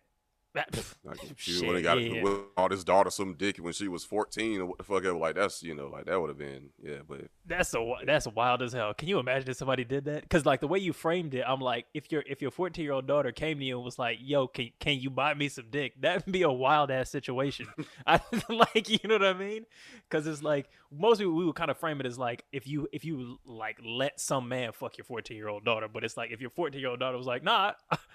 Like 1.05 1.23
if 1.23 1.63
would 1.63 1.77
have 1.77 1.85
got 1.85 2.01
yeah, 2.01 2.23
with 2.23 2.41
all 2.57 2.69
his 2.69 2.83
daughter 2.83 3.11
some 3.11 3.35
dick 3.35 3.59
when 3.59 3.73
she 3.73 3.87
was 3.87 4.05
fourteen 4.05 4.61
or 4.61 4.67
what 4.67 4.79
the 4.79 4.85
fuck 4.85 5.05
ever. 5.05 5.17
Like 5.17 5.37
that's 5.37 5.63
you 5.63 5.75
know 5.75 5.87
like 5.87 6.07
that 6.07 6.21
would 6.21 6.31
have 6.31 6.39
been 6.39 6.71
yeah. 6.83 6.99
But 7.07 7.29
That's 7.47 7.69
so 7.69 7.79
wi- 7.79 8.05
that's 8.05 8.27
wild 8.27 8.63
as 8.63 8.73
hell. 8.73 8.93
Can 8.93 9.09
you 9.09 9.19
imagine 9.21 9.49
if 9.49 9.57
somebody 9.57 9.85
did 9.85 10.05
that? 10.07 10.23
Because 10.23 10.45
like 10.45 10.61
the 10.61 10.67
way 10.67 10.81
you 10.81 10.93
framed 10.93 11.35
it, 11.35 11.45
I'm 11.47 11.61
like, 11.61 11.87
if 11.95 12.11
your 12.11 12.25
if 12.27 12.43
your 12.43 12.51
14 12.51 12.83
year 12.83 12.93
old 12.93 13.07
daughter 13.07 13.31
came 13.31 13.59
to 13.59 13.65
you 13.65 13.77
and 13.77 13.85
was 13.85 13.99
like, 13.99 14.19
"Yo, 14.21 14.49
can 14.49 14.71
can 14.81 14.99
you 14.99 15.11
buy 15.11 15.35
me 15.35 15.49
some 15.49 15.67
dick?" 15.71 16.01
That'd 16.01 16.31
be 16.31 16.43
a 16.43 16.51
wild 16.51 16.91
ass 16.91 17.11
situation. 17.11 17.69
I 18.07 18.21
like, 18.49 18.89
you 18.89 18.99
know 19.05 19.15
what 19.15 19.25
I 19.25 19.33
mean? 19.35 19.67
Because 20.09 20.27
it's 20.27 20.43
like 20.43 20.69
most 20.91 21.19
people 21.19 21.35
we 21.35 21.45
would 21.45 21.55
kind 21.55 21.71
of 21.71 21.79
frame 21.79 22.01
it 22.01 22.07
as 22.07 22.19
like 22.19 22.45
if 22.53 22.67
you 22.67 22.89
if 22.93 23.05
you 23.05 23.39
like 23.45 23.79
let 23.85 24.21
some 24.21 24.49
man 24.49 24.73
fuck 24.73 24.99
your 24.99 25.05
14 25.05 25.37
year 25.37 25.49
old 25.49 25.65
daughter, 25.65 25.89
but 25.93 26.05
it's 26.05 26.17
like 26.17 26.31
if 26.31 26.41
your 26.41 26.51
14 26.51 26.81
year 26.81 26.91
old 26.91 27.01
daughter 27.01 27.17
was 27.17 27.27
like, 27.27 27.43
"Nah, 27.43 27.73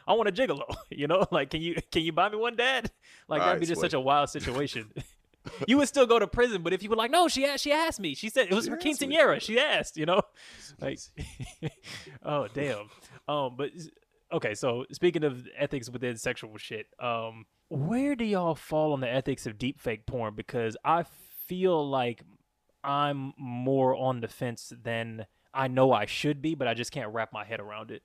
I, 0.08 0.14
want 0.14 0.30
a 0.30 0.32
gigolo," 0.32 0.76
you 0.90 1.08
know, 1.08 1.26
like 1.32 1.50
can 1.50 1.62
you 1.62 1.76
can 1.92 2.04
you 2.04 2.12
buy 2.12 2.30
me 2.30 2.38
one, 2.38 2.56
dad? 2.56 2.92
Like 3.28 3.40
that'd 3.40 3.48
Alright, 3.48 3.60
be 3.60 3.66
just 3.66 3.82
such 3.82 3.94
a 3.94 4.00
wild 4.00 4.30
situation. 4.30 4.92
you 5.68 5.78
would 5.78 5.88
still 5.88 6.06
go 6.06 6.20
to 6.20 6.28
prison, 6.28 6.62
but 6.62 6.74
if 6.74 6.84
you 6.84 6.90
were 6.90 6.96
like, 6.96 7.12
no, 7.12 7.28
she 7.28 7.46
asked, 7.46 7.64
she 7.64 7.72
asked 7.72 8.00
me. 8.00 8.14
She 8.14 8.30
said 8.30 8.48
it 8.48 8.54
was 8.54 8.66
She 8.66 8.70
for 8.70 8.76
asked 8.76 9.02
me." 9.02 9.40
She 9.40 9.60
asked, 9.60 9.98
you 9.98 10.06
know, 10.06 10.22
like, 10.80 11.00
oh 12.24 12.48
damn. 12.54 12.90
Um, 13.28 13.56
but 13.58 13.72
okay, 14.32 14.54
so 14.54 14.86
speaking 14.92 15.24
of 15.24 15.48
ethics 15.58 15.90
within 15.90 16.18
sexual 16.18 16.58
shit, 16.58 16.88
um, 17.00 17.46
where 17.70 18.16
do 18.16 18.26
y'all 18.26 18.56
fall 18.56 18.94
on 18.94 19.00
the 19.00 19.10
ethics 19.10 19.46
of 19.46 19.58
deepfake 19.58 20.06
porn? 20.06 20.36
Because 20.36 20.78
I 20.84 21.06
feel 21.48 21.90
like 21.90 22.24
I'm 22.84 23.34
more 23.38 23.96
on 23.96 24.22
the 24.22 24.28
fence 24.28 24.74
than 24.84 25.26
I 25.54 25.68
know 25.68 25.92
I 25.92 26.06
should 26.06 26.42
be, 26.42 26.56
but 26.56 26.68
I 26.68 26.74
just 26.74 26.92
can't 26.92 27.14
wrap 27.14 27.34
my 27.34 27.46
head 27.46 27.60
around 27.60 27.92
it. 27.92 28.04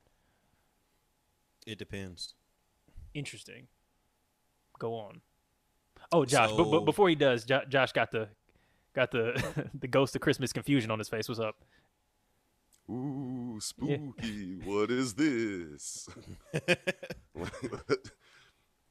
It 1.67 1.79
depends. 1.79 2.35
Interesting. 3.13 3.67
Go 4.79 4.95
on. 4.95 5.21
Oh, 6.13 6.25
Josh, 6.25 6.53
but, 6.57 6.71
but 6.71 6.85
before 6.85 7.09
he 7.09 7.15
does, 7.15 7.45
jo- 7.45 7.65
Josh 7.69 7.93
got 7.93 8.11
the 8.13 8.29
got 8.95 9.11
the 9.11 9.69
the 9.79 9.89
ghost 9.89 10.15
of 10.15 10.23
Christmas 10.23 10.53
confusion 10.53 10.91
on 10.91 10.99
his 10.99 11.09
face. 11.09 11.29
What's 11.29 11.41
up? 11.41 11.57
ooh 12.89 13.59
spooky, 13.61 14.61
what 14.65 14.91
is 14.93 15.15
this? 15.15 16.09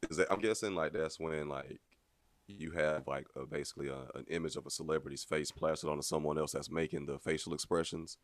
is 0.09 0.17
that 0.17 0.27
I'm 0.29 0.41
guessing 0.41 0.75
like 0.75 0.91
that's 0.91 1.17
when 1.19 1.47
like 1.47 1.79
you 2.47 2.71
have 2.71 3.07
like 3.07 3.27
a, 3.35 3.45
basically 3.45 3.87
a, 3.87 3.99
an 4.17 4.25
image 4.29 4.55
of 4.57 4.65
a 4.65 4.69
celebrity's 4.69 5.23
face 5.23 5.49
plastered 5.49 5.89
onto 5.89 6.01
someone 6.01 6.37
else 6.37 6.51
that's 6.51 6.69
making 6.69 7.05
the 7.05 7.17
facial 7.19 7.53
expressions, 7.53 8.17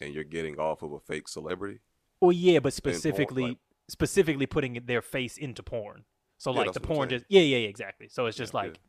and 0.00 0.12
you're 0.12 0.24
getting 0.24 0.58
off 0.58 0.82
of 0.82 0.92
a 0.92 0.98
fake 0.98 1.28
celebrity. 1.28 1.78
Well, 2.20 2.32
yeah, 2.32 2.58
but 2.58 2.72
porn, 2.82 2.94
specifically 2.94 3.42
like- 3.44 3.58
specifically 3.92 4.46
putting 4.46 4.82
their 4.86 5.02
face 5.02 5.36
into 5.36 5.62
porn. 5.62 6.04
So 6.38 6.50
Yeah, 6.52 6.62
like 6.62 6.72
the 6.72 6.80
porn 6.80 7.10
just 7.10 7.26
yeah 7.28 7.42
yeah 7.42 7.58
yeah, 7.58 7.68
exactly. 7.68 8.08
So 8.08 8.26
it's 8.26 8.36
just 8.36 8.54
Yeah, 8.54 8.60
like 8.60 8.80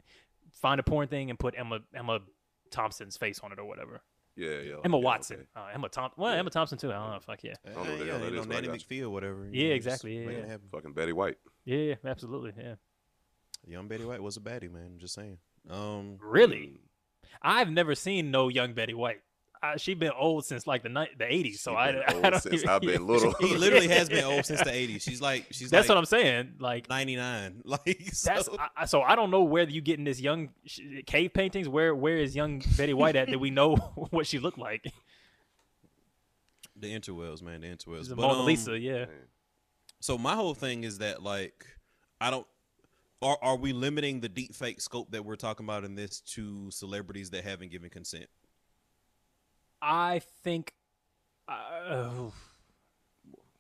find 0.54 0.80
a 0.80 0.84
porn 0.84 1.08
thing 1.10 1.30
and 1.30 1.38
put 1.38 1.54
Emma 1.58 1.80
Emma 1.94 2.20
Thompson's 2.72 3.18
face 3.18 3.40
on 3.44 3.52
it 3.52 3.60
or 3.60 3.66
whatever. 3.66 4.02
Yeah, 4.36 4.60
yeah. 4.62 4.76
Emma 4.84 4.98
yeah, 4.98 5.04
Watson, 5.04 5.36
okay. 5.38 5.48
uh, 5.56 5.76
Emma 5.76 5.90
Thompson. 5.90 6.24
Well, 6.24 6.34
Yeah. 6.34 6.40
Emma 6.40 6.50
Thompson 6.50 6.78
too. 6.80 6.92
I 6.92 6.96
don't 6.96 7.12
know. 7.12 7.20
Fuck 7.20 7.44
yeah. 7.44 7.54
don't 7.66 7.76
know 7.76 7.82
what 7.82 8.00
the 8.00 8.06
yeah, 8.06 8.12
hell 8.14 8.20
that 8.22 8.32
you 8.34 8.40
is, 8.40 8.46
but 8.48 8.62
Nanny 8.62 8.68
McPhee 8.80 9.02
or 9.04 9.10
whatever. 9.12 9.48
Yeah, 9.52 9.70
know, 9.70 9.76
exactly, 9.76 10.24
yeah, 10.24 10.32
yeah. 10.48 10.58
Fucking 10.72 10.94
Betty 10.94 11.14
White. 11.14 11.38
Yeah, 11.66 11.78
yeah, 11.78 11.96
absolutely. 12.04 12.54
Yeah. 12.58 12.76
Young 13.68 13.88
Betty 13.88 14.06
White 14.06 14.24
was 14.24 14.38
a 14.38 14.42
baddie, 14.42 14.72
man. 14.72 14.94
I'm 14.94 14.98
just 15.00 15.14
saying. 15.14 15.38
Um, 15.70 16.18
Really? 16.20 16.58
Mm. 16.58 16.78
I've 17.44 17.70
never 17.70 17.94
seen 17.94 18.32
no 18.32 18.48
young 18.48 18.74
Betty 18.74 18.94
White. 18.94 19.22
I, 19.64 19.78
she 19.78 19.94
been 19.94 20.12
old 20.12 20.46
since 20.46 20.68
like 20.68 20.84
the 20.84 20.90
ni- 20.90 21.10
the 21.18 21.32
eighties. 21.32 21.62
So 21.62 21.72
She 21.72 21.78
I, 21.78 21.92
been 21.94 22.04
I 22.08 22.14
old 22.14 22.24
don't 22.24 22.42
since 22.44 22.56
even- 22.56 22.70
I've 22.70 22.82
been 22.82 23.08
little. 23.08 23.34
He 23.40 23.56
literally 23.58 23.88
has 23.88 24.10
been 24.10 24.24
old 24.26 24.46
since 24.46 24.60
the 24.62 24.70
'80s. 24.70 25.02
She's 25.02 25.22
like, 25.22 25.48
she's 25.52 25.70
That's 25.70 25.88
like 25.88 25.96
what 25.96 26.00
I'm 26.00 26.06
saying. 26.06 26.56
Like 26.60 26.90
99. 26.90 27.62
Like, 27.66 28.10
so, 28.12 28.32
I, 28.60 28.68
I- 28.78 28.86
so 28.86 29.02
I 29.02 29.16
don't 29.16 29.32
know 29.32 29.44
where 29.44 29.68
you 29.68 29.82
getting 29.82 30.06
this 30.06 30.20
young 30.20 30.50
cave 31.06 31.34
paintings. 31.34 31.68
Where 31.70 31.96
where 31.96 32.18
is 32.18 32.36
young 32.36 32.62
Betty 32.78 32.94
White 32.94 33.16
at? 33.16 33.30
That 33.30 33.40
we 33.40 33.50
know 33.50 33.76
what 34.12 34.28
she 34.28 34.38
looked 34.40 34.58
like. 34.60 34.86
the 36.76 36.94
interwebs, 36.94 37.42
man, 37.42 37.62
the 37.62 37.68
interwebs. 37.68 38.00
She's 38.00 38.12
a 38.12 38.16
But, 38.16 38.24
Mona 38.24 38.40
um, 38.42 38.46
Lisa. 38.46 38.78
Yeah. 38.78 39.06
So 40.02 40.18
my 40.18 40.36
whole 40.36 40.54
thing 40.54 40.84
is 40.84 40.98
that 40.98 41.24
like 41.24 41.66
I 42.20 42.30
don't 42.30 42.46
are 43.22 43.38
are 43.42 43.56
we 43.56 43.72
limiting 43.72 44.20
the 44.20 44.28
deep 44.30 44.54
fake 44.54 44.82
scope 44.82 45.12
that 45.12 45.24
we're 45.24 45.38
talking 45.38 45.66
about 45.66 45.86
in 45.86 45.96
this 45.96 46.20
to 46.22 46.70
celebrities 46.72 47.30
that 47.30 47.44
haven't 47.46 47.72
given 47.72 47.90
consent? 47.90 48.28
I 49.84 50.22
think. 50.44 50.74
Uh, 51.48 52.30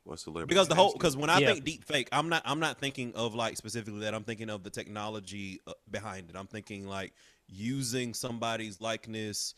What 0.06 0.20
celebrity? 0.20 0.48
Because 0.48 0.68
the 0.68 0.76
whole 0.76 0.94
because 0.94 1.16
when 1.18 1.30
I 1.30 1.40
Yeah. 1.40 1.54
think 1.54 1.66
deep 1.66 1.86
fake, 1.86 2.10
I'm 2.12 2.30
not 2.30 2.42
I'm 2.46 2.60
not 2.60 2.80
thinking 2.80 3.14
of 3.16 3.36
like 3.36 3.58
specifically 3.58 4.02
that. 4.02 4.14
I'm 4.14 4.24
thinking 4.24 4.50
of 4.50 4.64
the 4.64 4.70
technology 4.70 5.60
uh, 5.68 5.74
behind 5.92 6.30
it. 6.30 6.36
I'm 6.36 6.48
thinking 6.48 6.88
like 6.88 7.14
using 7.48 8.14
somebody's 8.14 8.82
likeness 8.82 9.56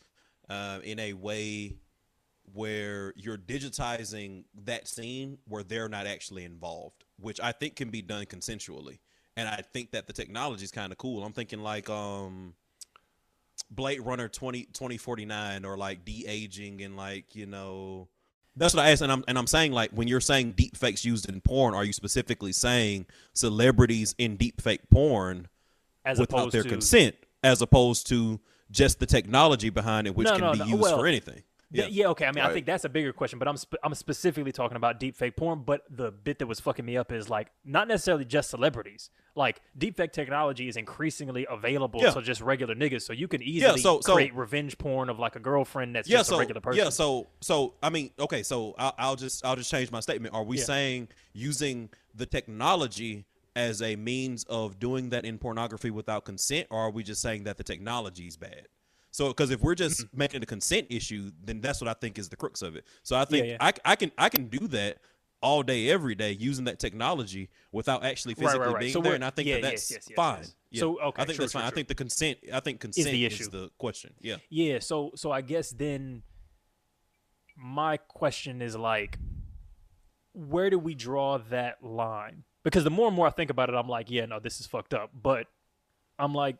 uh, 0.48 0.80
in 0.84 0.98
a 0.98 1.12
way 1.14 1.76
where 2.52 3.12
you're 3.16 3.38
digitizing 3.38 4.44
that 4.64 4.86
scene 4.86 5.38
where 5.48 5.64
they're 5.64 5.88
not 5.88 6.06
actually 6.06 6.44
involved, 6.44 7.04
which 7.18 7.40
I 7.40 7.50
think 7.52 7.74
can 7.76 7.90
be 7.90 8.02
done 8.02 8.24
consensually. 8.26 8.98
And 9.36 9.48
I 9.48 9.62
think 9.72 9.90
that 9.92 10.06
the 10.06 10.12
technology 10.12 10.64
is 10.64 10.70
kind 10.70 10.92
of 10.92 10.98
cool. 10.98 11.24
I'm 11.24 11.32
thinking 11.32 11.60
like 11.60 11.90
um 11.90 12.54
Blade 13.70 14.00
Runner 14.00 14.28
20, 14.28 14.64
2049 14.66 15.64
or 15.64 15.76
like 15.76 16.04
de-aging 16.04 16.82
and 16.82 16.96
like, 16.96 17.34
you 17.34 17.46
know, 17.46 18.08
that's 18.56 18.74
what 18.74 18.86
I 18.86 18.90
asked, 18.90 19.02
and 19.02 19.12
I'm 19.12 19.22
and 19.28 19.36
I'm 19.36 19.46
saying 19.46 19.72
like 19.72 19.90
when 19.90 20.08
you're 20.08 20.20
saying 20.20 20.52
deep 20.52 20.76
fakes 20.76 21.04
used 21.04 21.28
in 21.28 21.42
porn, 21.42 21.74
are 21.74 21.84
you 21.84 21.92
specifically 21.92 22.52
saying 22.52 23.04
celebrities 23.34 24.14
in 24.16 24.36
deep 24.36 24.62
fake 24.62 24.88
porn 24.90 25.48
as 26.06 26.18
without 26.18 26.52
their 26.52 26.62
to 26.62 26.68
consent, 26.68 27.16
as 27.44 27.60
opposed 27.60 28.06
to 28.08 28.40
just 28.70 28.98
the 28.98 29.06
technology 29.06 29.68
behind 29.68 30.06
it, 30.06 30.16
which 30.16 30.26
No, 30.26 30.32
can 30.32 30.40
no, 30.40 30.52
be 30.52 30.58
no, 30.60 30.64
used 30.64 30.80
well, 30.80 30.98
for 30.98 31.06
anything? 31.06 31.42
Yeah. 31.72 31.86
yeah, 31.90 32.06
okay. 32.08 32.26
I 32.26 32.32
mean, 32.32 32.44
I 32.44 32.52
think 32.52 32.64
that's 32.64 32.84
a 32.84 32.88
bigger 32.88 33.12
question, 33.12 33.38
but 33.40 33.48
I'm 33.48 33.56
sp- 33.58 33.82
I'm 33.82 33.94
specifically 33.94 34.52
talking 34.52 34.76
about 34.76 35.00
deepfake 35.00 35.34
porn. 35.36 35.62
But 35.66 35.82
the 35.90 36.12
bit 36.12 36.38
that 36.38 36.46
was 36.46 36.60
fucking 36.60 36.84
me 36.84 36.96
up 36.96 37.10
is 37.10 37.28
like 37.28 37.48
not 37.64 37.88
necessarily 37.88 38.24
just 38.24 38.50
celebrities. 38.50 39.10
Like 39.34 39.60
deepfake 39.78 40.12
technology 40.12 40.68
is 40.68 40.76
increasingly 40.76 41.46
available 41.50 42.00
Yeah. 42.00 42.10
to 42.12 42.22
just 42.22 42.40
regular 42.40 42.74
niggas, 42.74 43.02
so 43.02 43.12
you 43.12 43.26
can 43.28 43.42
easily 43.42 43.80
so- 43.80 44.00
so- 44.00 44.14
create 44.14 44.34
revenge 44.34 44.78
porn 44.78 45.08
of 45.10 45.18
like 45.18 45.34
a 45.36 45.40
girlfriend 45.40 45.96
that's 45.96 46.08
yeah, 46.08 46.18
just 46.18 46.30
so 46.30 46.36
a 46.36 46.38
regular 46.38 46.60
person. 46.60 46.84
yeah, 46.84 46.88
so 46.90 47.26
so 47.40 47.74
I 47.82 47.90
mean, 47.90 48.10
okay, 48.18 48.42
so 48.44 48.74
I'll, 48.78 48.94
I'll 48.96 49.16
just 49.16 49.44
I'll 49.44 49.56
just 49.56 49.70
change 49.70 49.90
my 49.90 50.00
statement. 50.00 50.34
Are 50.34 50.44
we 50.44 50.58
Yeah. 50.58 50.64
saying 50.64 51.08
using 51.32 51.90
the 52.14 52.26
technology 52.26 53.24
as 53.56 53.80
a 53.82 53.96
means 53.96 54.44
of 54.44 54.78
doing 54.78 55.08
that 55.10 55.24
in 55.24 55.38
pornography 55.38 55.90
without 55.90 56.24
consent, 56.24 56.66
or 56.70 56.78
are 56.80 56.90
we 56.90 57.02
just 57.02 57.20
saying 57.22 57.44
that 57.44 57.56
the 57.56 57.64
technology 57.64 58.26
is 58.26 58.36
bad? 58.36 58.68
So, 59.16 59.28
because 59.28 59.50
if 59.50 59.62
we're 59.62 59.74
just 59.74 60.02
Mm-hmm. 60.02 60.18
making 60.18 60.42
a 60.42 60.46
consent 60.46 60.88
issue, 60.90 61.30
then 61.42 61.62
that's 61.62 61.80
what 61.80 61.88
I 61.88 61.94
think 61.94 62.18
is 62.18 62.28
the 62.28 62.36
crux 62.36 62.60
of 62.60 62.76
it. 62.76 62.84
So, 63.02 63.16
I 63.16 63.24
think 63.24 63.46
yeah. 63.46 63.56
I, 63.60 63.72
I 63.82 63.96
can 63.96 64.12
I 64.18 64.28
can 64.28 64.48
do 64.48 64.68
that 64.68 64.98
all 65.40 65.62
day, 65.62 65.88
every 65.88 66.14
day, 66.14 66.32
using 66.32 66.66
that 66.66 66.78
technology 66.78 67.48
without 67.72 68.04
actually 68.04 68.34
Right, 68.34 68.44
right, 68.44 68.52
physically 68.52 68.72
right. 68.74 68.80
being 68.80 68.92
So 68.92 69.00
there, 69.00 69.14
and 69.14 69.24
I 69.24 69.30
think 69.30 69.48
yeah, 69.48 69.54
that 69.54 69.62
that's 69.62 69.90
yes, 69.90 70.06
yes, 70.10 70.14
fine. 70.14 70.38
yes. 70.40 70.54
Yeah. 70.70 70.80
So, 70.80 71.00
okay, 71.00 71.22
I 71.22 71.24
think 71.24 71.36
true, 71.36 71.44
that's 71.44 71.54
fine. 71.54 71.64
I 71.64 71.70
think 71.70 71.88
the 71.88 71.94
consent. 71.94 72.38
I 72.52 72.60
think 72.60 72.80
consent 72.80 73.06
is 73.06 73.12
the 73.12 73.24
is 73.24 73.32
issue. 73.32 73.50
the 73.50 73.70
question. 73.78 74.12
Yeah. 74.20 74.36
Yeah, 74.50 74.80
so 74.80 75.12
so 75.14 75.32
I 75.32 75.40
guess 75.40 75.70
then 75.70 76.22
my 77.56 77.96
question 77.96 78.60
is 78.60 78.76
like 78.76 79.18
where 80.34 80.68
do 80.68 80.78
we 80.78 80.94
draw 80.94 81.38
that 81.48 81.82
line? 81.82 82.44
Because 82.64 82.84
the 82.84 82.90
more 82.90 83.06
and 83.06 83.16
more 83.16 83.26
I 83.26 83.30
think 83.30 83.48
about 83.48 83.70
it, 83.70 83.74
I'm 83.74 83.88
like, 83.88 84.10
yeah, 84.10 84.26
no, 84.26 84.40
this 84.40 84.60
is 84.60 84.66
fucked 84.66 84.92
up. 84.92 85.08
But 85.14 85.46
I'm 86.18 86.34
like 86.34 86.56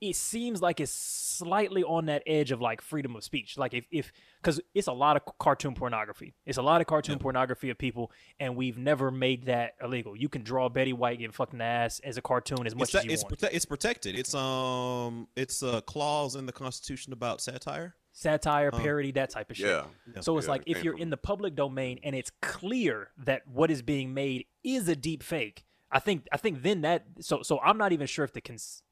it 0.00 0.16
seems 0.16 0.62
like 0.62 0.80
it's 0.80 0.90
slightly 0.92 1.82
on 1.84 2.06
that 2.06 2.22
edge 2.26 2.52
of 2.52 2.60
like 2.60 2.80
freedom 2.80 3.16
of 3.16 3.24
speech. 3.24 3.58
Like 3.58 3.74
if 3.74 3.84
if 3.90 4.12
because 4.40 4.60
it's 4.74 4.86
a 4.86 4.92
lot 4.92 5.16
of 5.16 5.22
cartoon 5.38 5.74
pornography. 5.74 6.34
It's 6.46 6.58
a 6.58 6.62
lot 6.62 6.80
of 6.80 6.86
cartoon 6.86 7.18
pornography 7.18 7.70
of 7.70 7.78
people, 7.78 8.10
and 8.38 8.56
we've 8.56 8.78
never 8.78 9.10
made 9.10 9.46
that 9.46 9.74
illegal. 9.82 10.16
You 10.16 10.28
can 10.28 10.42
draw 10.42 10.68
Betty 10.68 10.92
White 10.92 11.18
getting 11.18 11.32
fucked 11.32 11.52
in 11.52 11.58
the 11.58 11.64
ass 11.64 12.00
as 12.04 12.16
a 12.16 12.22
cartoon 12.22 12.66
as 12.66 12.74
much 12.74 12.88
it's, 12.88 12.94
as 12.94 13.02
that- 13.02 13.06
you 13.06 13.12
it's, 13.12 13.22
want. 13.24 13.38
prote- 13.38 13.50
it's 13.52 13.64
protected. 13.66 14.18
It's 14.18 14.34
um, 14.34 15.28
it's 15.36 15.62
a 15.62 15.82
clause 15.82 16.34
in 16.36 16.46
the 16.46 16.52
Constitution 16.52 17.12
about 17.12 17.40
satire. 17.40 17.94
Satire, 18.12 18.70
parody, 18.72 19.12
that 19.12 19.30
type 19.30 19.50
of 19.50 19.56
shit. 19.56 19.66
Yeah. 19.66 20.20
So 20.20 20.36
it's 20.36 20.46
Yeah, 20.46 20.50
like 20.50 20.62
it 20.66 20.76
if 20.78 20.84
you're 20.84 20.94
from- 20.94 21.02
in 21.02 21.10
the 21.10 21.16
public 21.16 21.54
domain 21.54 22.00
and 22.02 22.14
it's 22.16 22.30
clear 22.42 23.10
that 23.18 23.46
what 23.46 23.70
is 23.70 23.82
being 23.82 24.12
made 24.14 24.46
is 24.64 24.88
a 24.88 24.96
deep 24.96 25.22
fake, 25.22 25.64
I 25.92 26.00
think 26.00 26.26
I 26.32 26.36
think 26.36 26.62
then 26.62 26.80
that 26.82 27.04
so 27.20 27.42
so 27.42 27.60
I'm 27.60 27.78
not 27.78 27.92
even 27.92 28.06
sure 28.06 28.24
if 28.24 28.32
the 28.32 28.40
cons- 28.40 28.82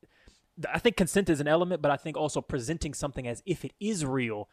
I 0.73 0.79
think 0.79 0.97
consent 0.97 1.29
is 1.29 1.41
an 1.41 1.49
element, 1.49 1.83
but 1.83 1.91
I 1.91 1.97
think 1.97 2.17
also 2.17 2.41
presenting 2.41 2.95
something 2.95 3.27
as 3.27 3.43
if 3.47 3.65
it 3.65 3.73
is 3.81 4.05
real 4.05 4.49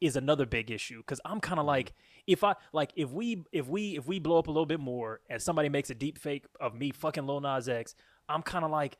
is 0.00 0.16
another 0.16 0.46
big 0.46 0.70
issue 0.70 0.98
because 0.98 1.20
I'm 1.24 1.40
kind 1.40 1.60
of 1.60 1.66
like 1.66 1.92
if 2.26 2.42
I 2.42 2.54
like 2.72 2.92
if 2.96 3.10
we 3.10 3.44
if 3.52 3.66
we 3.66 3.96
if 3.96 4.06
we 4.06 4.18
blow 4.18 4.38
up 4.38 4.46
a 4.46 4.50
little 4.50 4.66
bit 4.66 4.80
more 4.80 5.20
and 5.28 5.40
somebody 5.42 5.68
makes 5.68 5.90
a 5.90 5.94
deep 5.94 6.18
fake 6.18 6.44
of 6.58 6.74
me 6.74 6.90
fucking 6.90 7.26
Lil 7.26 7.40
Nas 7.40 7.68
X, 7.68 7.94
I'm 8.28 8.42
kind 8.42 8.64
of 8.64 8.70
like 8.70 8.96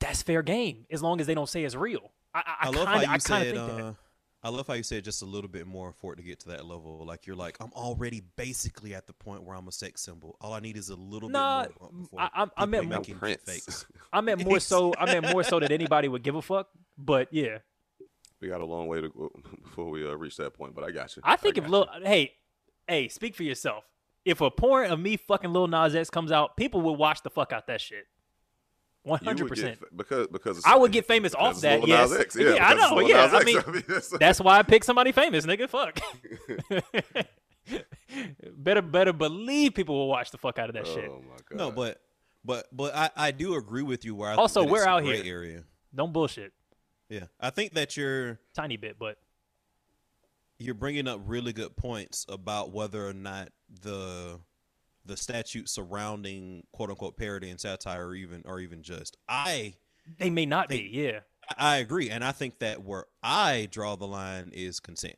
that's 0.00 0.22
fair 0.22 0.42
game 0.42 0.86
as 0.90 1.02
long 1.02 1.20
as 1.20 1.26
they 1.26 1.34
don't 1.34 1.48
say 1.48 1.64
it's 1.64 1.74
real. 1.74 2.12
I, 2.34 2.38
I, 2.38 2.54
I, 2.60 2.66
love 2.66 2.74
kinda, 2.74 2.90
how 2.90 3.00
you 3.00 3.08
I 3.08 3.18
said. 3.18 3.54
think 3.54 3.56
that. 3.56 3.84
Uh, 3.84 3.92
I 4.46 4.48
love 4.50 4.68
how 4.68 4.74
you 4.74 4.84
said 4.84 5.02
just 5.02 5.22
a 5.22 5.24
little 5.24 5.48
bit 5.50 5.66
more 5.66 5.92
for 5.92 6.12
it 6.12 6.16
to 6.16 6.22
get 6.22 6.38
to 6.40 6.48
that 6.50 6.66
level. 6.66 7.04
Like 7.04 7.26
you're 7.26 7.34
like, 7.34 7.56
I'm 7.60 7.72
already 7.72 8.22
basically 8.36 8.94
at 8.94 9.08
the 9.08 9.12
point 9.12 9.42
where 9.42 9.56
I'm 9.56 9.66
a 9.66 9.72
sex 9.72 10.02
symbol. 10.02 10.36
All 10.40 10.52
I 10.52 10.60
need 10.60 10.76
is 10.76 10.88
a 10.88 10.94
little 10.94 11.28
Nah, 11.28 11.64
bit 11.64 11.72
more. 11.80 11.90
before 11.90 12.20
I- 12.20 12.30
I- 12.44 12.50
I 12.58 12.66
meant 12.66 12.88
more- 12.88 13.02
Prince. 13.18 13.42
fakes. 13.42 13.86
I 14.12 14.20
meant 14.20 14.44
more 14.44 14.60
so. 14.60 14.94
I 14.96 15.06
meant 15.06 15.32
more 15.32 15.42
so 15.42 15.58
that 15.58 15.72
anybody 15.72 16.06
would 16.06 16.22
give 16.22 16.36
a 16.36 16.42
fuck. 16.42 16.68
But 16.96 17.26
yeah, 17.32 17.58
We 18.40 18.46
got 18.46 18.60
a 18.60 18.64
long 18.64 18.86
way 18.86 19.00
to 19.00 19.08
go 19.08 19.30
before 19.64 19.90
we 19.90 20.06
uh, 20.08 20.14
reach 20.14 20.36
that 20.36 20.54
point, 20.54 20.76
but 20.76 20.84
I 20.84 20.92
got 20.92 21.16
you. 21.16 21.22
I 21.24 21.34
think 21.34 21.58
if 21.58 21.64
got 21.64 21.70
Lil, 21.70 21.88
you. 21.98 22.06
hey, 22.06 22.32
hey, 22.86 23.08
speak 23.08 23.34
for 23.34 23.42
yourself. 23.42 23.82
If 24.24 24.40
a 24.40 24.50
porn 24.50 24.90
of 24.92 25.00
me 25.00 25.16
fucking 25.16 25.52
Lil 25.52 25.66
Nas 25.66 25.96
X 25.96 26.08
comes 26.08 26.30
out, 26.30 26.56
people 26.56 26.82
will 26.82 26.96
watch 26.96 27.22
the 27.22 27.30
fuck 27.30 27.52
out 27.52 27.66
that 27.66 27.80
shit. 27.80 28.06
One 29.06 29.20
You 29.22 29.26
hundred 29.28 29.44
would 29.44 29.50
percent. 29.50 29.78
because 29.96 30.26
because 30.26 30.62
I 30.66 30.74
would 30.76 30.90
get 30.90 31.06
famous 31.06 31.32
off 31.32 31.60
that. 31.60 31.86
Yes, 31.86 32.10
Nas 32.10 32.18
X. 32.20 32.36
Yeah, 32.36 32.56
I 32.66 32.74
know. 32.74 32.96
Lil 32.96 33.08
Yeah, 33.08 33.26
Nas 33.26 33.34
I 33.34 33.36
X. 33.36 33.44
mean, 33.46 33.56
that's- 33.86 34.08
that's 34.20 34.40
why 34.40 34.58
I 34.58 34.62
picked 34.64 34.84
somebody 34.84 35.12
famous, 35.12 35.46
nigga. 35.46 35.68
Fuck. 35.70 36.00
better, 38.56 38.82
better 38.82 39.12
believe 39.12 39.74
people 39.74 39.94
will 39.94 40.08
watch 40.08 40.30
the 40.30 40.38
fuck 40.38 40.58
out 40.58 40.68
of 40.70 40.74
that 40.74 40.86
shit. 40.88 41.08
Oh 41.08 41.20
my 41.22 41.36
god. 41.48 41.56
no, 41.56 41.70
but 41.70 42.00
but 42.44 42.66
but 42.72 42.94
I 42.96 43.10
I 43.16 43.30
do 43.30 43.54
agree 43.54 43.82
with 43.82 44.04
you. 44.04 44.14
Where 44.16 44.30
I 44.30 44.34
Also, 44.34 44.60
think 44.62 44.72
we're 44.72 44.78
it's 44.78 44.86
a 44.86 44.90
out 44.90 45.04
gray 45.04 45.22
here. 45.22 45.36
area. 45.36 45.64
Don't 45.94 46.12
bullshit. 46.12 46.52
Yeah, 47.08 47.24
I 47.40 47.50
think 47.50 47.74
that 47.74 47.96
you're 47.96 48.40
Tiny 48.54 48.76
bit, 48.76 48.98
but 48.98 49.18
you're 50.58 50.74
bringing 50.74 51.06
up 51.06 51.20
really 51.26 51.52
good 51.52 51.76
points 51.76 52.26
about 52.28 52.72
whether 52.72 53.06
or 53.06 53.12
not 53.12 53.50
the 53.82 54.40
the 55.06 55.16
statutes 55.16 55.72
surrounding 55.72 56.64
quote 56.72 56.90
unquote 56.90 57.16
parody 57.16 57.50
and 57.50 57.60
satire 57.60 58.08
are 58.08 58.14
even 58.14 58.42
are 58.46 58.60
even 58.60 58.82
just. 58.82 59.16
I 59.28 59.74
they 60.18 60.30
may 60.30 60.46
not 60.46 60.68
Think- 60.68 60.92
be. 60.92 60.98
Yeah. 60.98 61.20
I 61.56 61.76
agree, 61.76 62.10
and 62.10 62.24
I 62.24 62.32
think 62.32 62.58
that 62.58 62.82
where 62.82 63.04
I 63.22 63.68
draw 63.70 63.94
the 63.94 64.06
line 64.06 64.50
is 64.52 64.80
consent. 64.80 65.14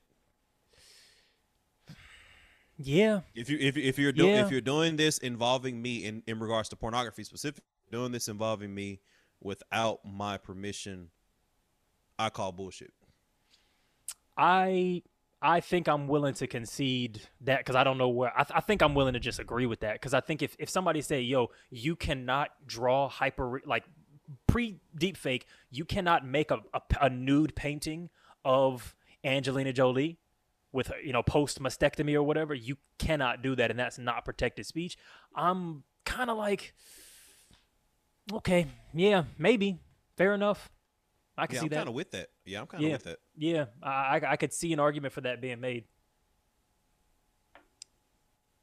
Yeah. 2.77 3.20
If 3.35 3.51
you 3.51 3.59
if 3.59 3.77
if 3.77 3.98
you're 3.98 4.12
doing 4.12 4.35
Yeah. 4.35 4.44
if 4.44 4.51
you're 4.51 4.61
doing 4.61 4.96
this 4.96 5.18
involving 5.18 5.81
me 5.83 6.05
in 6.05 6.22
in 6.27 6.38
regards 6.38 6.68
to 6.70 6.77
pornography 6.77 7.24
specifically, 7.24 7.64
doing 7.90 8.12
this 8.12 8.29
involving 8.29 8.74
me 8.74 9.01
without 9.40 10.01
my 10.05 10.37
permission, 10.37 11.11
I 12.18 12.31
call 12.31 12.53
bullshit. 12.53 12.92
I 14.37 15.03
I 15.40 15.61
think 15.61 15.88
I'm 15.88 16.09
willing 16.09 16.35
to 16.35 16.46
concede 16.46 17.22
that 17.42 17.59
because 17.59 17.77
I 17.77 17.85
don't 17.85 17.98
know 17.98 18.09
where 18.09 18.33
I, 18.37 18.42
th- 18.42 18.57
I 18.57 18.61
think 18.61 18.83
I'm 18.83 18.94
willing 18.94 19.12
to 19.12 19.20
just 19.20 19.38
agree 19.38 19.66
with 19.66 19.81
that 19.81 19.94
because 19.94 20.12
I 20.12 20.20
think 20.20 20.42
if, 20.42 20.57
if 20.59 20.68
somebody 20.68 21.01
say 21.01 21.20
yo 21.20 21.48
you 21.70 21.94
cannot 21.94 22.51
draw 22.66 23.09
hyper 23.09 23.61
like 23.64 23.85
pre 24.46 24.81
deep 24.96 25.16
fake 25.16 25.46
you 25.70 25.85
cannot 25.85 26.27
make 26.27 26.51
a, 26.51 26.59
a, 26.74 26.81
a 27.03 27.11
nude 27.11 27.55
painting 27.55 28.11
of 28.44 28.96
Angelina 29.24 29.72
Jolie 29.72 30.18
with 30.72 30.90
you 31.05 31.12
know 31.12 31.22
post 31.22 31.62
mastectomy 31.62 32.14
or 32.14 32.22
whatever 32.22 32.53
you 32.53 32.77
cannot 32.98 33.40
do 33.40 33.55
that 33.55 33.70
and 33.70 33.79
that's 33.79 33.98
not 33.98 34.24
protected 34.24 34.66
speech. 34.66 34.98
I'm 35.37 35.85
kind 36.05 36.31
of 36.31 36.37
like 36.37 36.74
okay 38.33 38.66
yeah 38.92 39.24
maybe 39.38 39.79
fair 40.16 40.35
enough 40.35 40.70
I 41.38 41.46
can 41.46 41.55
Yeah, 41.55 41.61
see 41.61 41.64
I'm 41.66 41.70
that 41.70 41.77
kind 41.77 41.88
of 41.88 41.94
with 41.94 42.11
that. 42.11 42.29
Yeah, 42.44 42.61
I'm 42.61 42.66
kind 42.66 42.83
of 42.83 42.88
Yeah. 42.88 42.94
with 42.96 43.05
that. 43.05 43.18
yeah, 43.36 43.64
I, 43.82 43.91
I 44.18 44.32
I 44.32 44.36
could 44.36 44.53
see 44.53 44.72
an 44.72 44.80
argument 44.80 45.12
for 45.14 45.20
that 45.22 45.41
being 45.41 45.61
made. 45.61 45.84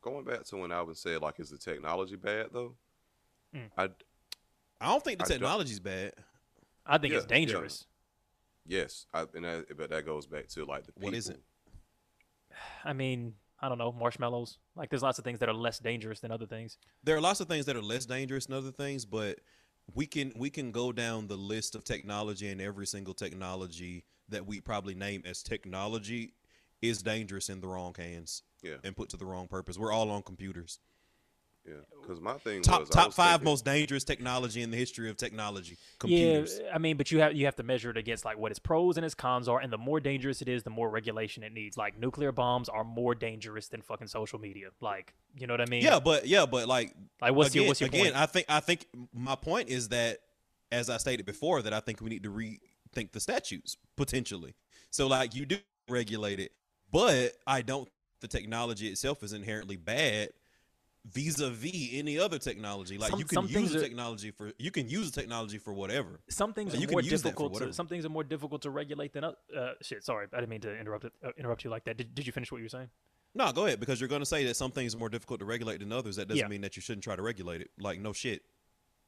Going 0.01 0.23
back 0.26 0.43
to 0.45 0.57
when 0.57 0.71
Alvin 0.71 0.93
said 0.95 1.21
like, 1.21 1.39
is 1.39 1.49
the 1.49 1.57
technology 1.57 2.15
bad 2.15 2.47
though? 2.53 2.76
Mm. 3.55 3.69
I 3.78 3.84
I 4.82 4.88
don't 4.91 5.03
think 5.03 5.19
the 5.19 5.26
I 5.26 5.28
don't- 5.30 5.38
technology's 5.39 5.80
bad. 5.80 6.13
I 6.86 6.97
think 6.99 7.13
Yeah, 7.13 7.19
it's 7.19 7.28
yeah. 7.30 7.36
dangerous. 7.38 7.86
Yes, 8.67 9.05
I, 9.13 9.26
and 9.34 9.45
that, 9.45 9.78
but 9.78 9.89
that 9.89 10.05
goes 10.05 10.28
back 10.28 10.47
to 10.49 10.65
like 10.65 10.86
the 10.86 10.91
people. 10.91 11.07
What 11.07 11.13
is 11.15 11.30
it? 11.30 11.39
I 12.84 12.93
mean, 12.93 13.34
I 13.59 13.69
don't 13.69 13.78
know, 13.78 13.91
marshmallows. 13.91 14.57
Like, 14.76 14.89
there's 14.89 15.01
lots 15.03 15.17
of 15.17 15.23
things 15.26 15.39
that 15.39 15.49
are 15.49 15.53
less 15.53 15.80
dangerous 15.80 16.19
than 16.19 16.32
other 16.32 16.45
things. 16.45 16.78
There 17.03 17.15
are 17.15 17.21
lots 17.21 17.39
of 17.39 17.47
things 17.47 17.65
that 17.67 17.76
are 17.76 17.82
less 17.82 18.05
dangerous 18.05 18.45
than 18.47 18.55
other 18.55 18.71
things, 18.71 19.05
but 19.05 19.39
we 19.93 20.05
can 20.05 20.33
we 20.36 20.49
can 20.49 20.71
go 20.71 20.91
down 20.91 21.27
the 21.27 21.38
list 21.38 21.75
of 21.75 21.83
technology 21.83 22.49
and 22.49 22.61
every 22.61 22.88
single 22.88 23.13
technology 23.13 24.03
that 24.29 24.45
we 24.45 24.59
probably 24.59 24.95
name 24.95 25.21
as 25.25 25.43
technology 25.43 26.33
is 26.81 27.01
dangerous 27.01 27.49
in 27.49 27.61
the 27.61 27.67
wrong 27.67 27.93
hands 27.97 28.43
Yeah, 28.61 28.75
and 28.83 28.95
put 28.95 29.09
to 29.09 29.17
the 29.17 29.25
wrong 29.25 29.47
purpose. 29.47 29.77
We're 29.77 29.91
all 29.91 30.09
on 30.11 30.23
computers. 30.23 30.79
Yeah. 31.68 31.74
Because 32.01 32.22
my 32.22 32.34
thing 32.38 32.61
Top 32.61 32.82
was 32.82 32.89
top 32.89 33.07
was 33.07 33.16
five 33.16 33.32
thinking- 33.39 33.45
most 33.45 33.66
dangerous 33.66 34.03
technology 34.03 34.61
in 34.61 34.70
the 34.72 34.78
history 34.78 35.09
of 35.09 35.18
technology. 35.18 35.78
Computers. 35.99 36.59
Yeah, 36.63 36.72
I 36.74 36.78
mean, 36.78 36.97
but 36.97 37.11
you 37.11 37.20
have 37.20 37.34
you 37.34 37.45
have 37.45 37.55
to 37.55 37.63
measure 37.63 37.89
it 37.89 37.97
against 37.97 38.24
like 38.26 38.38
what 38.38 38.51
its 38.51 38.59
pros 38.59 38.97
and 38.97 39.05
its 39.05 39.16
cons 39.16 39.47
are, 39.47 39.59
and 39.59 39.74
the 39.74 39.78
more 39.78 39.99
dangerous 39.99 40.41
it 40.41 40.47
is, 40.47 40.63
the 40.63 40.70
more 40.70 40.89
regulation 40.89 41.43
it 41.43 41.51
needs. 41.53 41.78
Like 41.78 41.99
nuclear 41.99 42.32
bombs 42.32 42.70
are 42.70 42.84
more 42.84 43.16
dangerous 43.16 43.68
than 43.68 43.82
fucking 43.82 44.07
social 44.07 44.39
media. 44.39 44.68
Like, 44.82 45.13
you 45.36 45.47
know 45.47 45.53
what 45.53 45.61
I 45.61 45.66
mean? 45.66 45.84
Yeah, 45.84 45.99
but 45.99 46.28
yeah, 46.28 46.45
but 46.45 46.68
like 46.68 46.93
Like, 47.22 47.34
what's 47.34 47.49
again, 47.49 47.63
your 47.63 47.68
what's 47.70 47.82
your 47.82 47.88
again, 47.88 48.03
point? 48.05 48.16
I 48.16 48.26
think 48.28 48.45
I 48.49 48.59
think 48.59 48.86
my 49.13 49.36
point 49.36 49.70
is 49.70 49.89
that, 49.89 50.20
as 50.72 50.89
I 50.89 50.97
stated 50.97 51.26
before, 51.26 51.61
that 51.63 51.74
I 51.74 51.80
think 51.80 52.01
we 52.01 52.09
need 52.09 52.24
to 52.24 52.32
rethink 52.32 53.11
the 53.11 53.20
statutes 53.20 53.78
potentially. 53.95 54.53
So 54.91 55.07
like 55.07 55.34
you 55.34 55.45
do 55.45 55.57
regulate 55.89 56.39
it, 56.39 56.51
but 56.91 57.32
I 57.47 57.61
don't. 57.63 57.89
The 58.22 58.28
technology 58.30 58.88
itself 58.88 59.22
is 59.24 59.34
inherently 59.34 59.76
bad, 59.76 60.30
vis-a-vis 61.12 61.89
any 61.93 62.18
other 62.20 62.39
technology. 62.39 62.97
Like 62.97 63.12
Some- 63.12 63.20
you 63.20 63.26
can 63.26 63.47
use 63.47 63.72
the 63.72 63.80
technology 63.80 64.32
for 64.32 64.51
you 64.58 64.72
can 64.72 64.89
use 64.89 65.12
the 65.12 65.22
technology 65.22 65.58
for 65.58 65.74
whatever. 65.74 66.20
some 66.30 66.53
things 66.53 66.74
Like, 66.74 66.88
are 66.88 66.91
more 66.91 67.01
use 67.01 67.22
that 67.22 67.34
for 67.36 67.43
difficult 67.49 67.62
to 67.70 67.74
some 67.74 67.88
things 67.88 68.06
are 68.06 68.10
more 68.10 68.24
difficult 68.24 68.62
to 68.64 68.70
regulate 68.72 69.14
than 69.14 69.24
oth- 69.26 69.36
uh 69.56 69.74
shit 69.82 70.03
sorry 70.03 70.28
i 70.34 70.38
didn't 70.39 70.49
mean 70.49 70.62
to 70.62 70.76
interrupt 70.80 71.06
it, 71.06 71.14
uh, 71.24 71.30
interrupt 71.38 71.64
you 71.64 71.70
like 71.70 71.84
that 71.86 71.97
did, 71.97 72.16
did 72.16 72.26
you 72.26 72.34
finish 72.34 72.51
what 72.51 72.58
you 72.58 72.66
were 72.66 72.70
saying 72.70 72.89
No, 73.36 73.51
go 73.51 73.66
ahead 73.66 73.80
because 73.80 73.99
you're 73.99 74.08
going 74.08 74.22
to 74.22 74.26
say 74.26 74.45
that 74.45 74.56
some 74.56 74.72
things 74.72 74.95
are 74.95 74.97
more 74.97 75.10
difficult 75.10 75.39
to 75.41 75.45
regulate 75.45 75.80
than 75.82 75.91
others. 75.91 76.16
That 76.16 76.28
doesn't 76.30 76.39
Yeah. 76.39 76.47
mean 76.47 76.62
that 76.62 76.76
you 76.78 76.82
shouldn't 76.82 77.03
try 77.03 77.16
to 77.18 77.22
regulate 77.22 77.60
it. 77.62 77.70
Like 77.78 77.99
no 77.99 78.14
shit. 78.14 78.41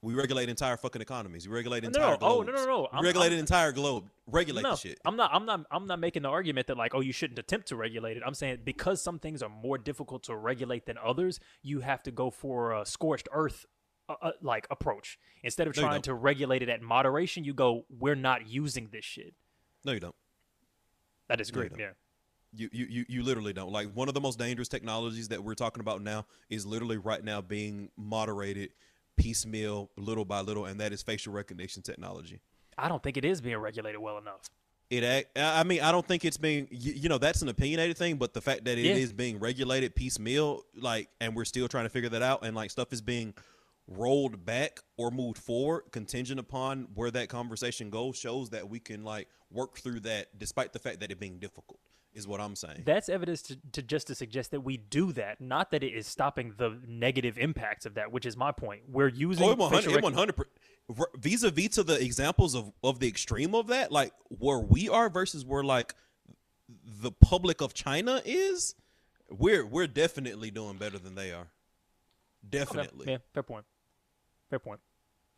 We 0.04 0.14
regulate 0.14 0.48
entire 0.48 0.78
fucking 0.78 1.02
economies. 1.02 1.48
We 1.48 1.56
regulate 1.56 1.84
entire 1.84 2.12
no, 2.12 2.14
oh, 2.22 2.44
globes. 2.44 2.48
no, 2.50 2.54
no, 2.54 2.66
no. 2.66 3.00
We 3.02 3.08
regulate 3.08 3.26
I'm- 3.28 3.34
an 3.34 3.40
entire 3.40 3.72
globe. 3.72 4.10
Regulate 4.30 4.62
no 4.62 4.72
the 4.72 4.76
shit. 4.76 5.00
i'm 5.06 5.16
not 5.16 5.32
i'm 5.34 5.46
not 5.46 5.66
i'm 5.72 5.88
not 5.88 6.00
making 6.02 6.24
the 6.24 6.28
argument 6.30 6.68
that 6.68 6.76
like 6.76 6.94
oh 6.94 7.00
you 7.00 7.14
shouldn't 7.14 7.40
attempt 7.40 7.70
to 7.70 7.78
regulate 7.78 8.18
it 8.18 8.24
i'm 8.26 8.34
saying 8.34 8.58
because 8.66 9.02
some 9.02 9.20
things 9.20 9.42
are 9.42 9.48
more 9.48 9.78
difficult 9.78 10.24
to 10.24 10.36
regulate 10.36 10.86
than 10.86 10.98
others 11.02 11.40
you 11.64 11.80
have 11.80 12.04
to 12.04 12.12
go 12.12 12.30
for 12.30 12.74
a 12.74 12.86
scorched 12.86 13.30
earth 13.32 13.66
uh, 14.10 14.16
uh, 14.22 14.32
like 14.42 14.68
approach 14.70 15.18
instead 15.44 15.66
of 15.66 15.78
No, 15.78 15.82
trying 15.84 16.02
to 16.02 16.14
regulate 16.14 16.62
it 16.62 16.68
at 16.68 16.82
moderation 16.82 17.46
you 17.46 17.54
go 17.54 17.86
we're 17.90 18.16
not 18.16 18.48
using 18.50 18.90
this 18.92 19.06
shit 19.06 19.34
No, 19.86 19.94
you 19.94 20.02
don't. 20.02 20.16
that 21.30 21.40
is 21.40 21.54
No, 21.54 21.60
great 21.62 21.72
yeah 21.80 21.92
You, 22.54 22.68
you 22.74 22.86
you 22.90 23.06
you 23.08 23.24
literally 23.24 23.54
don't. 23.54 23.72
Like 23.72 23.94
one 23.94 24.10
of 24.10 24.14
the 24.14 24.22
most 24.22 24.38
dangerous 24.40 24.68
technologies 24.68 25.30
that 25.30 25.42
we're 25.44 25.56
talking 25.56 25.80
about 25.80 26.02
now 26.02 26.26
is 26.50 26.66
literally 26.66 26.98
right 26.98 27.24
now 27.24 27.40
being 27.40 27.92
moderated 27.98 28.72
piecemeal, 29.18 29.90
little 29.98 30.26
by 30.26 30.42
little, 30.42 30.66
and 30.66 30.80
that 30.80 30.94
is 30.94 31.02
facial 31.04 31.34
recognition 31.34 31.82
technology. 31.82 32.40
i 32.78 32.88
don't 32.88 33.02
think 33.04 33.18
it 33.18 33.26
is 33.26 33.42
being 33.42 33.58
regulated 33.58 34.00
well 34.00 34.18
enough 34.18 34.42
It, 34.90 35.28
I 35.36 35.64
mean, 35.66 35.82
I 35.82 35.92
don't 35.92 36.08
think 36.08 36.24
it's 36.24 36.38
being, 36.38 36.68
you, 36.72 37.10
know, 37.10 37.18
that's 37.18 37.42
an 37.42 37.50
opinionated 37.50 37.98
thing, 37.98 38.16
but 38.16 38.34
the 38.34 38.40
fact 38.40 38.64
that 38.66 38.78
it 38.78 38.86
is 38.86 39.10
Yeah. 39.10 39.16
being 39.18 39.38
regulated 39.38 39.96
piecemeal, 39.96 40.64
like, 40.76 41.10
and 41.20 41.36
we're 41.36 41.44
still 41.44 41.68
trying 41.68 41.84
to 41.84 41.90
figure 41.90 42.08
that 42.12 42.22
out, 42.22 42.46
and 42.46 42.56
like 42.56 42.72
stuff 42.72 42.94
is 42.94 43.02
being 43.02 43.34
rolled 43.88 44.46
back 44.46 44.80
or 44.98 45.12
moved 45.12 45.38
forward, 45.40 45.84
contingent 45.92 46.40
upon 46.40 46.88
where 46.94 47.12
that 47.12 47.28
conversation 47.30 47.90
goes, 47.90 48.16
shows 48.18 48.50
that 48.52 48.70
we 48.70 48.80
can 48.80 49.04
like 49.04 49.28
work 49.52 49.78
through 49.78 50.00
that, 50.02 50.38
despite 50.40 50.72
the 50.72 50.80
fact 50.80 51.00
that 51.02 51.12
it 51.12 51.20
being 51.20 51.38
difficult, 51.40 51.80
is 52.18 52.28
what 52.28 52.42
I'm 52.42 52.56
saying. 52.56 52.84
That's 52.86 53.08
evidence 53.08 53.42
to, 53.44 53.58
to 53.74 53.82
just 53.82 54.08
to 54.08 54.16
suggest 54.16 54.52
that 54.52 54.62
we 54.62 54.78
do 54.78 55.12
that, 55.14 55.40
not 55.40 55.72
that 55.72 55.84
it 55.84 55.94
is 55.94 56.08
stopping 56.08 56.54
the 56.58 56.80
negative 56.88 57.38
impacts 57.38 57.86
of 57.86 57.94
that, 57.94 58.12
which 58.12 58.26
is 58.26 58.36
my 58.36 58.52
point. 58.52 58.82
We're 58.90 59.08
using 59.08 59.46
Oh, 59.48 59.54
100, 59.54 59.84
facial 59.86 60.02
100 60.02 60.36
vis-a-vis 61.16 61.70
to 61.70 61.84
the 61.84 62.02
examples 62.02 62.56
of, 62.56 62.72
of 62.84 63.00
the 63.00 63.08
extreme 63.08 63.54
of 63.54 63.68
that, 63.68 63.92
like 63.92 64.14
where 64.30 64.60
we 64.60 64.90
are 64.90 65.10
versus 65.10 65.46
where 65.46 65.64
like 65.64 65.94
the 66.86 67.12
public 67.12 67.62
of 67.62 67.74
China 67.74 68.22
is, 68.26 68.76
we're 69.30 69.66
we're 69.66 69.88
definitely 69.88 70.52
doing 70.52 70.78
better 70.78 70.98
than 70.98 71.16
they 71.16 71.32
are. 71.32 71.48
Okay, 72.48 72.60
Definitely. 72.60 73.12
Yeah, 73.12 73.18
fair 73.34 73.44
point. 73.44 73.66
Fair 74.50 74.60
point. 74.60 74.80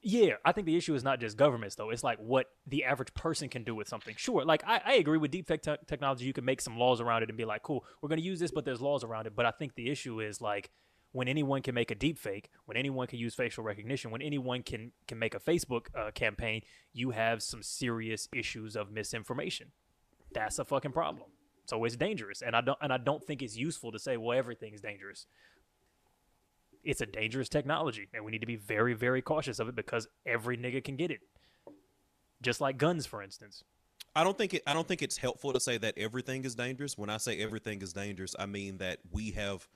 Yeah, 0.01 0.35
I 0.45 0.53
think 0.53 0.65
the 0.65 0.77
issue 0.77 0.95
is 0.95 1.03
not 1.03 1.19
just 1.19 1.35
governments 1.35 1.75
though. 1.75 1.89
It's 1.89 2.03
like 2.03 2.19
what 2.19 2.47
the 2.65 2.85
average 2.85 3.13
person 3.13 3.49
can 3.49 3.63
do 3.63 3.75
with 3.75 3.89
something. 3.89 4.15
Sure, 4.17 4.45
like 4.45 4.63
I, 4.65 4.81
I 4.85 4.93
agree 4.93 5.17
with 5.17 5.31
deepfake 5.31 5.61
te- 5.61 5.85
technology. 5.87 6.25
You 6.25 6.31
can 6.31 6.45
make 6.45 6.61
some 6.61 6.77
laws 6.77 7.01
around 7.01 7.23
it 7.23 7.29
and 7.29 7.37
be 7.37 7.43
like, 7.43 7.63
cool, 7.63 7.83
we're 8.01 8.07
going 8.07 8.19
to 8.19 8.25
use 8.25 8.39
this, 8.39 8.51
but 8.51 8.63
there's 8.63 8.79
laws 8.79 9.03
around 9.03 9.27
it. 9.27 9.35
But 9.35 9.45
I 9.45 9.51
think 9.51 9.75
the 9.75 9.89
issue 9.89 10.21
is 10.21 10.39
like 10.39 10.69
when 11.11 11.27
anyone 11.27 11.61
can 11.61 11.75
make 11.75 11.91
a 11.91 11.95
deepfake, 11.95 12.45
when 12.65 12.77
anyone 12.77 13.07
can 13.07 13.19
use 13.19 13.35
facial 13.35 13.63
recognition, 13.63 14.09
when 14.09 14.21
anyone 14.21 14.63
can 14.63 14.93
can 15.07 15.19
make 15.19 15.35
a 15.35 15.39
Facebook 15.39 15.87
uh, 15.93 16.11
campaign, 16.11 16.61
you 16.93 17.11
have 17.11 17.43
some 17.43 17.61
serious 17.61 18.29
issues 18.33 18.77
of 18.77 18.91
misinformation. 18.91 19.71
That's 20.33 20.59
a 20.59 20.65
fucking 20.65 20.93
problem. 20.93 21.27
So 21.65 21.83
it's 21.83 21.97
dangerous, 21.97 22.41
and 22.41 22.55
I 22.55 22.61
don't 22.61 22.77
and 22.81 22.93
I 22.93 22.97
don't 22.97 23.23
think 23.23 23.41
it's 23.41 23.57
useful 23.57 23.91
to 23.91 23.99
say, 23.99 24.15
well, 24.15 24.37
everything's 24.37 24.79
dangerous 24.79 25.25
it's 26.83 27.01
a 27.01 27.05
dangerous 27.05 27.49
technology 27.49 28.07
and 28.13 28.23
we 28.23 28.31
need 28.31 28.41
to 28.41 28.47
be 28.47 28.55
very 28.55 28.93
very 28.93 29.21
cautious 29.21 29.59
of 29.59 29.67
it 29.67 29.75
because 29.75 30.07
every 30.25 30.57
nigga 30.57 30.83
can 30.83 30.95
get 30.95 31.11
it 31.11 31.19
just 32.41 32.61
like 32.61 32.77
guns 32.77 33.05
for 33.05 33.21
instance 33.21 33.63
I 34.15 34.23
don't 34.23 34.37
think 34.37 34.55
it 34.55 34.63
I 34.65 34.73
don't 34.73 34.87
think 34.87 35.01
it's 35.03 35.17
helpful 35.17 35.53
to 35.53 35.59
say 35.59 35.77
that 35.77 35.93
everything 35.95 36.43
is 36.43 36.55
dangerous. 36.55 36.97
When 36.97 37.11
I 37.11 37.17
say 37.17 37.39
everything 37.43 37.81
is 37.83 37.93
dangerous, 37.93 38.35
I 38.39 38.47
mean 38.47 38.79
that 38.79 38.97
we 39.11 39.29
have 39.31 39.67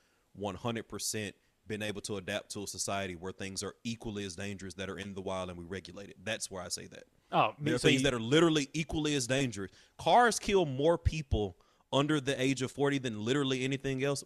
100% 0.42 1.32
been 1.68 1.82
able 1.84 2.02
to 2.02 2.18
adapt 2.18 2.50
to 2.52 2.64
a 2.64 2.68
society 2.68 3.16
where 3.16 3.32
things 3.32 3.62
are 3.64 3.76
equally 3.84 4.26
as 4.26 4.36
dangerous 4.36 4.74
that 4.74 4.90
are 4.90 4.98
in 4.98 5.14
the 5.14 5.22
wild 5.22 5.50
and 5.50 5.58
we 5.58 5.64
regulate 5.66 6.10
it. 6.10 6.18
That's 6.24 6.50
where 6.50 6.64
I 6.64 6.68
say 6.70 6.88
that. 6.88 7.04
oh 7.32 7.54
There 7.60 7.76
are 7.76 7.78
so 7.78 7.88
things 7.90 8.02
you- 8.02 8.06
that 8.06 8.14
are 8.14 8.20
literally 8.20 8.70
equally 8.74 9.14
as 9.16 9.28
dangerous. 9.28 9.72
Cars 10.00 10.40
kill 10.40 10.66
more 10.66 10.98
people 10.98 11.56
under 11.94 12.20
the 12.20 12.40
age 12.42 12.64
of 12.64 12.72
40 12.72 12.98
than 12.98 13.24
literally 13.24 13.64
anything 13.64 14.04
else, 14.04 14.24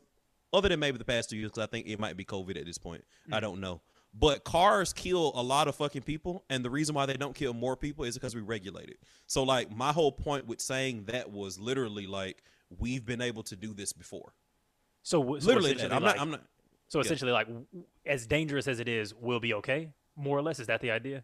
other 0.54 0.70
than 0.70 0.80
maybe 0.80 0.98
the 0.98 1.06
past 1.06 1.30
two 1.30 1.38
years, 1.38 1.52
because 1.52 1.64
I 1.64 1.68
think 1.68 1.88
it 1.88 2.00
might 2.00 2.18
be 2.18 2.26
COVID 2.26 2.58
at 2.58 2.66
this 2.66 2.78
point. 2.78 3.04
Mm. 3.30 3.36
I 3.36 3.40
don't 3.40 3.60
know. 3.60 3.82
But 4.14 4.44
cars 4.44 4.94
kill 4.94 5.32
a 5.36 5.44
lot 5.44 5.68
of 5.68 5.76
fucking 5.76 6.04
people, 6.04 6.44
and 6.50 6.64
the 6.66 6.70
reason 6.70 6.96
why 6.96 7.06
they 7.06 7.14
don't 7.14 7.36
kill 7.36 7.54
more 7.54 7.76
people 7.76 8.04
is 8.06 8.16
because 8.16 8.34
we 8.34 8.42
regulate 8.42 8.90
it. 8.90 9.00
So, 9.28 9.44
like, 9.44 9.70
my 9.76 9.92
whole 9.92 10.12
point 10.12 10.48
with 10.48 10.62
saying 10.62 11.06
that 11.06 11.32
was 11.32 11.60
literally 11.60 12.08
like, 12.08 12.42
we've 12.80 13.06
been 13.06 13.22
able 13.22 13.44
to 13.44 13.56
do 13.56 13.74
this 13.74 13.94
before. 13.94 14.34
so, 15.04 15.22
so 15.40 15.48
Literally, 15.48 15.74
that. 15.74 15.94
I'm 15.94 16.04
like, 16.04 16.16
not. 16.16 16.22
I'm 16.22 16.32
not. 16.32 16.42
so 16.88 17.00
yeah. 17.00 17.06
essentially 17.06 17.32
like 17.32 17.48
as 18.06 18.28
dangerous 18.28 18.68
as 18.68 18.80
it 18.80 18.88
is 18.88 19.14
we'll 19.14 19.40
be 19.40 19.54
okay 19.54 19.90
more 20.16 20.38
or 20.38 20.42
less 20.42 20.60
is 20.60 20.68
that 20.68 20.82
the 20.82 20.92
idea 20.92 21.24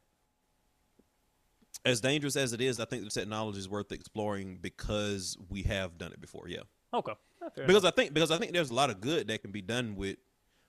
As 1.86 2.00
dangerous 2.00 2.36
as 2.36 2.54
it 2.54 2.62
is, 2.62 2.80
I 2.80 2.86
think 2.86 3.04
the 3.04 3.10
technology 3.10 3.60
is 3.60 3.68
worth 3.68 3.92
exploring 3.92 4.60
because 4.62 5.38
we 5.50 5.64
have 5.64 5.98
done 5.98 6.12
it 6.14 6.22
before. 6.22 6.48
Yeah. 6.48 6.62
okay 6.94 7.14
Yeah, 7.33 7.33
because 7.56 7.86
I 7.86 7.92
think 7.92 8.14
because 8.14 8.32
I 8.32 8.38
think 8.38 8.54
there's 8.54 8.70
a 8.70 8.74
lot 8.74 8.90
of 8.90 9.02
good 9.02 9.28
that 9.28 9.42
can 9.42 9.52
be 9.52 9.62
done 9.62 9.96
with 9.96 10.18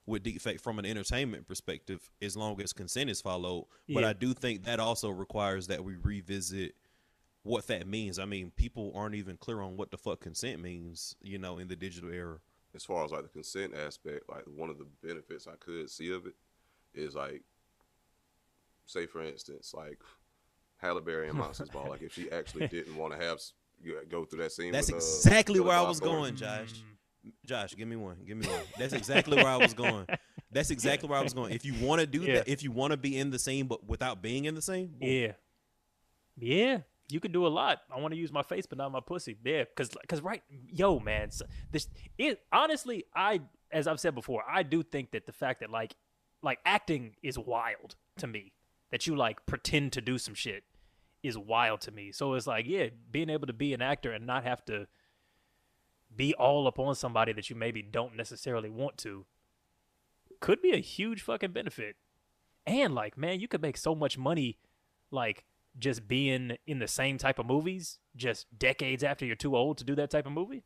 with 0.05 0.23
deepfake 0.23 0.61
from 0.61 0.77
an 0.79 0.85
entertainment 0.85 1.47
perspective 1.47 2.09
as 2.21 2.37
long 2.37 2.61
as 2.61 2.73
consent 2.73 3.09
is 3.09 3.21
followed. 3.21 3.67
But 3.89 4.03
I 4.03 4.13
do 4.13 4.33
think 4.33 4.63
that 4.65 4.79
also 4.79 5.09
requires 5.09 5.67
that 5.67 5.83
we 5.83 5.95
revisit 5.95 6.75
what 7.43 7.65
that 7.67 7.87
means. 7.87 8.19
I 8.19 8.25
mean, 8.25 8.51
people 8.55 8.91
aren't 8.95 9.15
even 9.15 9.37
clear 9.37 9.61
on 9.61 9.77
what 9.77 9.89
the 9.91 9.97
fuck 9.97 10.19
consent 10.19 10.61
means, 10.61 11.15
you 11.21 11.37
know, 11.39 11.57
in 11.57 11.67
the 11.67 11.75
digital 11.75 12.11
era. 12.11 12.37
as 12.75 12.83
far 12.83 13.03
as 13.05 13.11
like 13.11 13.23
the 13.23 13.29
consent 13.29 13.73
aspect, 13.75 14.29
like 14.29 14.43
one 14.45 14.69
of 14.69 14.77
the 14.77 14.85
benefits 15.03 15.47
I 15.47 15.55
could 15.59 15.89
see 15.89 16.11
of 16.11 16.25
it 16.27 16.35
is 16.93 17.15
like, 17.15 17.41
say 18.85 19.05
for 19.07 19.23
instance, 19.23 19.73
like 19.73 19.99
Halle 20.77 21.01
Berry 21.01 21.29
and 21.29 21.37
Monsters 21.37 21.69
Ball. 21.69 21.89
Like 21.89 22.01
if 22.01 22.13
she 22.13 22.29
actually 22.31 22.67
didn't 22.75 22.95
want 22.95 23.13
to 23.13 23.19
have 23.25 23.37
s- 23.37 23.53
you 23.83 23.99
go 24.09 24.25
through 24.25 24.43
that 24.43 24.51
scene. 24.51 24.71
That's 24.71 24.87
with, 24.87 24.95
uh, 24.95 24.97
exactly 24.97 25.55
Philip 25.55 25.67
where 25.67 25.77
I 25.77 25.81
was 25.81 25.99
Althorpe. 26.01 26.11
going, 26.21 26.35
Josh. 26.35 26.73
Josh, 27.45 27.75
give 27.75 27.87
me 27.87 27.95
one. 27.95 28.17
Give 28.25 28.37
me 28.37 28.47
one. 28.47 28.61
That's 28.77 28.93
exactly 28.93 29.35
where 29.37 29.47
I 29.47 29.57
was 29.57 29.73
going. 29.73 30.05
That's 30.51 30.69
exactly 30.69 31.09
where 31.09 31.17
I 31.19 31.23
was 31.23 31.33
going. 31.33 31.53
If 31.53 31.65
you 31.65 31.73
want 31.85 31.99
to 32.01 32.07
do 32.07 32.21
Yeah. 32.21 32.35
that, 32.35 32.47
if 32.47 32.61
you 32.63 32.71
want 32.71 32.91
to 32.91 32.97
be 32.97 33.17
in 33.17 33.31
the 33.31 33.39
scene 33.39 33.65
but 33.67 33.83
without 33.87 34.21
being 34.21 34.45
in 34.45 34.53
the 34.55 34.61
scene, 34.61 34.87
boom. 34.99 35.09
yeah 35.09 35.31
yeah 36.37 36.79
you 37.09 37.19
could 37.19 37.31
do 37.31 37.45
a 37.45 37.49
lot 37.49 37.79
i 37.95 37.99
want 37.99 38.13
to 38.13 38.19
use 38.19 38.31
my 38.31 38.41
face 38.43 38.65
but 38.65 38.77
not 38.77 38.91
my 38.91 38.99
pussy 38.99 39.37
yeah 39.45 39.63
because 39.63 39.89
because 40.01 40.21
right 40.21 40.43
yo 40.69 40.99
man 40.99 41.31
so 41.31 41.45
this 41.71 41.87
it 42.17 42.41
honestly 42.51 43.05
i 43.15 43.39
as 43.71 43.87
i've 43.87 43.99
said 43.99 44.13
before 44.13 44.43
i 44.49 44.61
do 44.63 44.83
think 44.83 45.11
that 45.11 45.25
the 45.25 45.31
fact 45.31 45.61
that 45.61 45.69
like 45.69 45.95
like 46.43 46.59
acting 46.65 47.15
is 47.23 47.39
wild 47.39 47.95
to 48.17 48.27
me 48.27 48.51
that 48.91 49.07
you 49.07 49.15
like 49.15 49.45
pretend 49.45 49.93
to 49.93 50.01
do 50.01 50.17
some 50.17 50.33
shit 50.33 50.63
is 51.27 51.37
wild 51.37 51.81
to 51.81 51.91
me 51.91 52.11
so 52.11 52.33
it's 52.33 52.47
like 52.47 52.65
yeah 52.67 52.87
being 53.11 53.29
able 53.29 53.47
to 53.47 53.53
be 53.53 53.73
an 53.73 53.81
actor 53.81 54.11
and 54.11 54.25
not 54.25 54.43
have 54.43 54.63
to 54.65 54.87
be 56.15 56.33
all 56.35 56.67
up 56.67 56.79
on 56.79 56.95
somebody 56.95 57.33
that 57.33 57.49
you 57.49 57.55
maybe 57.55 57.81
don't 57.81 58.15
necessarily 58.15 58.69
want 58.69 58.97
to 58.97 59.25
could 60.39 60.61
be 60.61 60.71
a 60.71 60.77
huge 60.77 61.21
fucking 61.21 61.51
benefit 61.51 61.95
and 62.65 62.93
like 62.93 63.17
man 63.17 63.39
you 63.39 63.47
could 63.47 63.61
make 63.61 63.77
so 63.77 63.95
much 63.95 64.17
money 64.17 64.57
like 65.11 65.45
just 65.77 66.07
being 66.07 66.57
in 66.65 66.79
the 66.79 66.87
same 66.87 67.17
type 67.17 67.39
of 67.39 67.45
movies 67.45 67.99
just 68.15 68.47
decades 68.57 69.03
after 69.03 69.25
you're 69.25 69.35
too 69.35 69.55
old 69.55 69.77
to 69.77 69.83
do 69.83 69.95
that 69.95 70.09
type 70.09 70.25
of 70.25 70.31
movie. 70.31 70.63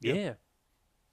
Yeah. 0.00 0.14
yeah. 0.14 0.32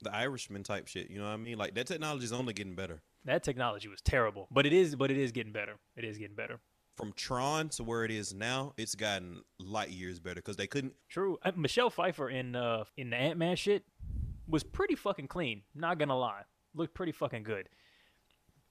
The 0.02 0.14
Irishman 0.14 0.62
type 0.62 0.86
shit. 0.86 1.10
You 1.10 1.18
know 1.18 1.24
what 1.24 1.32
I 1.32 1.36
mean? 1.36 1.58
Like 1.58 1.74
that 1.74 1.86
technology 1.86 2.24
is 2.24 2.32
only 2.32 2.52
getting 2.52 2.74
better. 2.74 3.02
That 3.24 3.42
technology 3.42 3.88
was 3.88 4.00
terrible, 4.00 4.46
but 4.50 4.66
it 4.66 4.72
is 4.72 4.94
but 4.94 5.10
it 5.10 5.16
is 5.16 5.32
getting 5.32 5.52
better. 5.52 5.78
It 5.96 6.04
is 6.04 6.18
getting 6.18 6.36
better. 6.36 6.60
From 6.96 7.12
Tron 7.12 7.68
to 7.70 7.84
where 7.84 8.04
it 8.04 8.10
is 8.10 8.32
now, 8.32 8.72
it's 8.78 8.94
gotten 8.94 9.42
light 9.58 9.90
years 9.90 10.18
better 10.18 10.36
because 10.36 10.56
they 10.56 10.66
couldn't. 10.66 10.94
True. 11.10 11.38
Uh, 11.44 11.52
Michelle 11.54 11.90
Pfeiffer 11.90 12.30
in 12.30 12.56
uh 12.56 12.84
in 12.96 13.10
the 13.10 13.16
Ant 13.16 13.38
Man 13.38 13.56
shit 13.56 13.84
was 14.48 14.62
pretty 14.62 14.94
fucking 14.94 15.28
clean. 15.28 15.62
Not 15.74 15.98
gonna 15.98 16.18
lie, 16.18 16.42
looked 16.74 16.94
pretty 16.94 17.12
fucking 17.12 17.42
good. 17.42 17.68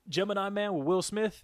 Gemini 0.09 0.49
Man 0.49 0.73
with 0.73 0.86
Will 0.86 1.01
Smith 1.01 1.43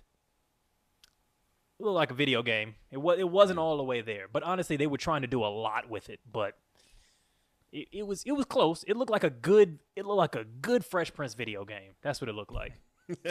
looked 1.79 1.95
like 1.95 2.11
a 2.11 2.15
video 2.15 2.41
game. 2.41 2.75
It 2.89 2.97
was 2.97 3.19
it 3.19 3.29
wasn't 3.29 3.59
all 3.59 3.77
the 3.77 3.83
way 3.83 4.01
there, 4.01 4.27
but 4.31 4.43
honestly, 4.43 4.77
they 4.77 4.87
were 4.87 4.97
trying 4.97 5.21
to 5.21 5.27
do 5.27 5.43
a 5.43 5.47
lot 5.47 5.89
with 5.89 6.09
it. 6.09 6.19
But 6.31 6.57
it, 7.71 7.87
it 7.91 8.07
was 8.07 8.23
it 8.23 8.31
was 8.31 8.45
close. 8.45 8.83
It 8.87 8.97
looked 8.97 9.11
like 9.11 9.23
a 9.23 9.29
good 9.29 9.79
it 9.95 10.05
looked 10.05 10.17
like 10.17 10.35
a 10.35 10.45
good 10.45 10.85
Fresh 10.85 11.13
Prince 11.13 11.33
video 11.33 11.65
game. 11.65 11.93
That's 12.01 12.21
what 12.21 12.29
it 12.29 12.33
looked 12.33 12.53
like. 12.53 12.73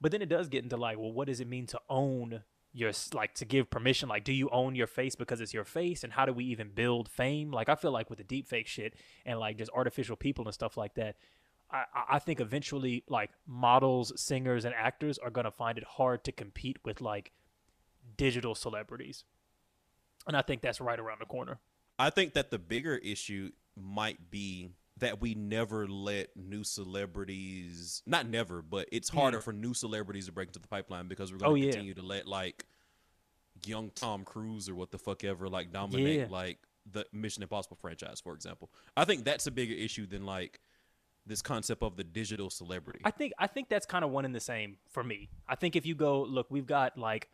but 0.00 0.12
then 0.12 0.22
it 0.22 0.28
does 0.28 0.48
get 0.48 0.62
into 0.64 0.76
like, 0.76 0.98
well, 0.98 1.12
what 1.12 1.26
does 1.28 1.40
it 1.40 1.48
mean 1.48 1.66
to 1.68 1.80
own 1.88 2.42
your 2.72 2.92
like 3.12 3.34
to 3.34 3.44
give 3.44 3.70
permission? 3.70 4.08
Like, 4.08 4.24
do 4.24 4.32
you 4.32 4.48
own 4.50 4.74
your 4.74 4.86
face 4.86 5.14
because 5.14 5.40
it's 5.40 5.52
your 5.54 5.64
face? 5.64 6.04
And 6.04 6.12
how 6.12 6.24
do 6.26 6.32
we 6.32 6.44
even 6.46 6.70
build 6.74 7.08
fame? 7.08 7.50
Like, 7.50 7.68
I 7.68 7.74
feel 7.74 7.92
like 7.92 8.08
with 8.10 8.18
the 8.18 8.24
deep 8.24 8.48
fake 8.48 8.66
shit 8.66 8.94
and 9.26 9.38
like 9.38 9.58
just 9.58 9.70
artificial 9.74 10.16
people 10.16 10.44
and 10.46 10.54
stuff 10.54 10.76
like 10.76 10.94
that. 10.94 11.16
I, 11.70 11.84
I- 12.10 12.18
think 12.18 12.38
eventually, 12.40 13.02
like 13.08 13.30
models, 13.46 14.12
singers, 14.20 14.64
and 14.66 14.74
actors 14.74 15.16
are 15.18 15.30
gonna 15.30 15.50
find 15.50 15.78
it 15.78 15.84
hard 15.84 16.22
to 16.24 16.32
compete 16.32 16.76
with 16.84 17.00
like 17.00 17.32
digital 18.18 18.54
celebrities, 18.54 19.24
and 20.26 20.36
I 20.36 20.42
think 20.42 20.60
that's 20.60 20.80
right 20.82 21.00
around 21.00 21.20
the 21.20 21.26
corner. 21.26 21.60
I 21.98 22.10
think 22.10 22.34
that 22.34 22.50
the 22.50 22.58
bigger 22.58 22.96
issue 22.96 23.52
might 23.74 24.30
be 24.30 24.70
that 24.98 25.20
we 25.20 25.34
never 25.34 25.86
let 25.88 26.36
new 26.36 26.62
celebrities 26.64 28.02
not 28.06 28.28
never, 28.28 28.62
but 28.62 28.88
it's 28.92 29.08
harder 29.08 29.40
for 29.40 29.52
new 29.52 29.74
celebrities 29.74 30.26
to 30.26 30.32
break 30.32 30.48
into 30.48 30.58
the 30.60 30.68
pipeline 30.68 31.08
because 31.08 31.32
we're 31.32 31.38
gonna 31.38 31.50
Hmm. 31.50 31.52
Oh, 31.52 31.56
yeah. 31.56 31.70
continue 31.72 31.94
to 31.94 32.02
let 32.02 32.26
like 32.26 32.66
young 33.66 33.90
Tom 33.94 34.24
Cruise 34.24 34.68
or 34.68 34.74
what 34.74 34.90
the 34.90 34.98
fuck 34.98 35.24
ever 35.24 35.48
like 35.48 35.72
dominate 35.72 36.20
Yeah. 36.20 36.26
like 36.30 36.58
the 36.90 37.06
Mission 37.12 37.42
Impossible 37.42 37.76
franchise, 37.80 38.20
for 38.20 38.34
example. 38.34 38.70
I 38.96 39.04
think 39.04 39.24
that's 39.24 39.46
a 39.46 39.50
bigger 39.50 39.74
issue 39.74 40.06
than 40.06 40.26
like 40.26 40.60
this 41.24 41.40
concept 41.40 41.82
of 41.82 41.96
the 41.96 42.02
digital 42.04 42.50
celebrity. 42.50 43.00
I 43.04 43.12
think 43.12 43.32
I 43.38 43.46
think 43.46 43.68
that's 43.68 43.86
kind 43.86 44.04
of 44.04 44.10
one 44.10 44.24
and 44.24 44.34
the 44.34 44.40
same 44.40 44.78
for 44.88 45.04
me. 45.04 45.30
I 45.48 45.54
think 45.54 45.76
if 45.76 45.86
you 45.86 45.94
go 45.94 46.22
look, 46.22 46.50
we've 46.50 46.66
got 46.66 46.98
like 46.98 47.30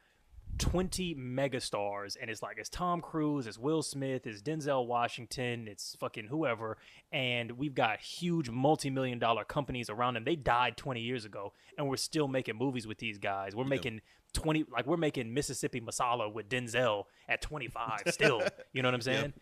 20 0.58 1.14
megastars 1.14 2.16
and 2.20 2.30
it's 2.30 2.42
like 2.42 2.58
it's 2.58 2.68
Tom 2.68 3.00
Cruise, 3.00 3.46
it's 3.46 3.58
Will 3.58 3.82
Smith, 3.82 4.26
it's 4.26 4.42
Denzel 4.42 4.86
Washington, 4.86 5.68
it's 5.68 5.96
fucking 5.98 6.26
whoever 6.26 6.76
and 7.12 7.52
we've 7.52 7.74
got 7.74 8.00
huge 8.00 8.50
multi-million 8.50 9.18
dollar 9.18 9.44
companies 9.44 9.88
around 9.88 10.14
them. 10.14 10.24
They 10.24 10.36
died 10.36 10.76
20 10.76 11.00
years 11.00 11.24
ago 11.24 11.52
and 11.76 11.88
we're 11.88 11.96
still 11.96 12.28
making 12.28 12.56
movies 12.56 12.86
with 12.86 12.98
these 12.98 13.18
guys. 13.18 13.54
We're 13.54 13.64
making 13.64 14.00
20 14.34 14.66
like 14.70 14.86
we're 14.86 14.96
making 14.96 15.32
Mississippi 15.32 15.80
Masala 15.80 16.32
with 16.32 16.48
Denzel 16.48 17.04
at 17.28 17.40
25 17.40 18.02
still. 18.08 18.42
you 18.72 18.82
know 18.82 18.88
what 18.88 18.94
I'm 18.94 19.00
saying? 19.00 19.32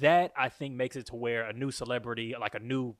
That 0.00 0.32
I 0.36 0.48
think 0.48 0.74
makes 0.74 0.96
it 0.96 1.06
to 1.06 1.16
where 1.16 1.42
a 1.44 1.52
new 1.52 1.70
celebrity, 1.70 2.34
like 2.38 2.54
a 2.54 2.60
new 2.60 2.94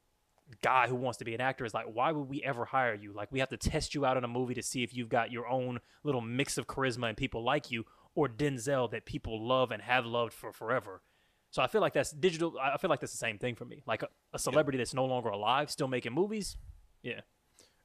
guy 0.63 0.87
who 0.87 0.95
wants 0.95 1.19
to 1.19 1.25
be 1.25 1.35
an 1.35 1.41
actor 1.41 1.65
is 1.65 1.75
like, 1.75 1.87
why 1.87 2.13
would 2.13 2.29
we 2.29 2.43
ever 2.43 2.65
hire 2.65 2.95
you? 2.95 3.13
Like, 3.13 3.33
we 3.33 3.41
have 3.41 3.49
to 3.51 3.57
test 3.57 3.95
you 3.95 4.05
out 4.05 4.17
in 4.17 4.25
a 4.25 4.29
movie 4.29 4.55
to 4.55 4.63
see 4.63 4.83
if 4.83 4.95
you've 4.95 5.09
got 5.09 5.33
your 5.33 5.47
own 5.49 5.81
little 6.03 6.21
mix 6.21 6.59
of 6.59 6.67
charisma 6.67 7.09
and 7.09 7.17
people 7.17 7.43
like 7.43 7.71
you, 7.71 7.85
or 8.15 8.29
Denzel 8.29 8.91
that 8.91 9.05
people 9.07 9.47
love 9.47 9.71
and 9.71 9.83
have 9.83 10.07
loved 10.07 10.33
for 10.33 10.53
forever. 10.53 11.03
So 11.51 11.63
I 11.63 11.67
feel 11.69 11.81
like 11.81 11.93
that's 11.93 12.11
digital. 12.11 12.57
I 12.61 12.77
feel 12.79 12.91
like 12.91 13.01
that's 13.01 13.13
the 13.13 13.19
same 13.19 13.39
thing 13.39 13.55
for 13.55 13.65
me. 13.65 13.83
Like 13.87 14.03
a, 14.03 14.09
a 14.33 14.39
celebrity 14.39 14.77
that's 14.77 14.95
no 14.95 15.05
longer 15.05 15.29
alive, 15.29 15.71
still 15.71 15.89
making 15.89 16.13
movies. 16.13 16.57
Yeah. 17.03 17.21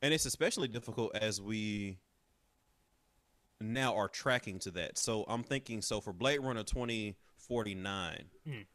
And 0.01 0.13
it's 0.13 0.25
especially 0.25 0.67
difficult 0.67 1.15
as 1.15 1.41
we 1.41 1.99
now 3.61 3.95
are 3.95 4.07
tracking 4.07 4.57
to 4.59 4.71
that. 4.71 4.97
So 4.97 5.25
I'm 5.27 5.43
thinking 5.43 5.81
so 5.81 6.01
for 6.01 6.13
Blade 6.13 6.39
Runner 6.39 6.63
2049, 6.63 8.25
Mm. 8.47 8.65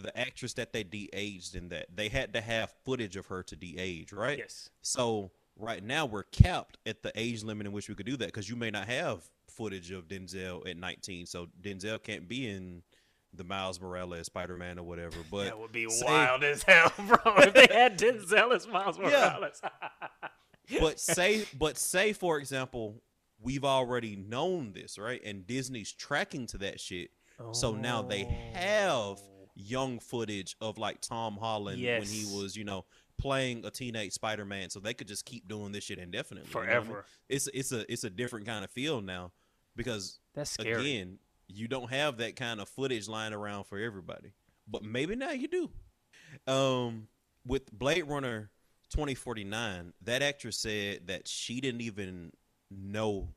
The 0.00 0.16
actress 0.18 0.54
that 0.54 0.72
they 0.72 0.82
de-aged 0.82 1.54
in 1.54 1.68
that, 1.68 1.86
they 1.94 2.08
had 2.08 2.32
to 2.34 2.40
have 2.40 2.72
footage 2.84 3.16
of 3.16 3.26
her 3.26 3.42
to 3.44 3.56
de-age, 3.56 4.12
right? 4.12 4.38
Yes. 4.38 4.70
So 4.82 5.30
right 5.56 5.82
now 5.82 6.06
we're 6.06 6.22
capped 6.24 6.78
at 6.86 7.02
the 7.02 7.12
age 7.14 7.42
limit 7.42 7.66
in 7.66 7.72
which 7.72 7.88
we 7.88 7.94
could 7.94 8.06
do 8.06 8.16
that 8.16 8.26
because 8.26 8.48
you 8.48 8.56
may 8.56 8.70
not 8.70 8.86
have 8.86 9.22
footage 9.48 9.90
of 9.90 10.08
Denzel 10.08 10.68
at 10.68 10.76
19. 10.76 11.26
So 11.26 11.48
Denzel 11.60 12.02
can't 12.02 12.28
be 12.28 12.48
in 12.48 12.82
the 13.32 13.44
Miles 13.44 13.80
Morales 13.80 14.26
Spider-Man 14.26 14.78
or 14.78 14.82
whatever. 14.82 15.16
But 15.30 15.44
that 15.44 15.58
would 15.58 15.72
be 15.72 15.88
say- 15.88 16.04
wild 16.04 16.42
as 16.44 16.62
hell, 16.62 16.92
bro. 17.06 17.18
if 17.38 17.54
they 17.54 17.68
had 17.72 17.98
Denzel 17.98 18.54
as 18.54 18.66
Miles 18.66 18.98
Yeah. 19.02 19.36
Morales. 19.38 19.60
but 20.80 21.00
say 21.00 21.44
but 21.58 21.76
say 21.76 22.12
for 22.12 22.38
example 22.38 23.02
we've 23.42 23.64
already 23.64 24.14
known 24.14 24.72
this 24.72 24.98
right 24.98 25.20
and 25.24 25.44
disney's 25.44 25.90
tracking 25.92 26.46
to 26.46 26.58
that 26.58 26.78
shit 26.78 27.10
so 27.52 27.74
now 27.74 28.02
they 28.02 28.22
have 28.52 29.18
oh. 29.18 29.39
Young 29.60 29.98
footage 29.98 30.56
of 30.60 30.78
like 30.78 31.00
tom 31.00 31.36
holland 31.36 31.80
when 31.82 32.02
he 32.02 32.24
was 32.36 32.56
you 32.56 32.64
know 32.64 32.84
playing 33.18 33.64
a 33.66 33.70
teenage 33.70 34.12
spider-man 34.12 34.70
so 34.70 34.80
they 34.80 34.94
could 34.94 35.06
just 35.08 35.24
keep 35.26 35.46
doing 35.46 35.72
this 35.72 35.84
shit 35.84 35.98
indefinitely 35.98 36.48
you 36.48 36.54
know 36.54 36.60
I 36.60 36.78
mean? 36.78 36.86
forever. 36.86 37.04
it's 37.28 37.48
it's 37.52 37.70
a 37.72 37.90
it's 37.92 38.04
a 38.04 38.10
different 38.10 38.46
kind 38.46 38.64
of 38.64 38.70
feel 38.70 39.00
now 39.00 39.32
because 39.76 40.18
That's 40.34 40.50
scary. 40.52 40.80
again 40.80 41.18
you 41.48 41.68
don't 41.68 41.90
have 41.90 42.18
that 42.18 42.36
kind 42.36 42.60
of 42.60 42.68
footage 42.68 43.08
lying 43.08 43.32
around 43.34 43.64
for 43.64 43.78
everybody 43.78 44.32
but 44.66 44.82
maybe 44.82 45.16
now 45.16 45.32
you 45.32 45.48
do 45.48 45.70
um 46.52 47.08
with 47.46 47.70
blade 47.72 48.04
runner 48.08 48.50
2049 48.90 49.92
that 50.02 50.22
actress 50.22 50.56
said 50.56 51.06
that 51.06 51.28
she 51.28 51.60
didn't 51.60 51.80
even 51.82 52.32
know 52.70 53.28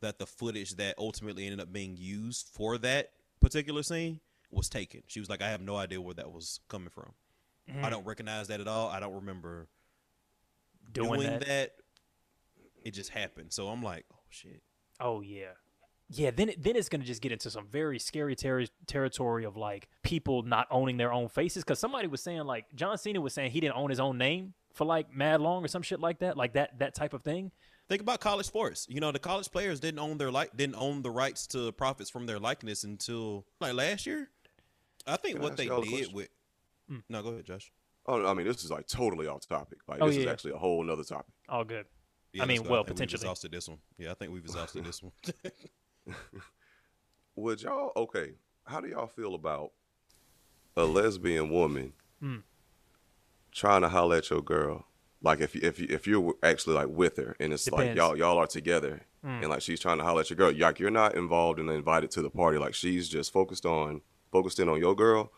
that 0.00 0.18
the 0.18 0.26
footage 0.26 0.76
that 0.76 0.94
ultimately 0.98 1.44
ended 1.44 1.60
up 1.60 1.72
being 1.72 1.96
used 1.96 2.48
for 2.52 2.78
that 2.78 3.10
particular 3.40 3.82
scene 3.82 4.20
was 4.50 4.68
taken 4.68 5.02
she 5.06 5.20
was 5.20 5.28
like 5.28 5.42
i 5.42 5.48
have 5.50 5.60
no 5.60 5.76
idea 5.76 6.00
where 6.00 6.14
that 6.14 6.30
was 6.32 6.60
coming 6.68 6.90
from 6.90 7.12
Mm. 7.70 7.84
i 7.84 7.90
don't 7.90 8.06
recognize 8.06 8.48
that 8.48 8.60
at 8.62 8.66
all 8.68 8.88
i 8.88 8.98
don't 8.98 9.12
remember 9.14 9.68
doing, 10.90 11.20
doing, 11.20 11.22
that. 11.28 11.46
that. 11.46 11.72
it 12.82 12.92
just 12.92 13.10
happened 13.10 13.52
so 13.52 13.68
i'm 13.68 13.82
like 13.82 14.04
oh 14.12 14.16
shit 14.30 14.62
Oh 15.00 15.20
yeah, 15.20 15.52
yeah. 16.08 16.32
Then 16.32 16.50
then 16.58 16.74
it's 16.74 16.88
gonna 16.88 17.04
just 17.04 17.22
get 17.22 17.30
into 17.30 17.50
some 17.50 17.68
very 17.68 18.00
scary 18.00 18.34
terri 18.34 18.68
territory 18.88 19.44
of 19.44 19.56
like 19.56 19.86
people 20.02 20.42
not 20.42 20.66
owning 20.72 20.96
their 20.96 21.12
own 21.12 21.28
faces. 21.28 21.62
Because 21.62 21.78
somebody 21.78 22.08
was 22.08 22.20
saying 22.20 22.40
like 22.40 22.64
John 22.74 22.98
Cena 22.98 23.20
was 23.20 23.32
saying 23.32 23.52
he 23.52 23.60
didn't 23.60 23.76
own 23.76 23.90
his 23.90 24.00
own 24.00 24.18
name 24.18 24.54
for 24.74 24.84
like 24.84 25.14
mad 25.14 25.40
long 25.40 25.64
or 25.64 25.68
some 25.68 25.82
shit 25.82 26.00
like 26.00 26.18
that, 26.18 26.36
like 26.36 26.54
that 26.54 26.80
that 26.80 26.96
type 26.96 27.12
of 27.14 27.22
thing. 27.22 27.52
Think 27.88 28.02
about 28.02 28.18
college 28.18 28.46
sports. 28.46 28.86
You 28.90 28.98
know, 28.98 29.12
the 29.12 29.20
college 29.20 29.52
players 29.52 29.78
didn't 29.78 30.00
own 30.00 30.18
their 30.18 30.32
like 30.32 30.56
didn't 30.56 30.74
own 30.74 31.02
the 31.02 31.10
rights 31.12 31.46
to 31.48 31.70
profits 31.70 32.10
from 32.10 32.26
their 32.26 32.40
likeness 32.40 32.82
until 32.82 33.46
like 33.60 33.74
last 33.74 34.04
year. 34.04 34.30
I 35.08 35.16
think 35.16 35.34
Can 35.36 35.42
what 35.42 35.52
ask 35.52 35.56
they 35.58 35.64
did 35.64 35.88
question? 35.88 36.14
with. 36.14 36.28
No, 37.08 37.22
go 37.22 37.30
ahead, 37.30 37.44
Josh. 37.44 37.70
Oh, 38.06 38.26
I 38.26 38.32
mean, 38.34 38.46
this 38.46 38.64
is 38.64 38.70
like 38.70 38.86
totally 38.86 39.26
off 39.26 39.46
topic. 39.46 39.78
Like 39.86 39.98
Oh, 40.00 40.06
this 40.08 40.16
is 40.16 40.26
actually 40.26 40.52
a 40.52 40.56
whole 40.58 40.82
nother 40.82 41.04
topic. 41.04 41.32
All 41.48 41.64
good. 41.64 41.86
Yeah, 42.32 42.42
I 42.42 42.46
mean, 42.46 42.58
let's 42.58 42.70
well, 42.70 42.84
think 42.84 42.96
potentially. 42.96 43.18
we've 43.18 43.22
exhausted 43.24 43.52
this 43.52 43.68
one. 43.68 43.78
Yeah, 43.98 44.10
I 44.10 44.14
think 44.14 44.32
we've 44.32 44.44
exhausted 44.44 44.84
this 44.84 45.02
one. 45.02 45.12
Would 47.36 47.62
y'all 47.62 47.92
okay? 47.96 48.32
How 48.64 48.80
do 48.80 48.88
y'all 48.88 49.06
feel 49.06 49.34
about 49.34 49.72
a 50.76 50.84
lesbian 50.84 51.50
woman 51.50 51.92
Mm. 52.22 52.42
trying 53.52 53.82
to 53.82 53.88
holler 53.88 54.16
at 54.16 54.28
your 54.30 54.42
girl? 54.42 54.86
Like 55.22 55.40
if 55.40 55.54
you, 55.54 55.60
if 55.64 55.78
you, 55.78 55.86
if 55.90 56.06
you're 56.06 56.34
actually 56.42 56.74
like 56.74 56.88
with 56.88 57.16
her 57.16 57.36
and 57.40 57.52
it's 57.52 57.70
like 57.70 57.94
y'all 57.96 58.16
y'all 58.16 58.38
are 58.38 58.46
together 58.46 59.02
Mm. 59.24 59.40
and 59.40 59.48
like 59.50 59.62
she's 59.62 59.80
trying 59.80 59.98
to 59.98 60.04
holler 60.04 60.20
at 60.20 60.30
your 60.30 60.36
girl, 60.36 60.52
like 60.56 60.78
you're 60.78 60.90
not 60.90 61.14
involved 61.16 61.58
and 61.58 61.68
invited 61.70 62.10
to 62.12 62.22
the 62.22 62.30
party. 62.30 62.56
Like 62.58 62.74
she's 62.74 63.08
just 63.08 63.32
focused 63.32 63.66
on 63.66 64.00
focused 64.30 64.58
in 64.60 64.68
on 64.68 64.78
your 64.78 64.94
girl. 64.94 65.32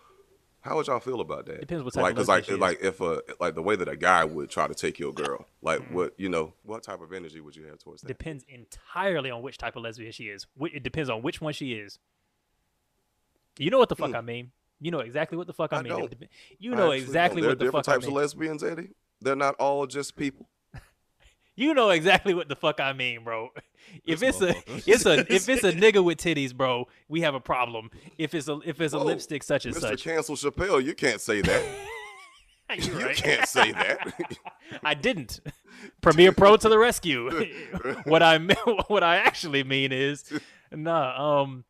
How 0.62 0.76
would 0.76 0.88
y'all 0.88 1.00
feel 1.00 1.22
about 1.22 1.46
that? 1.46 1.60
Depends 1.60 1.82
what 1.84 1.94
type 1.94 2.02
like, 2.02 2.18
of 2.18 2.28
like, 2.28 2.50
like 2.60 2.82
if 2.82 3.00
a 3.00 3.22
like 3.40 3.54
the 3.54 3.62
way 3.62 3.76
that 3.76 3.88
a 3.88 3.96
guy 3.96 4.24
would 4.24 4.50
try 4.50 4.68
to 4.68 4.74
take 4.74 4.98
your 4.98 5.12
girl, 5.12 5.46
like 5.62 5.80
Mm. 5.80 5.92
what 5.92 6.14
you 6.18 6.28
know, 6.28 6.52
what 6.64 6.82
type 6.82 7.00
of 7.00 7.14
energy 7.14 7.40
would 7.40 7.56
you 7.56 7.64
have 7.64 7.78
towards 7.78 8.02
that? 8.02 8.08
Depends 8.08 8.44
entirely 8.46 9.30
on 9.30 9.40
which 9.40 9.56
type 9.56 9.76
of 9.76 9.82
lesbian 9.82 10.12
she 10.12 10.24
is. 10.24 10.46
It 10.60 10.82
depends 10.82 11.08
on 11.08 11.22
which 11.22 11.40
one 11.40 11.54
she 11.54 11.72
is. 11.72 11.98
You 13.58 13.70
know 13.70 13.78
what 13.78 13.88
the 13.88 13.96
fuck 13.96 14.10
Hmm. 14.10 14.16
I 14.16 14.20
mean. 14.20 14.52
You 14.82 14.90
know 14.90 15.00
exactly 15.00 15.36
what 15.36 15.46
the 15.46 15.52
fuck 15.52 15.72
I, 15.72 15.78
I 15.78 15.82
mean. 15.82 15.92
Don't. 15.92 16.14
You 16.58 16.74
know 16.74 16.90
exactly 16.92 17.40
There 17.40 17.50
are 17.50 17.52
what 17.52 17.58
the 17.58 17.64
different 17.66 17.86
fuck 17.86 17.92
I 17.94 17.96
types 17.96 18.06
of 18.06 18.12
lesbians, 18.14 18.62
Eddie. 18.64 18.90
They're 19.20 19.36
not 19.36 19.54
all 19.56 19.86
just 19.86 20.16
people. 20.16 20.48
You 21.56 21.74
know 21.74 21.90
exactly 21.90 22.32
what 22.32 22.48
the 22.48 22.56
fuck 22.56 22.80
I 22.80 22.92
mean, 22.92 23.24
bro. 23.24 23.50
If 24.04 24.22
it's 24.22 24.40
a 24.40 24.54
it's 24.86 25.04
a 25.06 25.20
if 25.34 25.48
it's 25.48 25.64
a 25.64 25.72
nigga 25.84 26.04
with 26.04 26.18
titties, 26.18 26.54
bro, 26.54 26.86
we 27.08 27.22
have 27.22 27.34
a 27.34 27.40
problem. 27.40 27.90
If 28.18 28.34
it's 28.34 28.46
a 28.46 28.60
if 28.64 28.80
it's 28.80 28.94
a 28.94 28.98
Whoa, 28.98 29.06
lipstick 29.06 29.42
such 29.42 29.64
and 29.66 29.74
Mr. 29.74 29.80
such, 29.80 30.04
Cancel 30.04 30.36
Chappelle, 30.36 30.84
you 30.84 30.94
can't 30.94 31.20
say 31.20 31.40
that. 31.40 31.64
You 32.78 33.04
right. 33.04 33.16
can't 33.16 33.48
say 33.48 33.72
that. 33.72 34.12
I 34.84 34.94
didn't, 34.94 35.40
Premiere 36.02 36.30
Pro 36.30 36.56
to 36.56 36.68
the 36.68 36.78
rescue. 36.78 37.28
what 38.04 38.22
I 38.22 38.38
what 38.86 39.02
I 39.02 39.16
actually 39.16 39.64
mean 39.64 39.90
is, 39.90 40.32
nah, 40.70 41.40
um, 41.42 41.64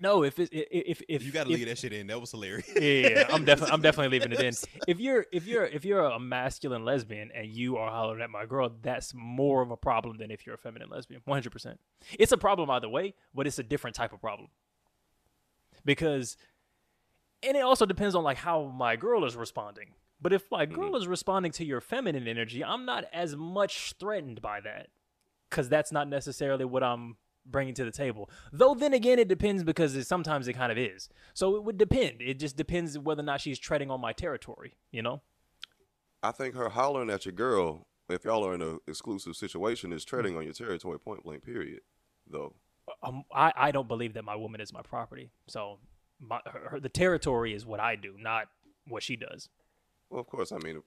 no. 0.00 0.22
If 0.22 0.38
it, 0.38 0.48
if 0.52 1.02
if 1.08 1.22
You 1.24 1.32
gotta 1.32 1.50
leave 1.50 1.66
that 1.66 1.78
shit 1.78 1.92
in. 1.92 2.06
That 2.06 2.20
was 2.20 2.30
hilarious. 2.30 2.68
yeah, 2.80 3.26
I'm 3.30 3.44
definitely 3.44 3.72
I'm 3.72 3.82
definitely 3.82 4.18
leaving 4.18 4.32
it 4.32 4.40
in. 4.40 4.54
If 4.86 5.00
you're 5.00 5.26
if 5.32 5.46
you're 5.46 5.64
if 5.64 5.84
you're 5.84 6.04
a 6.04 6.18
masculine 6.18 6.84
lesbian 6.84 7.30
and 7.34 7.48
you 7.48 7.76
are 7.76 7.90
hollering 7.90 8.22
at 8.22 8.30
my 8.30 8.46
girl, 8.46 8.72
that's 8.82 9.12
more 9.14 9.62
of 9.62 9.70
a 9.70 9.76
problem 9.76 10.18
than 10.18 10.30
if 10.30 10.46
you're 10.46 10.54
a 10.54 10.58
feminine 10.58 10.88
lesbian. 10.88 11.20
100. 11.24 11.50
percent 11.50 11.80
It's 12.18 12.32
a 12.32 12.38
problem 12.38 12.70
either 12.70 12.88
way, 12.88 13.14
but 13.34 13.46
it's 13.46 13.58
a 13.58 13.62
different 13.62 13.96
type 13.96 14.12
of 14.12 14.20
problem 14.20 14.48
because, 15.84 16.36
and 17.42 17.56
it 17.56 17.62
also 17.62 17.86
depends 17.86 18.14
on 18.14 18.24
like 18.24 18.38
how 18.38 18.64
my 18.64 18.96
girl 18.96 19.24
is 19.24 19.36
responding. 19.36 19.94
But 20.20 20.32
if 20.32 20.50
my 20.50 20.66
girl 20.66 20.88
mm-hmm. 20.88 20.96
is 20.96 21.06
responding 21.06 21.52
to 21.52 21.64
your 21.64 21.80
feminine 21.80 22.26
energy, 22.26 22.64
I'm 22.64 22.84
not 22.84 23.04
as 23.12 23.36
much 23.36 23.94
threatened 24.00 24.42
by 24.42 24.60
that 24.60 24.88
because 25.48 25.68
that's 25.68 25.92
not 25.92 26.08
necessarily 26.08 26.64
what 26.64 26.82
I'm 26.82 27.16
bringing 27.50 27.74
to 27.74 27.84
the 27.84 27.90
table. 27.90 28.30
Though 28.52 28.74
then 28.74 28.92
again, 28.94 29.18
it 29.18 29.28
depends 29.28 29.64
because 29.64 29.96
it, 29.96 30.06
sometimes 30.06 30.48
it 30.48 30.54
kind 30.54 30.72
of 30.72 30.78
is. 30.78 31.08
So 31.34 31.56
it 31.56 31.64
would 31.64 31.78
depend. 31.78 32.20
It 32.20 32.38
just 32.38 32.56
depends 32.56 32.98
whether 32.98 33.20
or 33.20 33.24
not 33.24 33.40
she's 33.40 33.58
treading 33.58 33.90
on 33.90 34.00
my 34.00 34.12
territory. 34.12 34.74
You 34.92 35.02
know? 35.02 35.22
I 36.22 36.32
think 36.32 36.54
her 36.54 36.68
hollering 36.68 37.10
at 37.10 37.24
your 37.24 37.32
girl, 37.32 37.86
if 38.08 38.24
y'all 38.24 38.46
are 38.46 38.54
in 38.54 38.62
an 38.62 38.78
exclusive 38.86 39.36
situation, 39.36 39.92
is 39.92 40.04
treading 40.04 40.36
on 40.36 40.44
your 40.44 40.52
territory, 40.52 40.98
point 40.98 41.22
blank. 41.24 41.44
Period. 41.44 41.80
Though. 42.30 42.54
Um, 43.02 43.24
I 43.32 43.52
I 43.56 43.70
don't 43.70 43.88
believe 43.88 44.14
that 44.14 44.24
my 44.24 44.36
woman 44.36 44.60
is 44.60 44.72
my 44.72 44.82
property. 44.82 45.30
So 45.46 45.78
my 46.20 46.40
her, 46.46 46.68
her, 46.70 46.80
the 46.80 46.88
territory 46.88 47.54
is 47.54 47.64
what 47.64 47.80
I 47.80 47.96
do, 47.96 48.14
not 48.18 48.48
what 48.86 49.02
she 49.02 49.16
does. 49.16 49.48
Well, 50.10 50.20
of 50.20 50.26
course. 50.26 50.52
I 50.52 50.58
mean, 50.58 50.82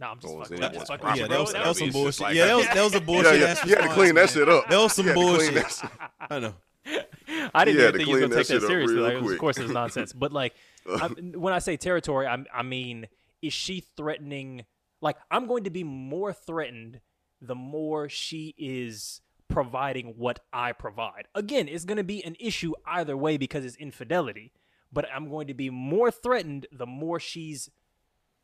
No, 0.00 0.08
I'm 0.08 0.18
just 0.20 0.34
Well, 0.34 0.42
fucking. 0.42 0.56
then 0.60 0.68
I'm 0.70 0.74
that's 0.76 0.90
fucking 0.90 1.16
yeah, 1.16 1.26
that 1.28 1.40
was, 1.40 1.52
that 1.52 1.58
That 1.62 1.68
was 1.68 1.78
some 1.78 1.90
bullshit. 1.90 2.20
like- 2.20 2.34
yeah, 2.36 2.46
that 2.46 2.56
was 2.56 2.66
that 2.66 2.82
was 2.84 2.94
a 2.94 3.00
bullshit. 3.08 3.24
yeah, 3.34 3.38
yeah, 3.40 3.46
ass 3.46 3.64
you 3.68 3.76
had 3.76 3.82
to 3.88 3.94
clean 3.94 4.14
that 4.16 4.30
shit 4.30 4.48
up. 4.48 4.68
That 4.68 4.78
was 4.78 4.92
some 4.92 5.06
You 5.06 5.12
had 5.12 5.18
to 5.18 5.24
clean 5.24 5.36
bullshit. 5.36 5.54
that 5.54 5.70
shit- 5.70 6.30
I 6.30 6.38
know. 6.40 6.54
I 7.54 7.64
didn't 7.64 7.80
even 7.80 7.92
think 7.94 8.06
he 8.08 8.12
was 8.12 8.20
gonna 8.22 8.34
take 8.34 8.46
shit 8.46 8.60
that 8.60 8.66
seriously. 8.66 8.96
Like, 8.96 9.14
was- 9.14 9.22
of 9.22 9.26
quick. 9.28 9.38
course, 9.38 9.58
it's 9.58 9.70
nonsense. 9.72 10.12
But 10.12 10.32
like, 10.32 10.54
I, 10.88 11.06
when 11.08 11.52
I 11.54 11.58
say 11.60 11.76
territory, 11.76 12.26
I, 12.26 12.44
I 12.52 12.62
mean, 12.62 13.06
is 13.40 13.52
she 13.52 13.80
threatening? 13.96 14.64
Like, 15.00 15.16
I'm 15.30 15.46
going 15.46 15.64
to 15.64 15.70
be 15.70 15.84
more 15.84 16.32
threatened 16.32 17.00
the 17.40 17.54
more 17.54 18.08
she 18.08 18.54
is 18.58 19.20
providing 19.48 20.14
what 20.16 20.40
I 20.52 20.72
provide. 20.72 21.28
Again, 21.34 21.68
it's 21.68 21.84
going 21.84 21.98
to 21.98 22.04
be 22.04 22.24
an 22.24 22.36
issue 22.40 22.72
either 22.86 23.16
way 23.16 23.36
because 23.36 23.64
it's 23.64 23.76
infidelity. 23.76 24.52
But 24.92 25.06
I'm 25.14 25.28
going 25.28 25.46
to 25.48 25.54
be 25.54 25.70
more 25.70 26.10
threatened 26.10 26.66
the 26.72 26.86
more 26.86 27.20
she's 27.20 27.68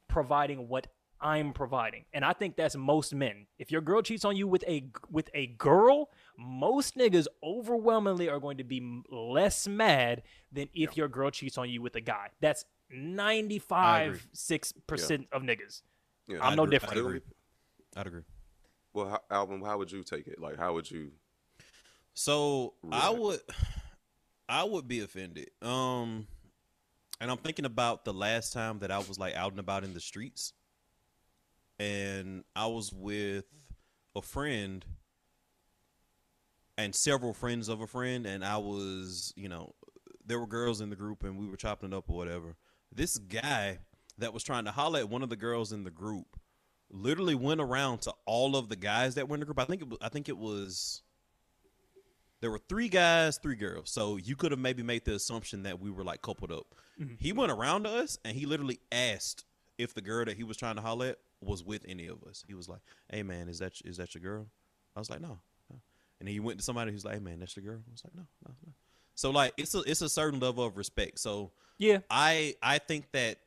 providing 0.09 0.69
what 0.69 0.89
I'm 1.21 1.53
providing. 1.53 2.05
And 2.13 2.25
I 2.25 2.33
think 2.33 2.57
that's 2.57 2.77
most 2.77 3.15
men. 3.15 3.47
If 3.59 3.71
your 3.71 3.81
girl 3.81 4.03
cheats 4.03 4.25
on 4.25 4.37
you 4.37 4.49
with 4.49 4.65
a 4.67 4.85
with 5.11 5.31
a 5.35 5.49
girl, 5.49 6.11
most 6.39 6.97
niggas 6.97 7.27
overwhelmingly 7.43 8.29
are 8.29 8.41
going 8.41 8.59
to 8.59 8.65
be 8.65 9.03
less 9.11 9.69
mad 9.69 10.23
than 10.53 10.69
if 10.75 10.97
your 10.97 11.09
girl 11.09 11.31
cheats 11.31 11.59
on 11.59 11.69
you 11.69 11.83
with 11.83 11.95
a 11.97 12.01
guy. 12.01 12.29
That's 12.41 12.65
95 12.91 14.29
6% 14.35 15.27
of 15.33 15.43
niggas. 15.43 15.83
Yeah, 16.27 16.39
I'm 16.43 16.53
I 16.53 16.55
no 16.55 16.63
agree. 16.65 16.75
different. 16.75 16.97
I'd 16.97 17.01
agree. 17.01 17.21
I'd 17.97 18.07
agree. 18.07 18.23
Well, 18.93 19.09
how, 19.09 19.21
Alvin, 19.31 19.63
how 19.63 19.79
would 19.79 19.93
you 19.93 20.03
take 20.03 20.27
it? 20.27 20.41
Like, 20.41 20.59
how 20.59 20.75
would 20.75 20.91
you? 20.91 21.13
So 22.15 22.75
I 22.91 23.11
would, 23.11 23.41
I 24.49 24.65
would 24.65 24.89
be 24.89 25.01
offended. 25.01 25.51
Um, 25.63 26.27
and 27.21 27.31
I'm 27.31 27.37
thinking 27.37 27.65
about 27.67 28.05
the 28.05 28.13
last 28.13 28.53
time 28.53 28.79
that 28.81 28.91
I 28.91 28.99
was 28.99 29.19
like 29.19 29.35
out 29.35 29.53
and 29.53 29.61
about 29.61 29.85
in 29.85 29.95
the 29.95 30.01
streets, 30.01 30.53
and 31.81 32.45
I 32.55 32.67
was 32.67 32.93
with 32.93 33.47
a 34.15 34.21
friend 34.21 34.85
and 36.77 36.95
several 36.95 37.33
friends 37.33 37.69
of 37.69 37.81
a 37.81 37.87
friend, 37.87 38.27
and 38.27 38.45
I 38.45 38.59
was, 38.59 39.33
you 39.35 39.49
know, 39.49 39.75
there 40.25 40.39
were 40.39 40.47
girls 40.47 40.83
in 40.83 40.91
the 40.91 40.97
group, 40.97 41.25
and 41.25 41.39
we 41.39 41.49
were 41.49 41.57
chopping 41.57 41.93
it 41.93 41.97
up 41.97 42.11
or 42.11 42.17
whatever. 42.17 42.55
This 42.93 43.17
guy 43.17 43.79
that 44.19 44.35
was 44.35 44.43
trying 44.43 44.67
to 44.67 44.71
holler 44.71 45.01
at 45.01 45.09
one 45.09 45.23
of 45.23 45.31
the 45.31 45.37
girls 45.37 45.73
in 45.73 45.85
the 45.85 45.91
group 45.91 46.39
literally 46.91 47.35
went 47.35 47.63
around 47.63 48.03
to 48.03 48.15
all 48.27 48.57
of 48.57 48.69
the 48.69 48.77
guys 48.77 49.15
that 49.15 49.29
were 49.29 49.37
in 49.37 49.41
the 49.41 49.47
group. 49.47 49.59
I 49.59 49.65
think 49.65 49.81
it 49.81 49.89
was, 49.89 49.99
I 50.03 50.11
think 50.11 50.29
it 50.29 50.37
was 50.37 51.03
there 52.43 52.51
were 52.51 52.61
three 52.69 52.89
guys, 52.89 53.39
three 53.39 53.57
girls. 53.57 53.91
So 53.91 54.19
you 54.19 54.37
could 54.37 54.51
have 54.51 54.61
maybe 54.61 54.83
made 54.83 55.07
the 55.07 55.15
assumption 55.15 55.63
that 55.63 55.81
we 55.81 55.91
were 55.91 56.05
like 56.05 56.21
coupled 56.21 56.53
up. 56.53 56.75
Mm-hmm. 57.01 57.15
He 57.19 57.33
went 57.33 57.53
around 57.53 57.85
to 57.85 57.91
us 57.91 58.19
and 58.25 58.37
he 58.37 58.45
literally 58.45 58.81
asked 58.93 59.45
if 59.79 59.95
the 59.95 60.03
girl 60.03 60.27
that 60.27 60.37
he 60.37 60.45
was 60.45 60.59
trying 60.59 60.77
to 60.77 60.83
holler 60.83 61.07
at 61.11 61.19
was 61.41 61.65
with 61.65 61.85
any 61.89 62.07
of 62.07 62.23
us. 62.25 62.45
He 62.47 62.55
was 62.55 62.69
like, 62.69 62.81
"Hey 63.11 63.23
man, 63.23 63.49
is 63.49 63.59
that 63.61 63.73
is 63.85 63.97
that 63.97 64.15
your 64.15 64.23
girl?" 64.23 64.47
I 64.95 64.99
was 64.99 65.11
like, 65.11 65.21
"No." 65.21 65.41
no." 65.71 65.81
And 66.21 66.29
he 66.29 66.41
went 66.41 66.59
to 66.59 66.65
somebody 66.65 66.93
who's 66.93 67.05
like, 67.05 67.15
"Hey 67.15 67.21
man, 67.21 67.41
that's 67.41 67.57
your 67.57 67.65
girl." 67.65 67.81
I 67.87 67.91
was 67.91 68.03
like, 68.05 68.15
"No, 68.15 68.27
no, 68.47 68.55
no." 68.67 68.73
So 69.15 69.31
like 69.31 69.53
it's 69.57 69.75
a 69.75 69.81
it's 69.81 70.03
a 70.03 70.09
certain 70.09 70.41
level 70.41 70.65
of 70.65 70.77
respect. 70.77 71.19
So 71.19 71.53
Yeah. 71.79 71.99
I 72.11 72.55
I 72.63 72.79
think 72.79 73.11
that 73.13 73.39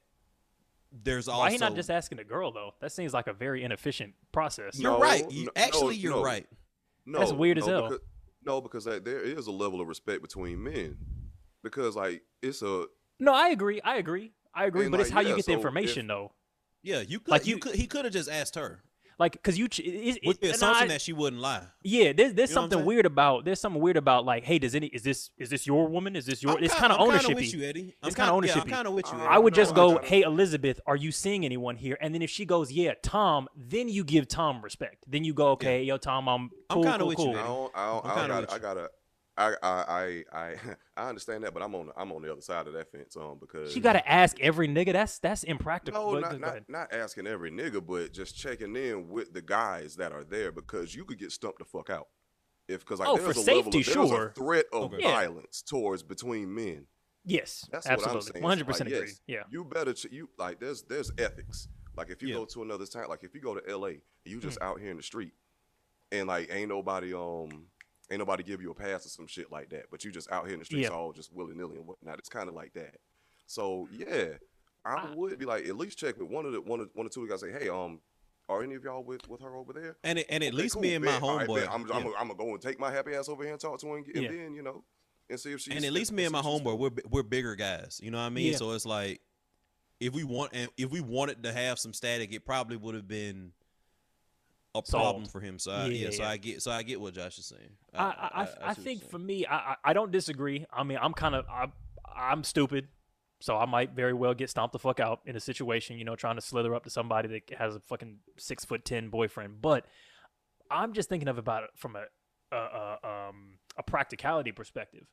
there's 0.91 1.27
also 1.27 1.41
Why 1.45 1.51
he 1.51 1.57
not 1.57 1.75
just 1.75 1.89
asking 1.89 2.19
a 2.19 2.23
girl 2.23 2.51
though? 2.51 2.75
That 2.79 2.91
seems 2.91 3.13
like 3.13 3.27
a 3.27 3.33
very 3.33 3.63
inefficient 3.63 4.13
process. 4.31 4.77
You're 4.79 4.91
No, 4.91 4.99
right. 4.99 5.29
You, 5.31 5.45
no, 5.45 5.51
actually, 5.55 5.95
no, 5.95 6.01
you're 6.01 6.11
no. 6.17 6.23
right. 6.23 6.47
No, 7.05 7.19
That's 7.19 7.31
weird 7.33 7.57
as 7.57 7.65
hell. 7.65 7.83
Because, 7.89 7.99
no, 8.45 8.61
because 8.61 8.85
like, 8.85 9.03
there 9.03 9.19
is 9.19 9.47
a 9.47 9.51
level 9.51 9.81
of 9.81 9.87
respect 9.87 10.21
between 10.21 10.63
men, 10.63 10.97
because 11.63 11.95
like 11.95 12.21
it's 12.41 12.61
a 12.61 12.85
No, 13.19 13.33
I 13.33 13.49
agree. 13.49 13.81
I 13.81 13.97
agree. 13.97 14.31
I 14.53 14.65
agree. 14.65 14.83
And, 14.83 14.91
but 14.91 14.99
it's 14.99 15.09
like, 15.09 15.15
how 15.15 15.21
you 15.21 15.29
yeah, 15.29 15.35
get 15.37 15.45
the 15.47 15.53
information 15.53 16.01
if- 16.05 16.07
though. 16.09 16.31
Yeah, 16.83 16.99
you 17.01 17.19
could. 17.19 17.31
Like, 17.31 17.41
Like 17.41 17.47
you, 17.47 17.55
you- 17.55 17.59
could. 17.59 17.75
He 17.75 17.87
could 17.87 18.05
have 18.05 18.13
just 18.13 18.29
asked 18.29 18.55
her 18.55 18.83
Like, 19.19 19.41
cause 19.43 19.57
you, 19.57 19.67
ch- 19.69 19.79
it, 19.79 20.17
it, 20.17 20.19
with 20.27 20.41
the 20.41 20.49
assumption 20.49 20.85
I- 20.85 20.93
that 20.93 21.01
she 21.01 21.13
wouldn't 21.13 21.41
lie. 21.41 21.63
Yeah, 21.83 22.11
there's 22.13 22.33
there's 22.33 22.49
You 22.49 22.55
know 22.55 22.61
something 22.63 22.83
weird 22.83 23.05
about 23.05 23.45
there's 23.45 23.59
something 23.61 23.79
weird 23.81 23.95
about 23.95 24.25
like, 24.25 24.43
hey, 24.43 24.57
does 24.59 24.73
any 24.75 24.87
is 24.87 25.03
this 25.03 25.29
is 25.37 25.49
this 25.49 25.65
your 25.67 25.87
woman? 25.87 26.15
Is 26.15 26.25
this 26.25 26.41
your? 26.43 26.57
I'm 26.57 26.63
it's 26.63 26.73
kind 26.73 26.91
of 26.91 26.99
I'm 26.99 27.07
kinda 27.09 27.13
ownership. 27.23 27.35
with 27.35 27.53
you, 27.53 27.63
Eddie. 27.63 27.95
I'm 28.01 28.07
It's 28.07 28.15
kinda 28.15 28.31
Yeah, 28.31 28.35
ownership-y. 28.35 28.61
I'm 28.63 28.69
kind 28.69 28.87
of 28.87 28.93
with 28.95 29.05
you. 29.11 29.17
Eddie. 29.19 29.27
I 29.27 29.37
would 29.37 29.53
No, 29.53 29.55
just 29.55 29.71
I 29.73 29.75
go, 29.75 29.93
gotta- 29.93 30.07
hey 30.07 30.21
Elizabeth, 30.23 30.81
are 30.87 30.95
you 30.95 31.11
seeing 31.11 31.45
anyone 31.45 31.75
here? 31.77 31.97
And 32.01 32.13
then 32.13 32.21
if 32.23 32.29
she 32.31 32.43
goes, 32.43 32.71
yeah, 32.71 32.93
Tom, 33.03 33.47
then 33.55 33.87
you 33.87 34.03
give 34.03 34.27
Tom 34.27 34.61
respect. 34.61 35.03
Then 35.07 35.23
you 35.23 35.33
go, 35.35 35.49
okay, 35.51 35.83
yo, 35.83 35.97
Tom, 35.97 36.27
I'm 36.27 36.41
I'm 36.41 36.49
cool, 36.69 36.83
kinda 36.83 36.97
cool, 36.99 37.07
with 37.07 37.19
you, 37.19 37.25
cool. 37.25 37.35
I 37.35 37.39
Eddie. 37.39 37.47
don't, 37.47 37.71
I 37.75 37.85
don't, 37.91 38.05
I'm 38.05 38.11
kinda 38.15 38.27
don't 38.29 38.41
with 38.41 38.49
gotta, 38.49 38.53
I 38.53 38.73
gotta, 38.73 38.89
I, 39.35 39.55
I, 39.63 39.67
I, 39.67 40.23
I, 40.39 40.55
I 40.97 41.09
understand 41.09 41.43
that, 41.43 41.53
but 41.53 41.63
I'm 41.63 41.73
on, 41.73 41.89
I'm 41.97 42.11
on 42.11 42.21
the 42.21 42.31
other 42.31 42.41
side 42.41 42.67
of 42.67 42.73
that 42.73 42.91
fence, 42.91 43.15
um, 43.17 43.37
because 43.39 43.71
She 43.73 43.79
gotta 43.79 44.07
ask 44.09 44.39
every 44.39 44.67
nigga. 44.67 44.93
That's 44.93 45.17
that's 45.19 45.43
impractical. 45.43 46.13
No, 46.13 46.19
not 46.19 46.39
not, 46.39 46.69
not 46.69 46.93
asking 46.93 47.25
every 47.27 47.49
nigga, 47.51 47.85
but 47.85 48.13
just 48.13 48.37
checking 48.37 48.75
in 48.75 49.09
with 49.09 49.33
the 49.33 49.41
guys 49.41 49.95
that 49.95 50.11
are 50.11 50.23
there 50.23 50.51
because 50.51 50.93
you 50.93 51.03
could 51.05 51.17
get 51.17 51.31
stumped 51.31 51.59
the 51.59 51.65
fuck 51.65 51.89
out. 51.89 52.07
If 52.67 52.81
because 52.81 52.99
like 52.99 53.09
Oh, 53.09 53.17
there's 53.17 53.33
for 53.43 53.51
a 53.51 53.55
level 53.55 53.67
of, 53.67 53.71
there's 53.73 53.85
sure. 53.87 54.27
a 54.27 54.33
threat 54.33 54.65
of 54.71 54.93
Okay. 54.93 55.01
Violence 55.03 55.61
towards 55.61 56.03
between 56.03 56.53
men. 56.53 56.85
Yes, 57.25 57.67
That's 57.71 57.85
what 57.87 57.93
I'm 57.93 58.03
absolutely, 58.03 58.31
saying. 58.33 58.43
one 58.43 58.51
hundred 58.51 58.67
percent 58.67 58.89
agree. 58.89 59.07
yes, 59.07 59.21
Yeah, 59.27 59.43
You 59.49 59.63
better 59.65 59.93
ch- 59.93 60.07
you 60.11 60.29
like 60.37 60.59
there's 60.59 60.83
there's 60.83 61.11
ethics. 61.17 61.67
Like 61.97 62.09
if 62.09 62.21
you 62.21 62.29
Yeah. 62.29 62.35
go 62.35 62.45
to 62.45 62.61
another 62.63 62.85
town, 62.85 63.05
like 63.09 63.23
if 63.23 63.33
you 63.33 63.41
go 63.41 63.55
to 63.55 63.69
L.A. 63.69 63.89
and 63.91 64.01
you 64.25 64.39
just 64.39 64.59
Mm. 64.59 64.65
out 64.65 64.79
here 64.79 64.91
in 64.91 64.97
the 64.97 65.03
street, 65.03 65.33
and 66.11 66.27
like 66.27 66.49
ain't 66.53 66.69
nobody 66.69 67.13
um 67.13 67.67
ain't 68.13 68.19
nobody 68.19 68.43
give 68.43 68.61
you 68.61 68.71
a 68.71 68.75
pass 68.75 69.05
or 69.05 69.09
some 69.09 69.27
shit 69.27 69.51
like 69.51 69.69
that, 69.69 69.85
but 69.91 70.03
you 70.03 70.11
just 70.11 70.31
out 70.31 70.45
here 70.45 70.53
in 70.53 70.59
the 70.59 70.65
streets 70.65 70.89
Yeah. 70.89 70.95
all 70.95 71.11
just 71.11 71.33
willy 71.33 71.55
nilly 71.55 71.77
and 71.77 71.85
whatnot. 71.87 72.19
It's 72.19 72.29
kind 72.29 72.47
of 72.47 72.55
like 72.55 72.73
that. 72.73 72.95
So 73.45 73.87
yeah, 73.91 74.25
I 74.85 75.11
would 75.13 75.37
be 75.37 75.45
like 75.45 75.67
at 75.67 75.75
least 75.77 75.97
check 75.97 76.17
with 76.17 76.29
one 76.29 76.45
of 76.45 76.53
the 76.53 76.61
one 76.61 76.79
of 76.79 76.89
one 76.93 77.05
or 77.05 77.09
two 77.09 77.27
guys. 77.27 77.41
Say, 77.41 77.51
hey, 77.51 77.69
um, 77.69 77.99
are 78.49 78.63
any 78.63 78.75
of 78.75 78.83
y'all 78.83 79.03
with 79.03 79.27
with 79.29 79.41
her 79.41 79.55
over 79.55 79.73
there? 79.73 79.97
And 80.03 80.19
it, 80.19 80.27
and 80.29 80.43
at 80.43 80.53
Okay, 80.53 80.63
least 80.63 80.73
cool, 80.75 80.81
me 80.81 80.95
and 80.95 81.03
my 81.05 81.11
right, 81.13 81.21
homeboy. 81.21 81.55
bet. 81.55 81.69
I'm, 81.71 81.87
yeah. 81.87 81.95
I'm, 81.95 82.07
I'm 82.07 82.27
gonna 82.27 82.35
go 82.35 82.49
and 82.51 82.61
take 82.61 82.79
my 82.79 82.91
happy 82.91 83.13
ass 83.15 83.29
over 83.29 83.43
here 83.43 83.51
and 83.53 83.61
talk 83.61 83.79
to 83.79 83.87
her, 83.87 83.97
and, 83.97 84.07
and 84.07 84.23
Yeah. 84.23 84.29
then 84.29 84.53
you 84.53 84.63
know, 84.63 84.83
and 85.29 85.39
see 85.39 85.51
if 85.53 85.61
she's 85.61 85.73
and 85.75 85.85
at 85.85 85.93
least 85.93 86.11
me 86.11 86.23
and 86.25 86.31
my 86.33 86.41
see 86.41 86.47
if 86.47 86.53
she's 86.53 86.61
homeboy, 86.61 86.77
we're 86.77 86.91
we're 87.09 87.23
bigger 87.23 87.55
guys. 87.55 87.99
You 88.03 88.11
know 88.11 88.17
what 88.17 88.25
I 88.25 88.29
mean? 88.29 88.51
Yeah. 88.51 88.57
So 88.57 88.71
it's 88.71 88.85
like 88.85 89.21
if 89.99 90.13
we 90.13 90.23
want 90.23 90.51
and 90.53 90.69
if 90.77 90.89
we 90.91 91.01
wanted 91.01 91.43
to 91.43 91.53
have 91.53 91.79
some 91.79 91.93
static, 91.93 92.33
it 92.33 92.45
probably 92.45 92.75
would 92.77 92.95
have 92.95 93.07
been 93.07 93.53
a 94.75 94.81
problem 94.81 95.25
for 95.25 95.39
him. 95.39 95.59
So 95.59 95.71
I, 95.71 95.85
Yeah, 95.87 96.09
yeah, 96.09 96.09
so. 96.11 96.23
I 96.23 96.37
get 96.37 96.61
so 96.61 96.71
I 96.71 96.83
get 96.83 96.99
what 96.99 97.13
Josh 97.13 97.37
is 97.37 97.45
saying. 97.45 97.69
I 97.93 98.03
I, 98.03 98.41
I, 98.41 98.47
I 98.69 98.73
think 98.73 99.09
for 99.09 99.19
me, 99.19 99.45
I, 99.45 99.55
I 99.55 99.75
I 99.85 99.93
don't 99.93 100.11
disagree. 100.11 100.65
I 100.71 100.83
mean, 100.83 100.97
I'm 101.01 101.13
kind 101.13 101.35
of 101.35 101.45
I, 101.47 101.67
I'm 102.15 102.43
stupid, 102.43 102.87
so 103.39 103.57
I 103.57 103.65
might 103.65 103.91
very 103.91 104.13
well 104.13 104.33
get 104.33 104.49
stomped 104.49 104.73
the 104.73 104.79
fuck 104.79 104.99
out 104.99 105.21
in 105.25 105.35
a 105.35 105.39
situation, 105.39 105.97
you 105.97 106.05
know, 106.05 106.15
trying 106.15 106.35
to 106.35 106.41
slither 106.41 106.73
up 106.73 106.83
to 106.85 106.89
somebody 106.89 107.27
that 107.29 107.57
has 107.57 107.75
a 107.75 107.79
fucking 107.81 108.17
six 108.37 108.65
foot 108.65 108.83
ten 108.83 109.09
boyfriend. 109.09 109.61
But 109.61 109.85
I'm 110.71 110.93
just 110.93 111.09
thinking 111.09 111.27
of 111.27 111.37
about 111.37 111.63
it 111.63 111.69
from 111.75 111.95
a 111.95 112.05
a, 112.55 112.57
a 112.57 112.97
um 113.03 113.59
a 113.77 113.83
practicality 113.83 114.51
perspective. 114.51 115.05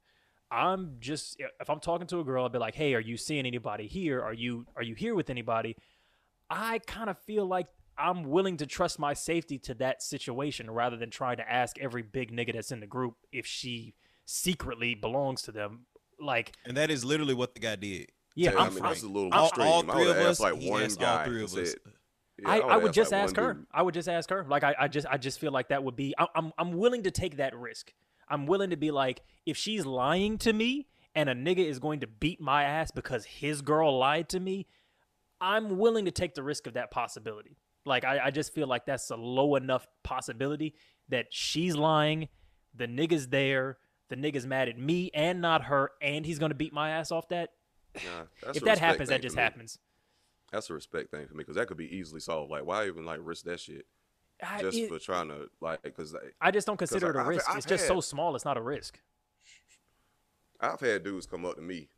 I'm 0.51 0.97
just 1.01 1.41
if 1.61 1.71
I'm 1.71 1.81
talking 1.81 2.07
to 2.09 2.21
a 2.21 2.25
girl, 2.25 2.45
I'd 2.45 2.53
be 2.53 2.59
like, 2.59 2.75
"Hey, 2.75 2.95
are 2.95 3.01
you 3.01 3.17
seeing 3.17 3.47
anybody 3.47 3.87
here? 3.87 4.23
Are 4.23 4.33
you 4.33 4.67
are 4.75 4.83
you 4.83 4.95
here 4.95 5.15
with 5.15 5.31
anybody?" 5.31 5.77
I 6.49 6.81
kind 6.81 7.09
of 7.09 7.19
feel 7.19 7.47
like 7.47 7.69
I'm 8.01 8.25
willing 8.25 8.57
to 8.59 8.67
trust 8.67 8.99
my 8.99 9.13
safety 9.15 9.59
to 9.61 9.75
that 9.75 10.03
situation 10.03 10.71
rather 10.71 10.97
than 10.97 11.11
trying 11.11 11.37
to 11.39 11.51
ask 11.51 11.79
every 11.79 12.03
big 12.03 12.33
nigga 12.33 12.55
that's 12.55 12.73
in 12.73 12.81
the 12.81 12.87
group 12.87 13.15
if 13.33 13.47
she 13.47 13.95
secretly 14.25 14.95
belongs 14.95 15.43
to 15.43 15.53
them. 15.53 15.87
Like, 16.19 16.53
and 16.65 16.77
that 16.77 16.91
is 16.91 17.05
literally 17.05 17.35
what 17.35 17.55
the 17.55 17.61
guy 17.61 17.77
did. 17.77 18.09
yeah, 18.35 18.53
Yeah, 18.53 18.59
I 18.59 18.67
I'm, 18.67 18.75
mean 18.75 18.83
I'm- 18.85 18.93
that's 18.93 19.03
a 19.03 19.07
little 19.09 19.33
I'm- 19.33 19.41
All, 19.41 19.47
extreme. 19.49 19.67
all 19.69 19.83
three 19.83 20.07
would 20.07 20.17
of 20.17 20.27
us, 20.27 20.41
like 20.41 20.59
he 20.59 20.71
one 20.71 20.83
asked 20.83 21.01
guy 21.01 21.19
all 21.21 21.25
three 21.27 21.43
of 21.43 21.55
us. 21.55 21.71
said, 21.71 21.79
Yeah, 22.39 22.49
I, 22.51 22.59
I 22.59 22.77
would 22.77 22.93
just 22.93 23.13
like, 23.13 23.23
ask 23.25 23.37
her. 23.37 23.55
dude. 23.55 23.67
I 23.73 23.83
would 23.83 23.95
just 23.95 24.09
ask 24.09 24.31
her. 24.31 24.45
Like 24.49 24.65
I, 24.65 24.75
I 24.79 24.89
just 24.89 25.07
I 25.11 25.17
just 25.19 25.39
feel 25.41 25.53
like 25.53 25.69
that 25.69 25.83
would 25.85 25.97
be 25.97 26.15
I, 26.19 26.27
I'm 26.35 26.53
I'm 26.59 26.73
willing 26.73 27.03
to 27.05 27.11
take 27.11 27.37
that 27.39 27.55
risk. 27.57 27.93
I'm 28.29 28.47
willing 28.47 28.71
to 28.71 28.77
be 28.77 28.91
like 28.91 29.21
if 29.47 29.57
she's 29.57 29.85
lying 29.87 30.39
to 30.39 30.53
me 30.53 30.87
and 31.15 31.29
a 31.29 31.35
nigga 31.35 31.59
is 31.67 31.79
going 31.79 32.01
to 32.01 32.07
beat 32.07 32.41
my 32.41 32.63
ass 32.65 32.91
because 32.93 33.25
his 33.25 33.63
girl 33.63 33.99
lied 33.99 34.29
to 34.31 34.41
me, 34.41 34.67
I'm 35.41 35.79
willing 35.79 36.05
to 36.05 36.11
take 36.11 36.35
the 36.35 36.43
risk 36.43 36.67
of 36.67 36.75
that 36.75 36.91
possibility. 36.91 37.57
Like 37.91 38.05
I, 38.05 38.27
I 38.27 38.31
just 38.31 38.55
feel 38.55 38.67
like 38.69 38.87
that's 38.87 39.11
a 39.11 39.17
low 39.17 39.57
enough 39.57 39.87
possibility 40.05 40.75
that 41.11 41.27
she's 41.31 41.75
lying, 41.77 42.29
the 42.75 42.87
nigga's 42.87 43.29
there, 43.29 43.77
the 44.09 44.17
nigga's 44.17 44.47
mad 44.47 44.69
at 44.69 44.79
me 44.79 45.11
and 45.13 45.41
not 45.41 45.65
her, 45.65 45.91
and 46.01 46.25
he's 46.25 46.39
gonna 46.39 46.55
beat 46.55 46.73
my 46.73 46.91
ass 46.91 47.11
off 47.11 47.29
that. 47.29 47.51
Nah, 47.97 48.51
if 48.55 48.63
that 48.63 48.79
happens, 48.79 49.09
that 49.11 49.21
just 49.21 49.37
happens. 49.37 49.79
That's 50.53 50.71
a 50.71 50.75
respect 50.75 51.11
thing 51.11 51.27
for 51.27 51.35
me 51.35 51.39
because 51.39 51.57
that 51.57 51.67
could 51.69 51.77
be 51.77 51.95
easily 51.97 52.21
solved. 52.21 52.51
Like, 52.51 52.65
why 52.65 52.87
even 52.87 53.05
like 53.05 53.19
risk 53.23 53.45
that 53.45 53.61
shit 53.61 53.87
I, 54.43 54.61
just 54.61 54.79
it- 54.79 54.89
for 54.89 54.99
trying 55.01 55.29
to 55.29 55.49
like? 55.61 55.83
Because 55.83 56.15
I 56.41 56.51
just 56.53 56.67
don't 56.67 56.77
consider 56.77 57.11
it 57.11 57.17
a 57.17 57.21
I've- 57.21 57.29
risk. 57.29 57.51
I've 57.51 57.57
it's 57.59 57.67
just 57.67 57.87
so 57.89 58.01
small. 58.01 58.35
It's 58.37 58.45
not 58.45 58.57
a 58.57 58.63
risk. 58.63 58.99
I've 60.61 60.81
had 60.81 61.03
dudes 61.05 61.27
come 61.27 61.45
up 61.47 61.57
to 61.57 61.63
me, 61.63 61.89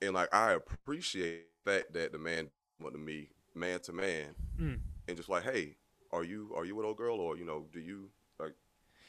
and 0.00 0.14
like 0.14 0.32
I 0.34 0.52
appreciate 0.52 1.44
the 1.64 1.70
fact 1.72 1.92
that 1.92 2.12
the 2.12 2.18
man 2.18 2.48
come 2.78 2.86
up 2.86 2.92
to 2.94 2.98
me, 2.98 3.30
man 3.54 3.80
to 3.80 3.92
man, 3.92 4.34
Mm. 4.60 4.78
And 5.10 5.16
just 5.18 5.28
like, 5.28 5.42
hey, 5.44 5.76
are 6.12 6.24
you 6.24 6.52
are 6.56 6.64
you 6.64 6.78
an 6.80 6.86
old 6.86 6.96
girl 6.96 7.16
or 7.20 7.36
you 7.36 7.44
know 7.44 7.66
do 7.72 7.80
you 7.80 8.08
like? 8.38 8.54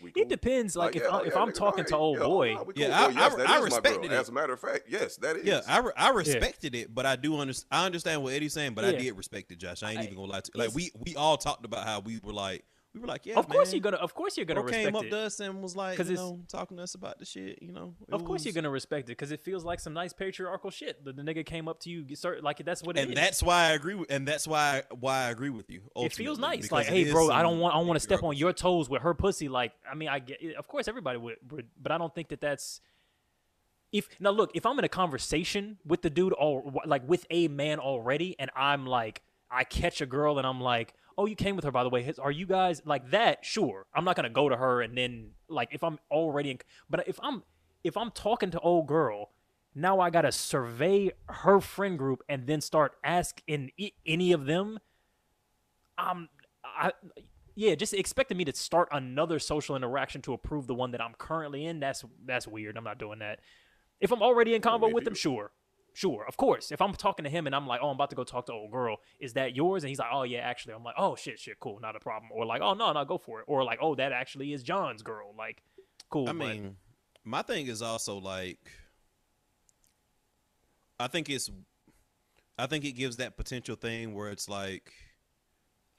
We 0.03 0.11
It 0.15 0.29
depends. 0.29 0.75
Like, 0.75 0.95
if 0.95 1.03
yeah, 1.03 1.09
I, 1.09 1.19
if 1.21 1.33
yeah, 1.35 1.39
I'm 1.41 1.49
nigga, 1.49 1.53
talking 1.55 1.83
no, 1.83 1.89
to 1.89 1.97
old 1.97 2.17
yeah, 2.17 2.23
boy, 2.25 2.53
nah, 2.55 2.63
we 2.63 2.73
Yeah, 2.75 2.87
cool. 2.87 2.95
I- 2.95 3.21
yes, 3.21 3.33
I- 3.33 3.35
that 3.37 3.49
I 3.49 3.53
is 3.55 3.59
my 3.59 3.65
respected 3.65 4.01
girl. 4.09 4.11
it. 4.11 4.19
As 4.19 4.29
a 4.29 4.31
matter 4.31 4.53
of 4.53 4.59
fact, 4.59 4.81
yes, 4.89 5.15
that 5.17 5.35
is. 5.37 5.45
Yeah, 5.45 5.61
I, 5.67 5.79
re- 5.79 5.91
I 5.95 6.09
respected 6.09 6.73
it, 6.73 6.93
but 6.95 7.05
I 7.05 7.15
do 7.15 7.39
understand. 7.39 7.67
I 7.71 7.85
understand 7.85 8.23
what 8.23 8.33
Eddie's 8.33 8.53
saying, 8.53 8.73
but 8.73 8.83
I 8.83 8.93
did 8.93 9.15
respect 9.15 9.51
it, 9.51 9.59
Josh. 9.59 9.83
I 9.83 9.91
ain't 9.91 9.99
I- 9.99 10.03
even 10.03 10.15
gonna 10.15 10.31
lie 10.31 10.39
to 10.41 10.51
you. 10.55 10.59
Like 10.59 10.73
we 10.73 10.91
we 11.05 11.15
all 11.15 11.37
talked 11.37 11.65
about 11.65 11.85
how 11.85 11.99
we 11.99 12.19
were 12.23 12.33
like 12.33 12.65
we 12.93 12.99
were 12.99 13.07
like, 13.07 13.25
yeah, 13.25 13.39
of 13.39 13.47
course 13.47 13.69
man. 13.69 13.75
you're 13.75 13.83
gonna. 13.83 13.97
Of 13.97 14.13
course 14.13 14.35
you're 14.35 14.45
gonna 14.45 14.61
Bro 14.61 14.71
came 14.71 14.95
up 14.95 15.05
it. 15.05 15.11
to 15.11 15.19
us 15.19 15.39
and 15.39 15.61
was 15.61 15.77
like, 15.77 15.97
you 15.97 16.13
know, 16.13 16.41
talking 16.49 16.75
to 16.75 16.83
us 16.83 16.93
about 16.93 17.19
the 17.19 17.25
shit. 17.25 17.61
You 17.61 17.71
know, 17.71 17.95
It 18.05 18.13
Of 18.13 18.25
course 18.25 18.43
you're 18.43 18.53
gonna 18.53 18.69
respect 18.69 19.07
it 19.07 19.13
because 19.13 19.31
it 19.31 19.39
feels 19.39 19.63
like 19.63 19.79
some 19.79 19.93
nice 19.93 20.11
patriarchal 20.11 20.71
shit. 20.71 21.05
The, 21.05 21.13
the 21.13 21.21
nigga 21.21 21.45
came 21.45 21.69
up 21.69 21.79
to 21.81 21.89
you, 21.89 22.15
start, 22.17 22.43
like 22.43 22.63
that's 22.65 22.83
what 22.83 22.97
it 22.97 23.01
and 23.01 23.11
is. 23.11 23.15
that's 23.15 23.41
why 23.41 23.67
I 23.67 23.71
agree 23.71 23.95
with, 23.95 24.11
and 24.11 24.27
that's 24.27 24.45
why 24.45 24.83
why 24.99 25.27
I 25.27 25.29
agree 25.29 25.49
with 25.49 25.69
you. 25.69 25.83
it 25.95 26.11
feels 26.11 26.37
nice. 26.37 26.69
Like, 26.69 26.87
hey, 26.87 27.09
bro, 27.09 27.31
I 27.31 27.41
don't 27.43 27.59
want. 27.59 27.75
I 27.75 27.77
want 27.79 27.95
to 27.95 28.01
step 28.01 28.23
on 28.23 28.35
your 28.35 28.51
toes 28.51 28.89
with 28.89 29.03
her 29.03 29.13
pussy. 29.13 29.47
Like, 29.47 29.71
I 29.89 29.95
mean, 29.95 30.09
I 30.09 30.19
get. 30.19 30.39
Of 30.57 30.67
course, 30.67 30.89
everybody 30.89 31.17
would, 31.17 31.37
would, 31.49 31.67
but 31.81 31.91
I 31.93 31.97
don't 31.97 32.13
think 32.13 32.29
that 32.29 32.41
that's. 32.41 32.81
If 33.93 34.07
now 34.19 34.31
look, 34.31 34.51
if 34.53 34.65
I'm 34.65 34.77
in 34.79 34.85
a 34.85 34.89
conversation 34.89 35.77
with 35.85 36.01
the 36.01 36.09
dude 36.09 36.33
or 36.37 36.73
like 36.85 37.07
with 37.07 37.25
a 37.29 37.47
man 37.47 37.79
already, 37.79 38.35
and 38.37 38.49
I'm 38.55 38.85
like, 38.85 39.21
I 39.49 39.63
catch 39.65 40.01
a 40.01 40.05
girl 40.05 40.37
and 40.37 40.47
I'm 40.47 40.61
like, 40.61 40.93
oh, 41.21 41.25
you 41.27 41.35
came 41.35 41.55
with 41.55 41.65
her 41.65 41.71
by 41.71 41.83
the 41.83 41.89
way. 41.89 42.01
His- 42.03 42.19
Are 42.19 42.31
you 42.31 42.45
guys 42.45 42.81
like 42.85 43.11
that? 43.11 43.45
Sure, 43.45 43.85
I'm 43.93 44.03
not 44.03 44.15
gonna 44.15 44.29
go 44.29 44.49
to 44.49 44.57
her 44.57 44.81
and 44.81 44.97
then 44.97 45.31
like 45.47 45.69
if 45.71 45.83
I'm 45.83 45.99
already 46.09 46.51
in, 46.51 46.59
but 46.89 47.07
if 47.07 47.19
I'm 47.21 47.43
if 47.83 47.95
I'm 47.97 48.11
talking 48.11 48.51
to 48.51 48.59
old 48.59 48.87
girl. 48.87 49.31
Now 49.73 50.01
I 50.01 50.09
gotta 50.09 50.33
survey 50.33 51.11
her 51.29 51.61
friend 51.61 51.97
group 51.97 52.23
and 52.27 52.45
then 52.45 52.59
start 52.59 52.97
asking 53.05 53.71
i- 53.79 53.93
any 54.05 54.33
of 54.33 54.45
them 54.45 54.79
um 55.97 56.27
I 56.63 56.91
yeah, 57.55 57.75
just 57.75 57.93
expecting 57.93 58.37
me 58.37 58.45
to 58.45 58.55
start 58.55 58.87
another 58.91 59.37
social 59.37 59.75
interaction 59.75 60.21
to 60.23 60.33
approve 60.33 60.67
the 60.67 60.73
one 60.75 60.91
that 60.91 61.01
I'm 61.01 61.13
currently 61.17 61.65
in, 61.65 61.79
that's 61.79 62.03
that's 62.25 62.47
weird. 62.47 62.77
I'm 62.77 62.83
not 62.83 62.97
doing 62.97 63.19
that. 63.19 63.39
If 63.99 64.11
I'm 64.11 64.21
already 64.21 64.55
in 64.55 64.61
combo 64.61 64.87
mean, 64.87 64.95
with 64.95 65.03
them, 65.03 65.13
sure. 65.15 65.51
Sure, 65.93 66.25
of 66.27 66.37
course. 66.37 66.71
If 66.71 66.81
I'm 66.81 66.93
talking 66.93 67.23
to 67.23 67.29
him 67.29 67.47
and 67.47 67.55
I'm 67.55 67.67
like, 67.67 67.81
"Oh, 67.83 67.89
I'm 67.89 67.95
about 67.95 68.09
to 68.11 68.15
go 68.15 68.23
talk 68.23 68.45
to 68.45 68.53
old 68.53 68.71
girl," 68.71 68.97
is 69.19 69.33
that 69.33 69.55
yours? 69.55 69.83
And 69.83 69.89
he's 69.89 69.99
like, 69.99 70.09
"Oh 70.11 70.23
yeah, 70.23 70.39
actually." 70.39 70.73
I'm 70.73 70.83
like, 70.83 70.95
"Oh 70.97 71.15
shit, 71.15 71.37
shit, 71.39 71.59
cool, 71.59 71.79
not 71.81 71.95
a 71.95 71.99
problem." 71.99 72.31
Or 72.31 72.45
like, 72.45 72.61
"Oh 72.61 72.73
no, 72.73 72.93
no, 72.93 73.03
go 73.03 73.17
for 73.17 73.41
it." 73.41 73.45
Or 73.47 73.63
like, 73.63 73.79
"Oh, 73.81 73.95
that 73.95 74.11
actually 74.11 74.53
is 74.53 74.63
John's 74.63 75.03
girl." 75.03 75.33
Like, 75.37 75.63
cool. 76.09 76.29
I 76.29 76.33
mean, 76.33 76.77
my 77.23 77.41
thing 77.41 77.67
is 77.67 77.81
also 77.81 78.17
like, 78.17 78.59
I 80.99 81.07
think 81.07 81.29
it's, 81.29 81.49
I 82.57 82.67
think 82.67 82.85
it 82.85 82.93
gives 82.93 83.17
that 83.17 83.35
potential 83.35 83.75
thing 83.75 84.13
where 84.13 84.29
it's 84.29 84.47
like, 84.47 84.93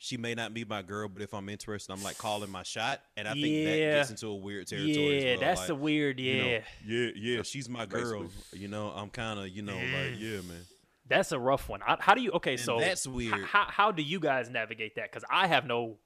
she 0.02 0.16
may 0.16 0.34
not 0.34 0.52
be 0.52 0.64
my 0.64 0.82
girl, 0.82 1.06
but 1.06 1.22
if 1.22 1.32
I'm 1.32 1.48
interested, 1.48 1.92
I'm 1.92 2.02
like 2.02 2.18
calling 2.18 2.50
my 2.50 2.64
shot, 2.64 3.02
and 3.16 3.28
I 3.28 3.34
think 3.34 3.64
that 3.66 3.76
gets 3.76 4.10
into 4.10 4.26
a 4.26 4.34
weird 4.34 4.66
territory. 4.66 5.18
as 5.18 5.24
yeah, 5.24 5.30
well. 5.30 5.40
that's 5.40 5.60
like, 5.60 5.68
a 5.68 5.74
weird. 5.76 6.18
Yeah, 6.18 6.32
you 6.32 6.42
know, 6.42 6.60
yeah, 6.84 7.10
yeah, 7.14 7.42
she's 7.42 7.68
my 7.68 7.86
girl. 7.86 8.22
basically. 8.24 8.58
You 8.58 8.66
know, 8.66 8.88
I'm 8.88 9.10
kind 9.10 9.38
of, 9.38 9.48
you 9.50 9.62
know, 9.62 9.76
like, 9.76 10.18
yeah, 10.18 10.38
man. 10.38 10.66
that's 11.08 11.30
a 11.30 11.38
rough 11.38 11.68
one. 11.68 11.82
I, 11.86 11.98
how 12.00 12.14
do 12.14 12.20
you? 12.20 12.32
Okay, 12.32 12.54
And 12.54 12.60
so 12.60 12.80
that's 12.80 13.06
h- 13.06 13.12
weird. 13.12 13.44
How, 13.44 13.66
how 13.68 13.92
do 13.92 14.02
you 14.02 14.18
guys 14.18 14.50
navigate 14.50 14.96
that? 14.96 15.08
Because 15.08 15.24
I 15.30 15.46
have 15.46 15.66
no, 15.66 15.98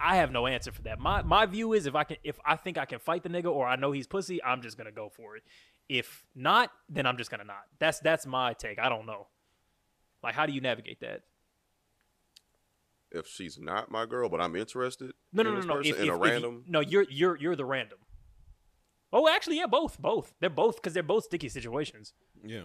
I 0.00 0.16
have 0.16 0.32
no 0.32 0.46
answer 0.46 0.72
for 0.72 0.80
that. 0.82 0.98
My 0.98 1.20
my 1.20 1.44
view 1.44 1.74
is 1.74 1.84
if 1.84 1.94
I 1.94 2.04
can, 2.04 2.16
if 2.24 2.38
I 2.42 2.56
think 2.56 2.78
I 2.78 2.86
can 2.86 3.00
fight 3.00 3.22
the 3.22 3.28
nigga 3.28 3.52
or 3.52 3.66
I 3.66 3.76
know 3.76 3.92
he's 3.92 4.06
pussy, 4.06 4.42
I'm 4.42 4.62
just 4.62 4.78
gonna 4.78 4.92
go 4.92 5.10
for 5.10 5.36
it. 5.36 5.42
If 5.90 6.24
not, 6.34 6.70
then 6.88 7.04
I'm 7.04 7.18
just 7.18 7.30
gonna 7.30 7.44
not. 7.44 7.64
That's 7.80 8.00
that's 8.00 8.24
my 8.24 8.54
take. 8.54 8.78
I 8.78 8.88
don't 8.88 9.04
know. 9.04 9.26
Like, 10.22 10.34
how 10.34 10.46
do 10.46 10.54
you 10.54 10.62
navigate 10.62 11.00
that? 11.00 11.20
If 13.12 13.26
she's 13.26 13.58
not 13.58 13.90
my 13.90 14.06
girl, 14.06 14.28
but 14.28 14.40
I'm 14.40 14.56
interested. 14.56 15.12
No, 15.32 15.40
in 15.42 15.46
no, 15.46 15.50
no, 15.52 15.56
this 15.56 15.66
no. 15.66 15.74
person 15.76 15.92
If, 15.92 15.96
in 16.00 16.04
if- 16.04 16.10
a 16.10 16.14
if 16.14 16.18
you- 16.18 16.24
random, 16.32 16.64
no, 16.66 16.80
you're 16.80 17.06
you're 17.08 17.36
you're 17.36 17.56
the 17.56 17.64
random. 17.64 17.98
Oh, 19.12 19.28
actually, 19.28 19.58
yeah, 19.58 19.66
both, 19.66 20.00
both. 20.00 20.34
They're 20.40 20.50
both 20.50 20.76
because 20.76 20.92
they're 20.92 21.02
both 21.02 21.24
sticky 21.24 21.48
situations. 21.48 22.12
Yeah. 22.44 22.64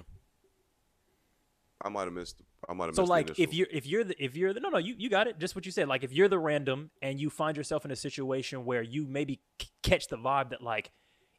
I 1.84 1.90
might 1.90 2.04
have 2.04 2.14
missed. 2.14 2.42
I 2.70 2.74
might 2.74 2.86
have 2.86 2.90
missed 2.90 2.98
So 2.98 3.04
like 3.06 3.28
the 3.36 3.42
if 3.42 3.54
you're 3.54 3.68
if 3.72 3.86
you're 3.88 4.04
the 4.04 4.24
if 4.24 4.36
you're 4.36 4.54
the 4.54 4.60
no 4.60 4.70
no 4.70 4.78
you 4.78 4.94
you 4.98 5.10
got 5.10 5.28
it 5.28 5.40
just 5.40 5.56
what 5.56 5.66
you 5.66 5.72
said 5.72 5.88
like 5.88 6.04
if 6.04 6.12
you're 6.14 6.28
the 6.28 6.38
random 6.38 6.92
and 7.02 7.20
you 7.20 7.30
find 7.30 7.58
yourself 7.58 7.86
in 7.86 7.92
a 7.92 7.96
situation 7.96 8.66
where 8.66 8.84
you 8.84 9.08
maybe 9.08 9.42
c- 9.60 9.70
catch 9.82 10.08
the 10.08 10.18
vibe 10.18 10.50
that 10.52 10.62
like 10.62 10.92